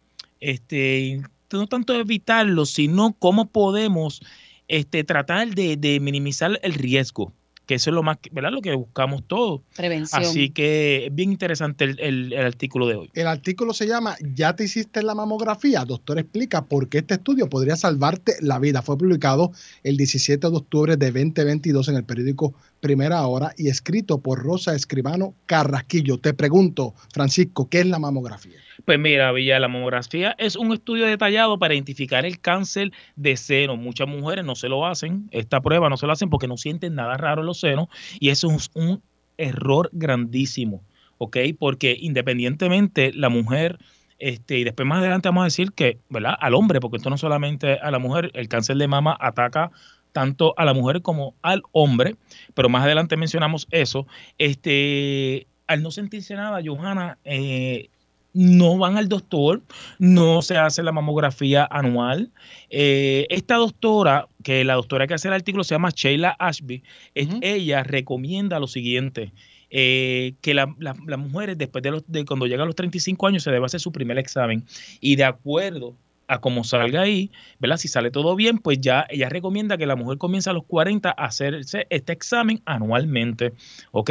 Este, 0.40 1.22
no 1.52 1.66
tanto 1.66 1.94
evitarlo, 1.94 2.66
sino 2.66 3.14
cómo 3.18 3.46
podemos 3.46 4.20
este, 4.68 5.04
tratar 5.04 5.54
de, 5.54 5.76
de 5.76 6.00
minimizar 6.00 6.58
el 6.62 6.74
riesgo, 6.74 7.32
que 7.66 7.76
eso 7.76 7.90
es 7.90 7.94
lo 7.94 8.02
más, 8.02 8.18
¿verdad? 8.32 8.50
Lo 8.50 8.60
que 8.60 8.74
buscamos 8.74 9.22
todos. 9.26 9.62
Prevención. 9.76 10.22
Así 10.22 10.50
que 10.50 11.06
es 11.06 11.14
bien 11.14 11.30
interesante 11.32 11.84
el, 11.84 11.98
el- 12.00 12.32
el 12.32 12.44
artículo 12.44 12.86
de 12.88 12.96
hoy. 12.96 13.10
El 13.14 13.26
artículo 13.26 13.72
se 13.72 13.86
llama 13.86 14.16
¿Ya 14.34 14.54
te 14.56 14.64
hiciste 14.64 15.02
la 15.02 15.14
mamografía? 15.14 15.84
Doctor 15.84 16.18
explica 16.18 16.64
por 16.66 16.88
qué 16.88 16.98
este 16.98 17.14
estudio 17.14 17.48
podría 17.48 17.76
salvarte 17.76 18.34
la 18.40 18.58
vida. 18.58 18.82
Fue 18.82 18.98
publicado 18.98 19.52
el 19.82 19.96
17 19.96 20.50
de 20.50 20.56
octubre 20.56 20.96
de 20.98 21.06
2022 21.10 21.88
en 21.88 21.96
el 21.96 22.04
periódico 22.04 22.54
Primera 22.84 23.26
Hora 23.26 23.54
y 23.56 23.68
escrito 23.68 24.20
por 24.20 24.42
Rosa 24.42 24.74
Escribano 24.74 25.34
Carrasquillo. 25.46 26.18
Te 26.18 26.34
pregunto, 26.34 26.92
Francisco, 27.14 27.66
¿qué 27.70 27.80
es 27.80 27.86
la 27.86 27.98
mamografía? 27.98 28.58
Pues 28.84 28.98
mira, 28.98 29.32
Villa, 29.32 29.58
la 29.58 29.68
mamografía 29.68 30.34
es 30.36 30.54
un 30.54 30.70
estudio 30.70 31.06
detallado 31.06 31.58
para 31.58 31.72
identificar 31.72 32.26
el 32.26 32.40
cáncer 32.40 32.92
de 33.16 33.38
seno. 33.38 33.78
Muchas 33.78 34.06
mujeres 34.06 34.44
no 34.44 34.54
se 34.54 34.68
lo 34.68 34.86
hacen, 34.86 35.30
esta 35.30 35.62
prueba 35.62 35.88
no 35.88 35.96
se 35.96 36.04
lo 36.04 36.12
hacen 36.12 36.28
porque 36.28 36.46
no 36.46 36.58
sienten 36.58 36.94
nada 36.94 37.16
raro 37.16 37.40
en 37.40 37.46
los 37.46 37.58
senos 37.58 37.88
y 38.20 38.28
eso 38.28 38.50
es 38.50 38.70
un 38.74 39.00
error 39.38 39.88
grandísimo, 39.94 40.82
¿ok? 41.16 41.38
Porque 41.58 41.96
independientemente 41.98 43.14
la 43.14 43.30
mujer, 43.30 43.78
este, 44.18 44.58
y 44.58 44.64
después 44.64 44.86
más 44.86 44.98
adelante 44.98 45.30
vamos 45.30 45.40
a 45.40 45.44
decir 45.44 45.72
que, 45.72 46.00
¿verdad? 46.10 46.34
Al 46.38 46.52
hombre, 46.52 46.80
porque 46.80 46.98
esto 46.98 47.08
no 47.08 47.16
solamente 47.16 47.78
a 47.78 47.90
la 47.90 47.98
mujer, 47.98 48.30
el 48.34 48.48
cáncer 48.48 48.76
de 48.76 48.88
mama 48.88 49.16
ataca 49.18 49.70
tanto 50.14 50.54
a 50.56 50.64
la 50.64 50.72
mujer 50.72 51.02
como 51.02 51.34
al 51.42 51.62
hombre, 51.72 52.14
pero 52.54 52.68
más 52.70 52.84
adelante 52.84 53.16
mencionamos 53.18 53.66
eso. 53.70 54.06
Este, 54.38 55.46
al 55.66 55.82
no 55.82 55.90
sentirse 55.90 56.34
nada, 56.36 56.60
Johanna, 56.64 57.18
eh, 57.24 57.88
no 58.32 58.78
van 58.78 58.96
al 58.96 59.08
doctor, 59.08 59.62
no 59.98 60.40
se 60.42 60.56
hace 60.56 60.82
la 60.82 60.92
mamografía 60.92 61.66
anual. 61.70 62.30
Eh, 62.70 63.26
esta 63.28 63.56
doctora, 63.56 64.28
que 64.42 64.64
la 64.64 64.74
doctora 64.74 65.06
que 65.06 65.14
hace 65.14 65.28
el 65.28 65.34
artículo 65.34 65.64
se 65.64 65.74
llama 65.74 65.90
Sheila 65.90 66.34
Ashby, 66.38 66.82
es- 67.14 67.28
ella 67.42 67.82
recomienda 67.82 68.58
lo 68.60 68.66
siguiente. 68.68 69.32
eh, 69.76 70.34
que 70.40 70.54
la- 70.54 70.72
la- 70.78 70.94
las 71.04 71.18
mujeres 71.18 71.58
después 71.58 71.82
de, 71.82 71.90
los, 71.90 72.04
de 72.06 72.24
cuando 72.24 72.46
llegan 72.46 72.60
a 72.62 72.66
los 72.66 72.76
35 72.76 73.26
años 73.26 73.42
se 73.42 73.50
debe 73.50 73.66
hacer 73.66 73.80
su 73.80 73.90
primer 73.90 74.18
examen 74.18 74.64
y 75.00 75.16
de 75.16 75.24
acuerdo 75.24 75.96
a 76.34 76.40
cómo 76.40 76.64
salga 76.64 77.02
ahí, 77.02 77.30
¿verdad? 77.58 77.76
Si 77.78 77.88
sale 77.88 78.10
todo 78.10 78.36
bien, 78.36 78.58
pues 78.58 78.80
ya 78.80 79.06
ella 79.08 79.28
recomienda 79.28 79.76
que 79.78 79.86
la 79.86 79.96
mujer 79.96 80.18
comience 80.18 80.50
a 80.50 80.52
los 80.52 80.64
40 80.64 81.10
a 81.10 81.24
hacerse 81.26 81.86
este 81.90 82.12
examen 82.12 82.60
anualmente, 82.66 83.52
¿ok? 83.92 84.10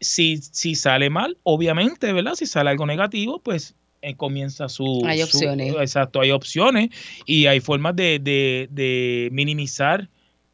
Si, 0.00 0.38
si 0.38 0.74
sale 0.74 1.10
mal, 1.10 1.36
obviamente, 1.42 2.12
¿verdad? 2.12 2.34
Si 2.34 2.46
sale 2.46 2.70
algo 2.70 2.86
negativo, 2.86 3.40
pues 3.42 3.74
eh, 4.02 4.14
comienza 4.16 4.68
su... 4.70 5.02
Hay 5.04 5.18
su- 5.18 5.24
opciones. 5.24 5.74
exacto, 5.78 6.20
hay 6.22 6.30
opciones 6.30 6.88
y 7.26 7.46
hay 7.46 7.60
formas 7.60 7.94
de, 7.96 8.18
de- 8.18 8.68
de 8.70 9.28
minimizar 9.32 10.08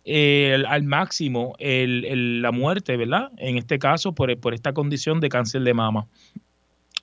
eh, 0.04 0.52
el- 0.54 0.66
al 0.66 0.82
máximo 0.82 1.54
el- 1.60 2.04
el- 2.04 2.42
la 2.42 2.50
muerte, 2.50 2.96
¿verdad? 2.96 3.30
En 3.38 3.56
este 3.56 3.78
caso, 3.78 4.12
por, 4.14 4.36
por 4.38 4.52
esta 4.54 4.72
condición 4.72 5.20
de 5.20 5.28
cáncer 5.28 5.62
de 5.62 5.74
mama. 5.74 6.06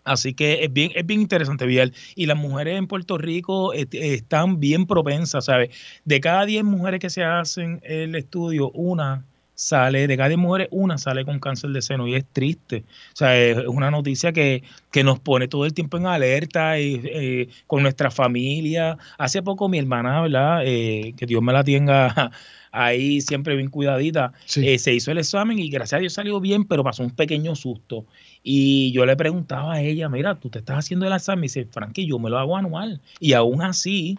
Así 0.03 0.33
que 0.33 0.63
es 0.63 0.73
bien, 0.73 0.91
es 0.95 1.05
bien 1.05 1.21
interesante, 1.21 1.65
Vidal. 1.65 1.93
Y 2.15 2.25
las 2.25 2.37
mujeres 2.37 2.77
en 2.77 2.87
Puerto 2.87 3.17
Rico 3.17 3.73
eh, 3.73 3.87
eh, 3.91 4.13
están 4.15 4.59
bien 4.59 4.85
propensas, 4.85 5.45
¿sabes? 5.45 5.69
De 6.05 6.19
cada 6.19 6.45
10 6.45 6.63
mujeres 6.63 6.99
que 6.99 7.09
se 7.09 7.23
hacen 7.23 7.79
el 7.83 8.15
estudio, 8.15 8.69
una 8.71 9.25
sale, 9.55 10.07
de 10.07 10.17
cada 10.17 10.29
10 10.29 10.39
mujeres, 10.39 10.67
una 10.71 10.97
sale 10.97 11.25
con 11.25 11.39
cáncer 11.39 11.71
de 11.71 11.81
seno 11.81 12.07
y 12.07 12.15
es 12.15 12.25
triste. 12.25 12.83
O 13.13 13.15
sea, 13.15 13.37
es 13.37 13.57
una 13.67 13.91
noticia 13.91 14.31
que, 14.31 14.63
que 14.91 15.03
nos 15.03 15.19
pone 15.19 15.47
todo 15.47 15.65
el 15.65 15.73
tiempo 15.73 15.97
en 15.97 16.07
alerta 16.07 16.79
y, 16.79 17.01
eh, 17.03 17.49
con 17.67 17.83
nuestra 17.83 18.11
familia. 18.11 18.97
Hace 19.17 19.43
poco 19.43 19.69
mi 19.69 19.79
hermana, 19.79 20.21
¿verdad? 20.21 20.61
Eh, 20.65 21.13
que 21.17 21.25
Dios 21.25 21.41
me 21.41 21.53
la 21.53 21.63
tenga 21.63 22.31
ahí 22.73 23.21
siempre 23.21 23.55
bien 23.55 23.69
cuidadita, 23.69 24.33
eh, 24.57 24.79
se 24.79 24.93
hizo 24.93 25.11
el 25.11 25.19
examen 25.19 25.59
y 25.59 25.69
gracias 25.69 25.99
a 25.99 26.01
Dios 26.01 26.13
salió 26.13 26.39
bien, 26.41 26.65
pero 26.65 26.83
pasó 26.83 27.03
un 27.03 27.11
pequeño 27.11 27.55
susto. 27.55 28.05
Y 28.41 28.91
yo 28.91 29.05
le 29.05 29.15
preguntaba 29.15 29.75
a 29.75 29.81
ella, 29.81 30.09
mira, 30.09 30.35
tú 30.39 30.49
te 30.49 30.59
estás 30.59 30.79
haciendo 30.79 31.05
el 31.05 31.13
examen, 31.13 31.43
y 31.43 31.47
dice, 31.47 31.65
Frankie, 31.65 32.07
yo 32.07 32.19
me 32.19 32.29
lo 32.29 32.39
hago 32.39 32.57
anual. 32.57 32.99
Y 33.19 33.33
aún 33.33 33.61
así, 33.61 34.17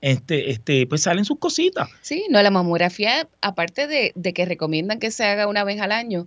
este, 0.00 0.50
este, 0.50 0.86
pues 0.86 1.02
salen 1.02 1.24
sus 1.24 1.38
cositas. 1.38 1.88
Sí, 2.00 2.26
no, 2.30 2.42
la 2.42 2.50
mamografía, 2.50 3.28
aparte 3.40 3.86
de, 3.86 4.12
de 4.14 4.32
que 4.32 4.44
recomiendan 4.46 4.98
que 4.98 5.10
se 5.10 5.24
haga 5.24 5.46
una 5.46 5.64
vez 5.64 5.80
al 5.80 5.92
año, 5.92 6.26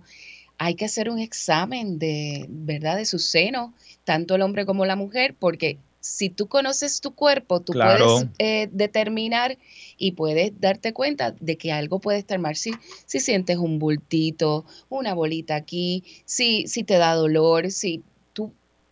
hay 0.58 0.74
que 0.76 0.84
hacer 0.84 1.10
un 1.10 1.18
examen 1.18 1.98
de, 1.98 2.46
¿verdad? 2.48 2.96
De 2.96 3.04
su 3.04 3.18
seno, 3.18 3.74
tanto 4.04 4.36
el 4.36 4.42
hombre 4.42 4.64
como 4.66 4.86
la 4.86 4.94
mujer, 4.96 5.34
porque 5.38 5.78
si 6.00 6.28
tú 6.28 6.48
conoces 6.48 7.00
tu 7.00 7.14
cuerpo, 7.14 7.60
tú 7.60 7.72
Claro. 7.72 8.04
puedes 8.06 8.28
eh, 8.38 8.68
determinar 8.70 9.56
y 9.96 10.12
puedes 10.12 10.52
darte 10.60 10.92
cuenta 10.92 11.34
de 11.40 11.56
que 11.56 11.72
algo 11.72 11.98
puede 11.98 12.18
estar 12.18 12.38
mal. 12.38 12.56
Si, 12.56 12.72
si 13.06 13.20
sientes 13.20 13.56
un 13.56 13.78
bultito, 13.78 14.66
una 14.90 15.14
bolita 15.14 15.56
aquí, 15.56 16.04
si, 16.26 16.66
si 16.68 16.84
te 16.84 16.98
da 16.98 17.14
dolor, 17.14 17.70
si 17.70 18.02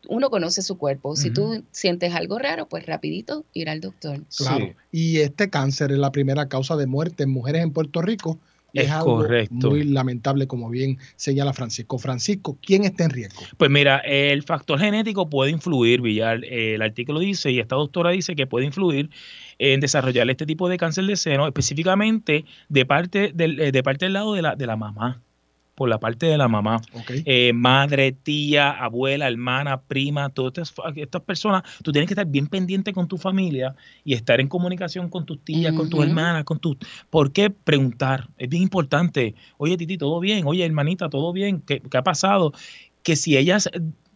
uno 0.09 0.31
conoce 0.31 0.63
su 0.63 0.79
cuerpo. 0.79 1.17
Si 1.17 1.31
tú 1.31 1.65
sientes 1.71 2.15
algo 2.15 2.39
raro, 2.39 2.69
pues 2.69 2.87
rapidito 2.87 3.45
ir 3.53 3.69
al 3.69 3.81
doctor. 3.81 4.21
Claro. 4.37 4.75
Y 4.91 5.19
este 5.19 5.49
cáncer 5.51 5.93
es 5.93 5.99
la 5.99 6.13
primera 6.13 6.49
causa 6.49 6.77
de 6.77 6.87
muerte 6.87 7.23
en 7.23 7.31
mujeres 7.31 7.63
en 7.63 7.73
Puerto 7.73 8.03
Rico. 8.03 8.39
Y 8.75 8.79
es, 8.81 8.87
Es 8.87 8.91
algo 8.93 9.17
correcto. 9.17 9.69
muy 9.71 9.85
lamentable, 9.85 10.47
como 10.47 10.71
bien 10.71 10.97
señala 11.17 11.53
Francisco. 11.53 11.99
Francisco, 11.99 12.57
¿quién 12.65 12.85
está 12.85 13.05
en 13.05 13.11
riesgo? 13.11 13.43
Pues 13.59 13.71
mira, 13.71 13.99
el 13.99 14.43
factor 14.45 14.79
genético 14.79 15.29
puede 15.29 15.51
influir, 15.51 16.01
Villar. 16.01 16.43
Eh, 16.45 16.75
El 16.77 16.83
artículo 16.83 17.21
dice, 17.21 17.51
y 17.51 17.61
esta 17.61 17.77
doctora 17.77 18.11
dice 18.13 18.35
que 18.35 18.47
puede 18.47 18.65
influir 18.65 19.11
en 19.59 19.81
desarrollar 19.81 20.29
este 20.31 20.47
tipo 20.47 20.71
de 20.71 20.79
cáncer 20.79 21.05
de 21.05 21.17
seno, 21.17 21.47
específicamente 21.47 22.47
de 22.71 22.87
parte 22.87 23.31
del, 23.35 23.61
eh, 23.61 23.73
de 23.73 23.83
parte 23.83 24.07
del 24.07 24.15
lado 24.15 24.33
de 24.33 24.41
la, 24.41 24.57
de 24.57 24.67
la 24.67 24.77
mamá, 24.77 25.21
por 25.83 25.89
la 25.89 25.99
parte 25.99 26.27
de 26.27 26.39
la 26.39 26.47
mamá. 26.47 26.81
Eh, 27.27 27.53
madre, 27.53 28.13
tía, 28.13 28.71
abuela, 28.71 29.27
hermana, 29.27 29.81
prima, 29.81 30.29
todas 30.29 30.71
estas, 30.71 30.97
estas 30.97 31.23
personas, 31.23 31.65
tú 31.83 31.91
tienes 31.91 32.07
que 32.07 32.15
estar 32.15 32.25
bien 32.25 32.47
pendiente 32.47 32.93
con 32.93 33.09
tu 33.09 33.19
familia 33.19 33.75
y 34.05 34.15
estar 34.15 34.41
en 34.41 34.47
comunicación 34.47 35.09
con 35.09 35.27
tus 35.27 35.41
tías, 35.45 35.73
con 35.75 35.91
tus 35.91 35.99
hermanas, 36.07 36.45
con 36.45 36.61
tus... 36.61 36.77
¿Por 37.11 37.33
qué 37.33 37.51
preguntar? 37.51 38.29
Es 38.39 38.49
bien 38.49 38.63
importante. 38.63 39.35
Oye, 39.57 39.77
Titi, 39.77 39.99
¿todo 39.99 40.21
bien? 40.21 40.47
Oye, 40.47 40.65
hermanita, 40.65 41.09
¿todo 41.09 41.33
bien? 41.33 41.61
¿Qué, 41.67 41.81
qué 41.81 41.97
ha 41.97 42.05
pasado? 42.05 42.53
Que 43.03 43.17
si 43.17 43.37
ellas... 43.37 43.69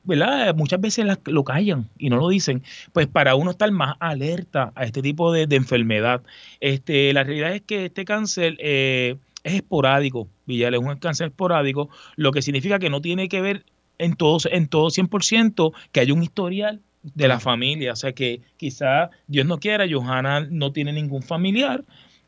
¿verdad? 0.08 0.54
Muchas 0.54 0.80
veces 0.80 1.04
las- 1.04 1.18
lo 1.24 1.42
callan 1.42 1.88
y 1.98 2.10
no 2.10 2.16
lo 2.18 2.28
dicen, 2.28 2.62
pues 2.92 3.08
para 3.08 3.34
uno 3.34 3.50
estar 3.50 3.68
más 3.72 3.96
alerta 3.98 4.70
a 4.76 4.84
este 4.84 5.02
tipo 5.02 5.32
de, 5.32 5.48
de 5.48 5.56
enfermedad. 5.56 6.22
Este, 6.60 7.12
la 7.12 7.24
realidad 7.24 7.52
es 7.56 7.62
que 7.62 7.86
este 7.86 8.04
cáncer 8.04 8.56
eh, 8.60 9.16
es 9.42 9.54
esporádico, 9.54 10.28
Villar, 10.47 10.72
es 10.74 10.80
un 10.80 10.97
cáncer 10.97 11.28
esporádico, 11.28 11.88
lo 12.16 12.32
que 12.32 12.40
significa 12.42 12.78
que 12.78 12.90
no 12.90 13.01
tiene 13.01 13.28
que 13.28 13.40
ver 13.40 13.64
en 13.99 14.14
todo, 14.14 14.38
en 14.51 14.68
todo 14.68 14.88
100% 14.90 15.72
que 15.92 16.01
haya 16.01 16.12
un 16.14 16.22
historial 16.22 16.80
de 17.14 17.28
la 17.28 17.40
familia. 17.40 17.92
O 17.92 17.97
sea 17.97 18.12
que 18.12 18.40
quizá, 18.57 19.11
Dios 19.26 19.47
no 19.47 19.59
quiera, 19.59 19.84
Johanna 19.90 20.40
no 20.51 20.72
tiene 20.72 20.92
ningún 20.92 21.22
familiar, 21.22 21.84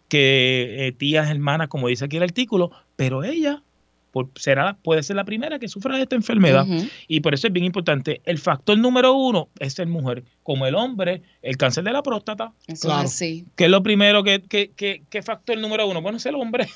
que 0.08 0.86
eh, 0.88 0.92
tías, 0.92 1.30
hermanas, 1.30 1.68
como 1.68 1.88
dice 1.88 2.04
aquí 2.04 2.16
el 2.16 2.22
artículo, 2.22 2.70
pero 2.96 3.24
ella 3.24 3.62
por- 4.10 4.30
será, 4.36 4.74
puede 4.82 5.02
ser 5.02 5.16
la 5.16 5.24
primera 5.24 5.58
que 5.58 5.68
sufra 5.68 5.96
de 5.96 6.02
esta 6.04 6.16
enfermedad. 6.16 6.64
Y 7.08 7.20
por 7.20 7.34
eso 7.34 7.46
es 7.46 7.52
bien 7.52 7.66
importante. 7.66 8.22
El 8.24 8.38
factor 8.38 8.78
número 8.78 9.12
uno 9.14 9.48
es 9.58 9.74
ser 9.74 9.86
mujer. 9.86 10.24
Como 10.42 10.66
el 10.66 10.74
hombre, 10.76 11.20
el 11.42 11.58
cáncer 11.58 11.84
de 11.84 11.92
la 11.92 12.02
próstata. 12.02 12.52
Eso 12.66 12.88
es 12.88 13.04
así. 13.04 13.44
¿Qué 13.54 13.64
es 13.66 13.70
lo 13.70 13.82
primero 13.82 14.24
que, 14.24 14.40
que, 14.40 14.70
que, 14.74 15.02
que 15.10 15.22
factor 15.22 15.58
número 15.58 15.86
uno? 15.86 16.00
Bueno, 16.00 16.16
es 16.16 16.24
el 16.24 16.36
hombre. 16.36 16.68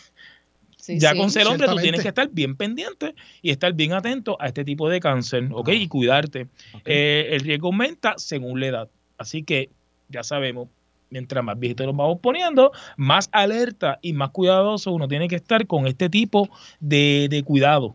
Sí, 0.83 0.99
ya 0.99 1.12
sí. 1.12 1.18
con 1.18 1.30
ser 1.30 1.47
hombre, 1.47 1.68
tú 1.68 1.76
tienes 1.76 2.03
que 2.03 2.09
estar 2.09 2.28
bien 2.28 2.57
pendiente 2.57 3.14
y 3.41 3.51
estar 3.51 3.72
bien 3.72 3.93
atento 3.93 4.37
a 4.41 4.49
este 4.49 4.64
tipo 4.64 4.89
de 4.89 4.99
cáncer, 4.99 5.49
¿ok? 5.53 5.68
Y 5.68 5.87
cuidarte. 5.87 6.49
Eh, 6.85 7.28
el 7.30 7.41
riesgo 7.43 7.68
aumenta 7.68 8.14
según 8.16 8.59
la 8.59 8.66
edad. 8.66 8.89
Así 9.16 9.45
que 9.45 9.70
ya 10.09 10.24
sabemos, 10.24 10.66
mientras 11.09 11.45
más 11.45 11.57
viejitos 11.57 11.87
nos 11.87 11.95
vamos 11.95 12.18
poniendo, 12.20 12.72
más 12.97 13.28
alerta 13.30 14.01
y 14.03 14.12
más 14.12 14.30
cuidadoso 14.30 14.91
uno 14.91 15.07
tiene 15.07 15.28
que 15.28 15.37
estar 15.37 15.68
con 15.68 15.87
este 15.87 16.09
tipo 16.11 16.49
de, 16.80 17.28
de 17.30 17.45
cuidado. 17.45 17.95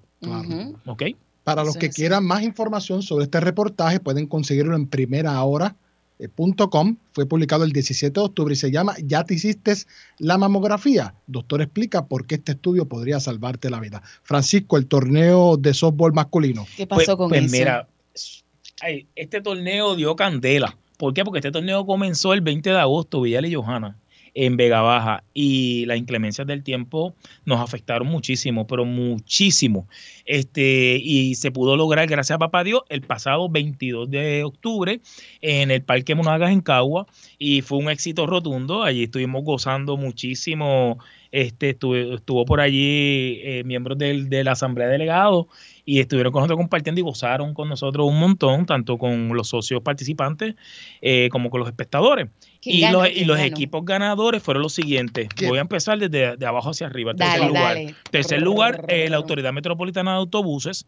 ¿ok? 0.85 1.03
Para 1.43 1.65
los 1.65 1.75
que 1.75 1.89
quieran 1.89 2.23
más 2.23 2.43
información 2.43 3.01
sobre 3.01 3.25
este 3.25 3.41
reportaje, 3.41 3.99
pueden 3.99 4.27
conseguirlo 4.27 4.77
en 4.77 4.87
primerahora.com. 6.17 6.97
Fue 7.13 7.25
publicado 7.25 7.63
el 7.63 7.71
17 7.71 8.19
de 8.19 8.25
octubre 8.25 8.53
y 8.53 8.57
se 8.57 8.71
llama 8.71 8.95
¿Ya 9.03 9.23
te 9.23 9.35
hiciste 9.35 9.73
la 10.19 10.37
mamografía? 10.37 11.13
Doctor 11.27 11.61
explica 11.61 12.05
por 12.07 12.25
qué 12.25 12.35
este 12.35 12.53
estudio 12.53 12.87
podría 12.87 13.19
salvarte 13.19 13.69
la 13.69 13.79
vida. 13.79 14.01
Francisco, 14.23 14.77
el 14.77 14.87
torneo 14.87 15.57
de 15.57 15.73
softball 15.73 16.13
masculino. 16.13 16.65
¿Qué 16.75 16.87
pasó 16.87 17.05
Pues- 17.05 17.17
con 17.17 17.29
pues 17.29 17.43
eso? 17.43 17.51
mira, 17.51 17.87
este 19.15 19.41
torneo 19.41 19.95
dio 19.95 20.15
candela. 20.15 20.77
¿Por 20.97 21.13
qué? 21.13 21.23
Porque 21.23 21.39
este 21.39 21.51
torneo 21.51 21.85
comenzó 21.85 22.33
el 22.33 22.41
20 22.41 22.71
de 22.71 22.79
agosto, 22.79 23.21
Villal 23.21 23.45
y 23.45 23.53
Johanna, 23.53 23.97
en 24.39 24.55
Vega 24.55 24.81
Baja, 24.81 25.23
y 25.33 25.85
las 25.87 25.97
inclemencias 25.97 26.45
del 26.45 26.63
tiempo 26.63 27.15
nos 27.43 27.59
afectaron 27.59 28.07
muchísimo, 28.07 28.67
pero 28.67 28.85
muchísimo. 28.85 29.87
Este, 30.25 31.01
y 31.03 31.33
se 31.33 31.49
pudo 31.49 31.75
lograr, 31.75 32.07
gracias 32.07 32.35
a 32.35 32.39
papá 32.39 32.63
Dios, 32.63 32.83
el 32.89 33.01
pasado 33.01 33.49
22 33.49 34.11
de 34.11 34.43
octubre 34.43 35.01
en 35.41 35.71
el 35.71 35.81
Parque 35.81 36.13
Monagas 36.13 36.51
en 36.51 36.61
Cagua, 36.61 37.07
y 37.39 37.61
fue 37.61 37.79
un 37.79 37.89
éxito 37.89 38.27
rotundo. 38.27 38.83
Allí 38.83 39.05
estuvimos 39.05 39.43
gozando 39.43 39.97
muchísimo. 39.97 40.99
Este, 41.39 41.69
estuve- 41.69 42.15
estuvo 42.15 42.45
por 42.45 42.59
allí 42.61 43.39
eh, 43.43 43.63
miembros 43.63 43.97
del- 43.97 44.27
de 44.27 44.43
la 44.43 44.53
Asamblea 44.53 44.87
de 44.87 44.93
Delegados 44.93 45.45
y 45.85 45.99
estuvieron 45.99 46.33
con 46.33 46.41
nosotros 46.41 46.57
compartiendo 46.57 46.99
y 46.99 47.03
gozaron 47.03 47.53
con 47.53 47.69
nosotros 47.69 48.07
un 48.07 48.17
montón, 48.19 48.65
tanto 48.65 48.97
con 48.97 49.29
los 49.35 49.47
socios 49.49 49.81
participantes 49.83 50.55
eh, 51.01 51.29
como 51.31 51.49
con 51.51 51.59
los 51.59 51.69
espectadores. 51.69 52.27
¿Quién 52.59 52.89
Y 52.89 52.91
los, 52.91 53.07
y 53.07 53.11
¿Quién 53.13 53.27
los 53.27 53.39
equipos 53.39 53.85
ganadores 53.85 54.41
fueron 54.41 54.63
los 54.63 54.73
siguientes. 54.73 55.29
Voy 55.47 55.59
a 55.59 55.61
empezar 55.61 55.99
desde 55.99 56.37
de 56.37 56.45
abajo 56.47 56.71
hacia 56.71 56.87
arriba. 56.87 57.13
Tercer 57.13 57.39
Dale, 57.39 57.47
lugar, 57.47 57.75
dale. 57.75 57.95
tercer 58.09 58.41
lugar 58.41 58.85
eh, 58.87 59.09
la 59.09 59.17
Autoridad 59.17 59.53
Metropolitana 59.53 60.11
de 60.13 60.17
Autobuses. 60.17 60.85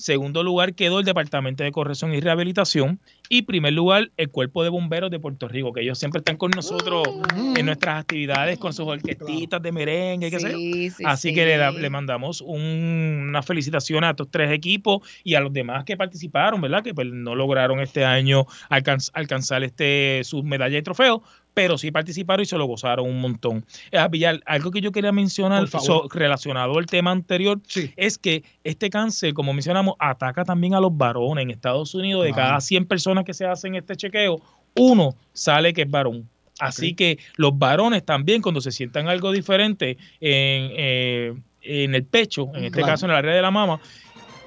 Segundo 0.00 0.42
lugar 0.42 0.74
quedó 0.74 0.98
el 1.00 1.04
Departamento 1.04 1.62
de 1.62 1.72
Corrección 1.72 2.14
y 2.14 2.20
Rehabilitación. 2.20 2.98
Y 3.28 3.42
primer 3.42 3.74
lugar, 3.74 4.10
el 4.16 4.30
Cuerpo 4.30 4.62
de 4.64 4.70
Bomberos 4.70 5.10
de 5.10 5.20
Puerto 5.20 5.46
Rico, 5.46 5.72
que 5.74 5.82
ellos 5.82 5.98
siempre 5.98 6.20
están 6.20 6.36
con 6.38 6.50
nosotros 6.52 7.06
en 7.54 7.66
nuestras 7.66 8.00
actividades 8.00 8.58
con 8.58 8.72
sus 8.72 8.86
orquestitas 8.88 9.62
de 9.62 9.70
merengue, 9.72 10.30
qué 10.30 10.40
sé 10.40 10.50
yo. 10.50 10.56
Sí, 10.56 10.90
sí, 10.90 11.02
Así 11.06 11.28
sí. 11.28 11.34
que 11.34 11.44
le, 11.44 11.72
le 11.72 11.90
mandamos 11.90 12.40
un- 12.40 13.26
una 13.28 13.42
felicitación 13.42 14.02
a 14.04 14.10
estos 14.10 14.30
tres 14.30 14.50
equipos 14.52 15.06
y 15.22 15.34
a 15.34 15.40
los 15.40 15.52
demás 15.52 15.84
que 15.84 15.96
participaron, 15.98 16.60
¿verdad? 16.62 16.82
Que 16.82 16.94
pues, 16.94 17.06
no 17.08 17.34
lograron 17.34 17.80
este 17.80 18.04
año 18.04 18.46
alcanz- 18.70 19.10
alcanzar 19.12 19.62
este 19.64 20.22
sus 20.24 20.42
medallas 20.42 20.80
y 20.80 20.82
trofeos, 20.82 21.20
pero 21.62 21.76
sí 21.76 21.90
participaron 21.90 22.42
y 22.42 22.46
se 22.46 22.56
lo 22.56 22.64
gozaron 22.64 23.06
un 23.06 23.20
montón. 23.20 23.66
Eh, 23.92 23.98
Villar, 24.10 24.40
algo 24.46 24.70
que 24.70 24.80
yo 24.80 24.92
quería 24.92 25.12
mencionar 25.12 25.68
so- 25.68 26.08
relacionado 26.10 26.78
al 26.78 26.86
tema 26.86 27.10
anterior 27.10 27.60
Sí. 27.68 27.92
es 27.96 28.16
que 28.16 28.42
este 28.64 28.88
cáncer, 28.88 29.34
como 29.34 29.52
mencionamos, 29.52 29.94
ataca 29.98 30.42
también 30.42 30.72
a 30.74 30.80
los 30.80 30.96
varones. 30.96 31.42
En 31.42 31.50
Estados 31.50 31.94
Unidos, 31.94 32.24
de 32.24 32.32
cada 32.32 32.58
100 32.62 32.86
personas 32.86 33.24
que 33.26 33.34
se 33.34 33.44
hacen 33.44 33.74
este 33.74 33.94
chequeo, 33.94 34.40
uno 34.74 35.14
sale 35.34 35.74
que 35.74 35.82
es 35.82 35.90
varón. 35.90 36.26
Así 36.58 36.94
que 36.94 37.18
los 37.36 37.58
varones 37.58 38.04
también, 38.06 38.40
cuando 38.40 38.62
se 38.62 38.72
sientan 38.72 39.08
algo 39.08 39.30
diferente 39.30 39.98
en, 40.18 40.70
eh, 40.78 41.34
en 41.62 41.94
el 41.94 42.04
pecho, 42.04 42.48
en 42.54 42.64
este 42.64 42.78
Claro. 42.78 42.92
caso 42.92 43.04
en 43.04 43.10
el 43.12 43.18
área 43.18 43.34
de 43.34 43.42
la 43.42 43.50
mama, 43.50 43.80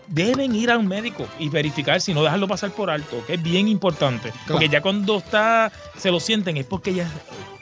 deben 0.07 0.55
ir 0.55 0.71
a 0.71 0.77
un 0.77 0.87
médico 0.87 1.27
y 1.39 1.49
verificar 1.49 2.01
si 2.01 2.13
no 2.13 2.23
dejarlo 2.23 2.47
pasar 2.47 2.71
por 2.71 2.89
alto, 2.89 3.23
que 3.25 3.35
es 3.35 3.43
bien 3.43 3.67
importante. 3.67 4.31
Porque 4.47 4.69
ya 4.69 4.81
cuando 4.81 5.17
está, 5.17 5.71
se 5.97 6.11
lo 6.11 6.19
sienten 6.19 6.57
es 6.57 6.65
porque 6.65 6.93
ya 6.93 7.09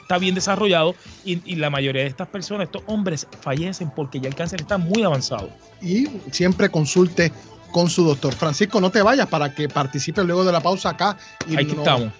está 0.00 0.18
bien 0.18 0.34
desarrollado 0.34 0.94
y, 1.24 1.40
y 1.50 1.56
la 1.56 1.70
mayoría 1.70 2.02
de 2.02 2.08
estas 2.08 2.28
personas, 2.28 2.66
estos 2.66 2.82
hombres, 2.86 3.26
fallecen 3.40 3.90
porque 3.90 4.20
ya 4.20 4.28
el 4.28 4.34
cáncer 4.34 4.60
está 4.60 4.78
muy 4.78 5.02
avanzado. 5.02 5.50
Y 5.80 6.06
siempre 6.30 6.68
consulte 6.68 7.32
con 7.72 7.90
su 7.90 8.04
doctor. 8.04 8.34
Francisco, 8.34 8.80
no 8.80 8.90
te 8.90 9.02
vayas 9.02 9.26
para 9.26 9.54
que 9.54 9.68
participe 9.68 10.22
luego 10.22 10.44
de 10.44 10.52
la 10.52 10.60
pausa 10.60 10.90
acá 10.90 11.16
y 11.48 11.56
Aquí 11.56 11.72
estamos. 11.72 12.12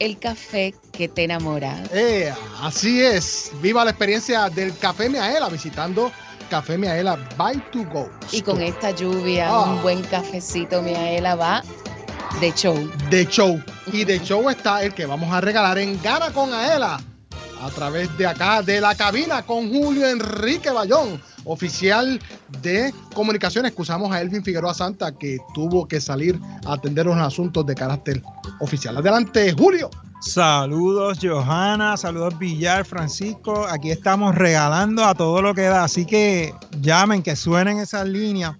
el 0.00 0.18
café 0.18 0.74
que 0.92 1.06
te 1.08 1.24
enamora. 1.24 1.80
Eh, 1.92 2.32
así 2.62 3.00
es. 3.02 3.52
Viva 3.62 3.84
la 3.84 3.90
experiencia 3.92 4.48
del 4.50 4.76
Café 4.76 5.08
Miaela 5.08 5.48
visitando 5.48 6.10
Café 6.50 6.76
Miaela 6.76 7.16
by 7.36 7.56
to 7.70 7.84
go. 7.84 8.10
Y 8.32 8.42
con 8.42 8.60
esta 8.60 8.90
lluvia, 8.90 9.48
Ah. 9.48 9.62
un 9.74 9.82
buen 9.82 10.02
cafecito 10.02 10.82
Miaela 10.82 11.36
va 11.36 11.62
de 12.40 12.52
show. 12.52 12.90
de 13.10 13.26
show. 13.26 13.62
Y 13.92 14.04
de 14.04 14.18
show 14.20 14.48
está 14.50 14.82
el 14.82 14.94
que 14.94 15.06
vamos 15.06 15.32
a 15.32 15.40
regalar 15.40 15.78
en 15.78 16.00
Gana 16.02 16.32
con 16.32 16.52
Aela. 16.52 17.00
A 17.60 17.68
través 17.70 18.16
de 18.16 18.26
acá, 18.26 18.62
de 18.62 18.80
la 18.80 18.94
cabina, 18.94 19.42
con 19.42 19.68
Julio 19.68 20.08
Enrique 20.08 20.70
Bayón, 20.70 21.20
oficial 21.44 22.20
de 22.62 22.92
comunicaciones. 23.14 23.70
Excusamos 23.70 24.10
a 24.12 24.20
Elvin 24.20 24.42
Figueroa 24.42 24.72
Santa, 24.72 25.12
que 25.12 25.38
tuvo 25.54 25.86
que 25.86 26.00
salir 26.00 26.40
a 26.64 26.74
atender 26.74 27.06
unos 27.06 27.26
asuntos 27.26 27.66
de 27.66 27.74
carácter 27.74 28.22
oficial. 28.60 28.96
Adelante, 28.96 29.52
Julio. 29.52 29.90
Saludos 30.20 31.18
Johanna, 31.22 31.96
saludos 31.96 32.38
Villar, 32.38 32.84
Francisco. 32.84 33.66
Aquí 33.66 33.90
estamos 33.90 34.34
regalando 34.34 35.02
a 35.04 35.14
todo 35.14 35.40
lo 35.40 35.54
que 35.54 35.62
da, 35.62 35.84
así 35.84 36.04
que 36.04 36.54
llamen, 36.80 37.22
que 37.22 37.36
suenen 37.36 37.78
esas 37.78 38.06
líneas. 38.06 38.56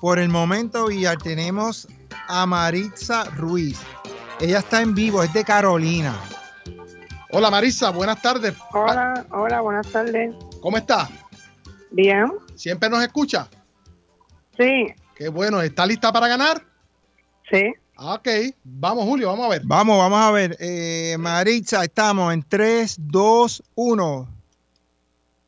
Por 0.00 0.18
el 0.18 0.28
momento, 0.28 0.86
Villar, 0.86 1.18
tenemos 1.18 1.86
a 2.28 2.46
Maritza 2.46 3.24
Ruiz. 3.36 3.78
Ella 4.40 4.58
está 4.58 4.82
en 4.82 4.94
vivo, 4.94 5.22
es 5.22 5.32
de 5.32 5.44
Carolina. 5.44 6.14
Hola 7.36 7.50
Marisa, 7.50 7.90
buenas 7.90 8.22
tardes. 8.22 8.54
Hola, 8.72 9.26
hola, 9.32 9.60
buenas 9.60 9.88
tardes. 9.90 10.32
¿Cómo 10.60 10.76
está? 10.76 11.08
Bien. 11.90 12.32
¿Siempre 12.54 12.88
nos 12.88 13.02
escucha? 13.02 13.48
Sí. 14.56 14.86
Qué 15.16 15.28
bueno, 15.28 15.60
¿está 15.60 15.84
lista 15.84 16.12
para 16.12 16.28
ganar? 16.28 16.62
Sí. 17.50 17.74
Ok, 17.96 18.28
vamos 18.62 19.04
Julio, 19.04 19.28
vamos 19.28 19.46
a 19.46 19.48
ver. 19.48 19.62
Vamos, 19.64 19.98
vamos 19.98 20.20
a 20.20 20.30
ver. 20.30 20.56
Eh, 20.60 21.16
Maritza, 21.18 21.82
estamos 21.82 22.32
en 22.32 22.44
3, 22.44 22.96
2, 23.00 23.62
1. 23.74 24.28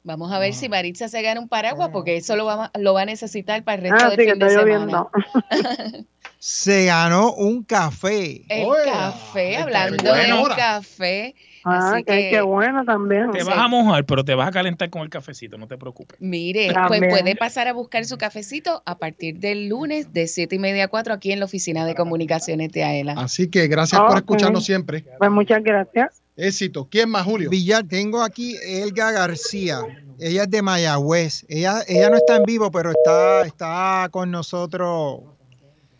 Vamos 0.02 0.32
a 0.32 0.38
ver 0.40 0.54
si 0.54 0.68
Maritza 0.68 1.08
se 1.08 1.22
gana 1.22 1.40
un 1.40 1.48
paraguas, 1.48 1.90
porque 1.92 2.16
eso 2.16 2.34
lo 2.34 2.46
va, 2.46 2.70
lo 2.78 2.94
va 2.94 3.02
a 3.02 3.06
necesitar 3.06 3.62
para 3.62 3.76
el 3.76 3.82
resto 3.90 4.06
Ah, 4.06 4.10
del 4.10 4.18
sí, 4.18 4.26
que 4.26 4.44
de 4.44 4.50
semana. 4.50 5.06
Se 6.48 6.84
ganó 6.84 7.32
un 7.32 7.64
café. 7.64 8.44
El 8.48 8.68
café, 8.84 9.56
hablando 9.56 9.96
qué 9.96 10.08
de 10.08 10.32
un 10.32 10.40
bueno. 10.42 10.54
café. 10.54 11.34
Ah, 11.64 11.94
así 11.94 12.04
que, 12.04 12.12
que, 12.12 12.30
qué 12.30 12.40
bueno 12.40 12.84
también. 12.84 13.32
Te 13.32 13.42
vas 13.42 13.58
a 13.58 13.66
mojar, 13.66 14.06
pero 14.06 14.24
te 14.24 14.32
vas 14.32 14.46
a 14.46 14.52
calentar 14.52 14.88
con 14.88 15.02
el 15.02 15.10
cafecito, 15.10 15.58
no 15.58 15.66
te 15.66 15.76
preocupes. 15.76 16.16
mire, 16.20 16.72
También. 16.72 17.02
pues 17.08 17.20
puede 17.20 17.34
pasar 17.34 17.66
a 17.66 17.72
buscar 17.72 18.04
su 18.04 18.16
cafecito 18.16 18.80
a 18.86 18.96
partir 18.96 19.40
del 19.40 19.68
lunes 19.68 20.12
de 20.12 20.28
7 20.28 20.54
y 20.54 20.58
media 20.60 20.84
a 20.84 20.88
4 20.88 21.14
aquí 21.14 21.32
en 21.32 21.40
la 21.40 21.46
oficina 21.46 21.84
de 21.84 21.96
comunicaciones 21.96 22.70
de 22.70 22.84
AELA. 22.84 23.14
Así 23.14 23.50
que 23.50 23.66
gracias 23.66 24.00
por 24.00 24.16
escucharnos 24.16 24.64
siempre. 24.64 25.04
Pues 25.18 25.30
muchas 25.32 25.64
gracias. 25.64 26.22
Éxito. 26.36 26.86
¿Quién 26.88 27.10
más, 27.10 27.24
Julio? 27.24 27.50
Villar, 27.50 27.82
tengo 27.88 28.22
aquí 28.22 28.54
Elga 28.62 29.10
García. 29.10 29.80
Ella 30.20 30.44
es 30.44 30.50
de 30.50 30.62
Mayagüez. 30.62 31.44
Ella, 31.48 31.82
ella 31.88 32.08
no 32.08 32.16
está 32.18 32.36
en 32.36 32.44
vivo, 32.44 32.70
pero 32.70 32.92
está, 32.92 33.44
está 33.44 34.08
con 34.12 34.30
nosotros 34.30 35.35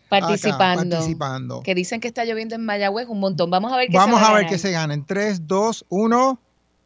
acá, 0.07 0.27
Participando. 0.27 0.95
participando. 0.95 1.63
Que 1.63 1.75
dicen 1.75 1.99
que 1.99 2.07
está 2.07 2.25
lloviendo 2.25 2.55
en 2.55 2.65
Mayagüez 2.65 3.07
un 3.07 3.19
montón. 3.19 3.49
Vamos 3.49 3.71
a 3.71 3.77
ver 3.77 3.87
qué 3.87 3.93
se 3.93 3.97
Vamos 3.97 4.21
va 4.21 4.29
a 4.29 4.33
ver 4.33 4.47
qué 4.47 4.57
se 4.57 4.71
gana. 4.71 4.93
En 4.93 5.05
3, 5.05 5.47
2, 5.47 5.85
1. 5.89 6.39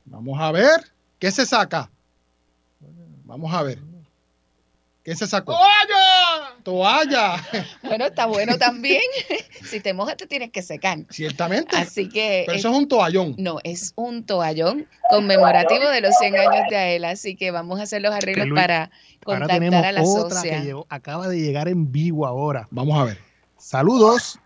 Vamos 0.05 0.39
a 0.39 0.51
ver. 0.51 0.91
¿Qué 1.19 1.31
se 1.31 1.45
saca? 1.45 1.89
Vamos 3.25 3.53
a 3.53 3.63
ver. 3.63 3.79
¿Qué 5.03 5.15
se 5.15 5.25
sacó? 5.27 5.53
¡Toalla! 5.53 6.30
¡Toalla! 6.63 7.35
Bueno, 7.83 8.05
está 8.05 8.25
bueno 8.27 8.57
también. 8.57 9.01
si 9.63 9.79
te 9.79 9.93
mojas, 9.93 10.15
te 10.17 10.27
tienes 10.27 10.51
que 10.51 10.61
secar. 10.61 10.99
Ciertamente. 11.09 11.75
Así 11.75 12.07
que. 12.09 12.43
Pero 12.45 12.57
eso 12.57 12.69
es 12.69 12.75
un 12.77 12.87
toallón. 12.87 13.35
No, 13.37 13.57
es 13.63 13.93
un 13.95 14.25
toallón 14.25 14.87
conmemorativo 15.09 15.89
de 15.89 16.01
los 16.01 16.15
100 16.17 16.37
años 16.37 16.67
de 16.69 16.75
AELA. 16.77 17.09
Así 17.11 17.35
que 17.35 17.51
vamos 17.51 17.79
a 17.79 17.83
hacer 17.83 18.01
los 18.01 18.13
arreglos 18.13 18.47
Luis, 18.47 18.61
para 18.61 18.83
Ahora 18.83 18.91
contactar 19.23 19.59
tenemos 19.59 19.85
a 19.85 19.91
la 19.91 20.01
otra 20.03 20.35
socia. 20.37 20.59
que 20.59 20.65
llegó- 20.65 20.85
acaba 20.89 21.27
de 21.27 21.39
llegar 21.39 21.67
en 21.67 21.91
vivo 21.91 22.25
ahora. 22.27 22.67
Vamos 22.71 22.99
a 22.99 23.05
ver. 23.05 23.17
Saludos. 23.57 24.39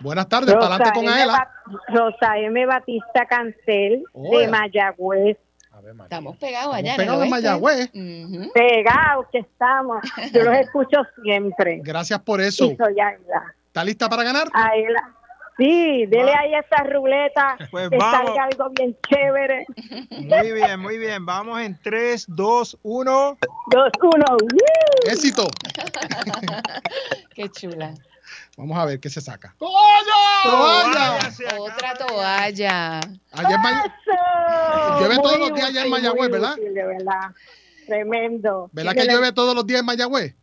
Buenas 0.00 0.28
tardes, 0.28 0.52
para 0.54 0.66
adelante 0.74 0.90
con. 0.98 1.08
Aela. 1.08 1.48
Rosa 1.88 2.36
M. 2.38 2.66
Batista 2.66 3.24
Cancel 3.26 4.02
Hola. 4.12 4.38
de 4.40 4.48
Mayagüez. 4.48 5.36
Estamos 6.02 6.36
pegados 6.36 6.74
allá. 6.74 6.96
pegados 6.96 7.18
¿no 7.20 7.24
en 7.24 7.30
lo 7.30 7.36
ves? 7.36 7.90
Mayagüez. 7.92 8.52
Pegados 8.52 9.26
que 9.32 9.38
estamos. 9.38 10.02
Yo 10.32 10.42
los 10.42 10.54
escucho 10.60 10.98
siempre. 11.22 11.80
Gracias 11.82 12.20
por 12.20 12.40
eso. 12.40 12.70
¿Está 13.66 13.84
lista 13.84 14.08
para 14.08 14.22
ganar? 14.22 14.48
Aela. 14.52 15.14
Sí, 15.58 16.06
dele 16.06 16.32
ahí 16.34 16.54
a 16.54 16.60
esa 16.60 16.82
ruleta 16.84 17.56
Pues 17.70 17.90
que 17.90 17.98
vamos. 17.98 18.26
salga 18.26 18.44
algo 18.44 18.70
bien 18.70 18.96
chévere. 19.08 19.66
Muy 20.10 20.52
bien, 20.52 20.80
muy 20.80 20.98
bien. 20.98 21.26
Vamos 21.26 21.60
en 21.60 21.78
3, 21.82 22.24
2, 22.28 22.78
1. 22.82 23.38
2, 23.70 23.90
1. 24.02 24.24
Éxito. 25.10 25.46
Qué 27.34 27.48
chula. 27.50 27.92
Vamos 28.56 28.78
a 28.78 28.84
ver 28.86 29.00
qué 29.00 29.08
se 29.10 29.20
saca. 29.20 29.54
¡Toalla! 29.58 30.42
¡Toalla! 30.44 31.18
Otra 31.60 31.94
toalla. 31.94 33.00
Allá 33.32 33.54
en 33.54 33.62
May- 33.62 33.74
Llueve 35.00 35.16
todos 35.16 35.38
los 35.38 35.54
días 35.54 35.68
allá 35.68 35.84
en 35.84 35.90
Mayagüez, 35.90 36.30
¿verdad? 36.30 36.52
útil, 36.52 36.74
de 36.74 36.84
verdad. 36.84 37.30
Tremendo. 37.86 38.70
¿Verdad 38.72 38.92
que 38.92 39.04
llueve 39.06 39.32
todos 39.32 39.54
los 39.54 39.66
días 39.66 39.80
en 39.80 39.86
Mayagüez? 39.86 40.34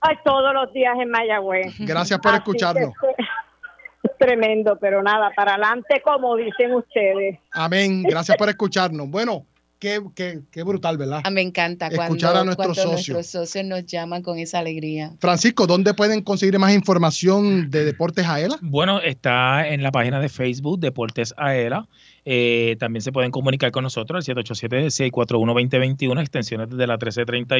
Ay, 0.00 0.16
todos 0.24 0.54
los 0.54 0.72
días 0.72 0.94
en 1.00 1.10
Mayagüez. 1.10 1.74
Gracias 1.80 2.18
por 2.20 2.30
Así 2.32 2.38
escucharnos. 2.38 2.92
que 3.00 4.08
tremendo, 4.18 4.78
pero 4.80 5.02
nada, 5.02 5.30
para 5.34 5.52
adelante 5.54 6.00
como 6.04 6.36
dicen 6.36 6.74
ustedes. 6.74 7.38
Amén. 7.52 8.02
Gracias 8.04 8.36
por 8.36 8.48
escucharnos. 8.48 9.08
Bueno, 9.08 9.44
qué, 9.78 10.00
qué, 10.14 10.40
qué 10.50 10.62
brutal, 10.62 10.96
¿verdad? 10.98 11.20
Ah, 11.24 11.30
me 11.30 11.42
encanta 11.42 11.88
cuando, 11.88 12.14
Escuchar 12.14 12.36
a 12.36 12.44
nuestros 12.44 12.76
cuando 12.76 12.82
socios. 12.96 13.14
nuestros 13.14 13.48
socios 13.48 13.64
nos 13.64 13.86
llaman 13.86 14.22
con 14.22 14.38
esa 14.38 14.58
alegría. 14.58 15.12
Francisco, 15.20 15.66
¿dónde 15.66 15.94
pueden 15.94 16.22
conseguir 16.22 16.58
más 16.58 16.74
información 16.74 17.70
de 17.70 17.84
Deportes 17.84 18.26
Aela? 18.26 18.58
Bueno, 18.60 19.00
está 19.00 19.68
en 19.68 19.82
la 19.82 19.92
página 19.92 20.20
de 20.20 20.28
Facebook 20.28 20.80
Deportes 20.80 21.34
Aela. 21.36 21.88
Eh, 22.24 22.76
también 22.78 23.02
se 23.02 23.12
pueden 23.12 23.30
comunicar 23.30 23.70
con 23.70 23.84
nosotros 23.84 24.28
al 24.28 24.36
787-641-2021, 24.36 26.20
extensiones 26.20 26.68
desde 26.68 26.86
la 26.86 26.94
1330 26.94 27.56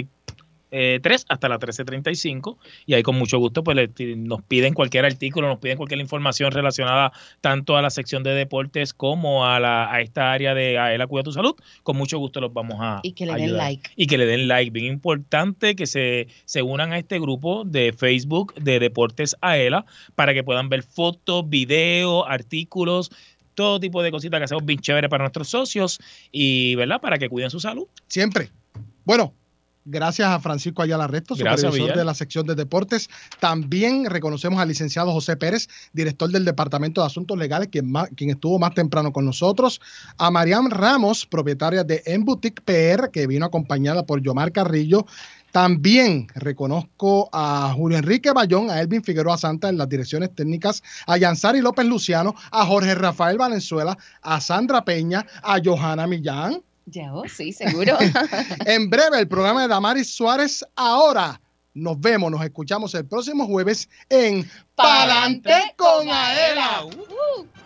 eh, 0.70 1.00
3 1.02 1.26
hasta 1.28 1.48
la 1.48 1.58
13.35 1.58 2.56
y 2.86 2.94
ahí 2.94 3.02
con 3.02 3.16
mucho 3.16 3.38
gusto 3.38 3.64
pues 3.64 3.76
le- 3.76 4.16
nos 4.16 4.42
piden 4.42 4.74
cualquier 4.74 5.04
artículo, 5.04 5.48
nos 5.48 5.58
piden 5.58 5.76
cualquier 5.76 6.00
información 6.00 6.52
relacionada 6.52 7.12
tanto 7.40 7.76
a 7.76 7.82
la 7.82 7.90
sección 7.90 8.22
de 8.22 8.30
deportes 8.34 8.92
como 8.92 9.46
a, 9.46 9.60
la, 9.60 9.92
a 9.92 10.00
esta 10.00 10.32
área 10.32 10.54
de 10.54 10.78
Aela 10.78 11.06
Cuida 11.06 11.22
tu 11.22 11.32
Salud. 11.32 11.54
Con 11.82 11.96
mucho 11.96 12.18
gusto 12.18 12.40
los 12.40 12.52
vamos 12.52 12.76
a 12.80 13.00
Y 13.02 13.12
que 13.12 13.26
le 13.26 13.34
den 13.34 13.56
like. 13.56 13.90
Y 13.96 14.06
que 14.06 14.18
le 14.18 14.26
den 14.26 14.48
like. 14.48 14.70
Bien 14.70 14.86
importante 14.86 15.74
que 15.74 15.86
se, 15.86 16.28
se 16.44 16.62
unan 16.62 16.92
a 16.92 16.98
este 16.98 17.18
grupo 17.18 17.64
de 17.64 17.92
Facebook 17.92 18.54
de 18.54 18.78
Deportes 18.78 19.36
Aela 19.40 19.84
para 20.14 20.34
que 20.34 20.44
puedan 20.44 20.68
ver 20.68 20.82
fotos, 20.82 21.48
videos, 21.48 22.24
artículos, 22.28 23.10
todo 23.54 23.80
tipo 23.80 24.02
de 24.02 24.10
cositas 24.10 24.38
que 24.38 24.44
hacemos 24.44 24.64
bien 24.64 24.78
chévere 24.80 25.08
para 25.08 25.24
nuestros 25.24 25.48
socios 25.48 25.98
y, 26.30 26.74
¿verdad? 26.76 27.00
Para 27.00 27.18
que 27.18 27.28
cuiden 27.28 27.50
su 27.50 27.58
salud. 27.58 27.86
Siempre. 28.06 28.50
Bueno, 29.04 29.32
gracias 29.89 30.28
a 30.28 30.39
Francisco 30.41 30.82
Ayala 30.82 31.07
Resto, 31.07 31.34
supervisor 31.34 31.89
de 31.99 32.05
la 32.05 32.14
sección 32.14 32.47
de 32.47 32.55
deportes. 32.55 33.09
También 33.41 34.05
reconocemos 34.07 34.61
al 34.61 34.68
licenciado 34.68 35.12
José 35.12 35.36
Pérez, 35.36 35.68
director 35.93 36.30
del 36.30 36.45
Departamento 36.45 37.01
de 37.01 37.07
Asuntos 37.07 37.36
Legales, 37.39 37.68
quien, 37.70 37.91
más- 37.91 38.09
quien 38.16 38.30
estuvo 38.30 38.59
más 38.59 38.74
temprano 38.74 39.12
con 39.12 39.24
nosotros. 39.24 39.80
A 40.18 40.30
Mariam 40.30 40.70
Ramos, 40.70 41.26
propietaria 41.26 41.84
de 41.84 42.03
En 42.07 42.24
Boutique 42.24 42.62
PR, 42.64 43.11
que 43.11 43.26
vino 43.26 43.47
acompañada 43.47 44.05
por 44.05 44.20
Yomar 44.22 44.53
Carrillo. 44.53 45.07
También 45.53 46.26
reconozco 46.34 47.30
a 47.32 47.72
Julio 47.74 47.97
Enrique 47.99 48.32
Bayón, 48.32 48.70
a 48.70 48.80
Elvin 48.80 49.03
Figueroa 49.03 49.39
Santa 49.39 49.70
en 49.70 49.78
las 49.78 49.89
direcciones 49.89 50.34
técnicas, 50.34 50.82
a 51.07 51.16
Yansari 51.16 51.61
López 51.62 51.86
Luciano, 51.86 52.34
a 52.51 52.66
Jorge 52.66 52.95
Rafael 52.95 53.39
Valenzuela, 53.39 53.97
a 54.22 54.41
Sandra 54.43 54.84
Peña, 54.84 55.24
a 55.43 55.59
Johanna 55.64 56.07
Millán. 56.07 56.61
Ya, 56.91 57.12
sí, 57.28 57.53
seguro. 57.53 57.99
En 58.66 58.89
breve, 58.89 59.20
el 59.20 59.28
programa 59.28 59.62
de 59.62 59.68
Damaris 59.68 60.14
Suárez. 60.14 60.64
Ahora 60.74 61.41
nos 61.74 62.01
vemos, 62.01 62.30
nos 62.30 62.43
escuchamos 62.43 62.95
el 62.95 63.07
próximo 63.07 63.47
jueves 63.47 63.89
en 64.09 64.49
Palante 64.74 65.74
con 65.76 66.09
Aela. 66.09 66.84
Uh. 66.86 67.59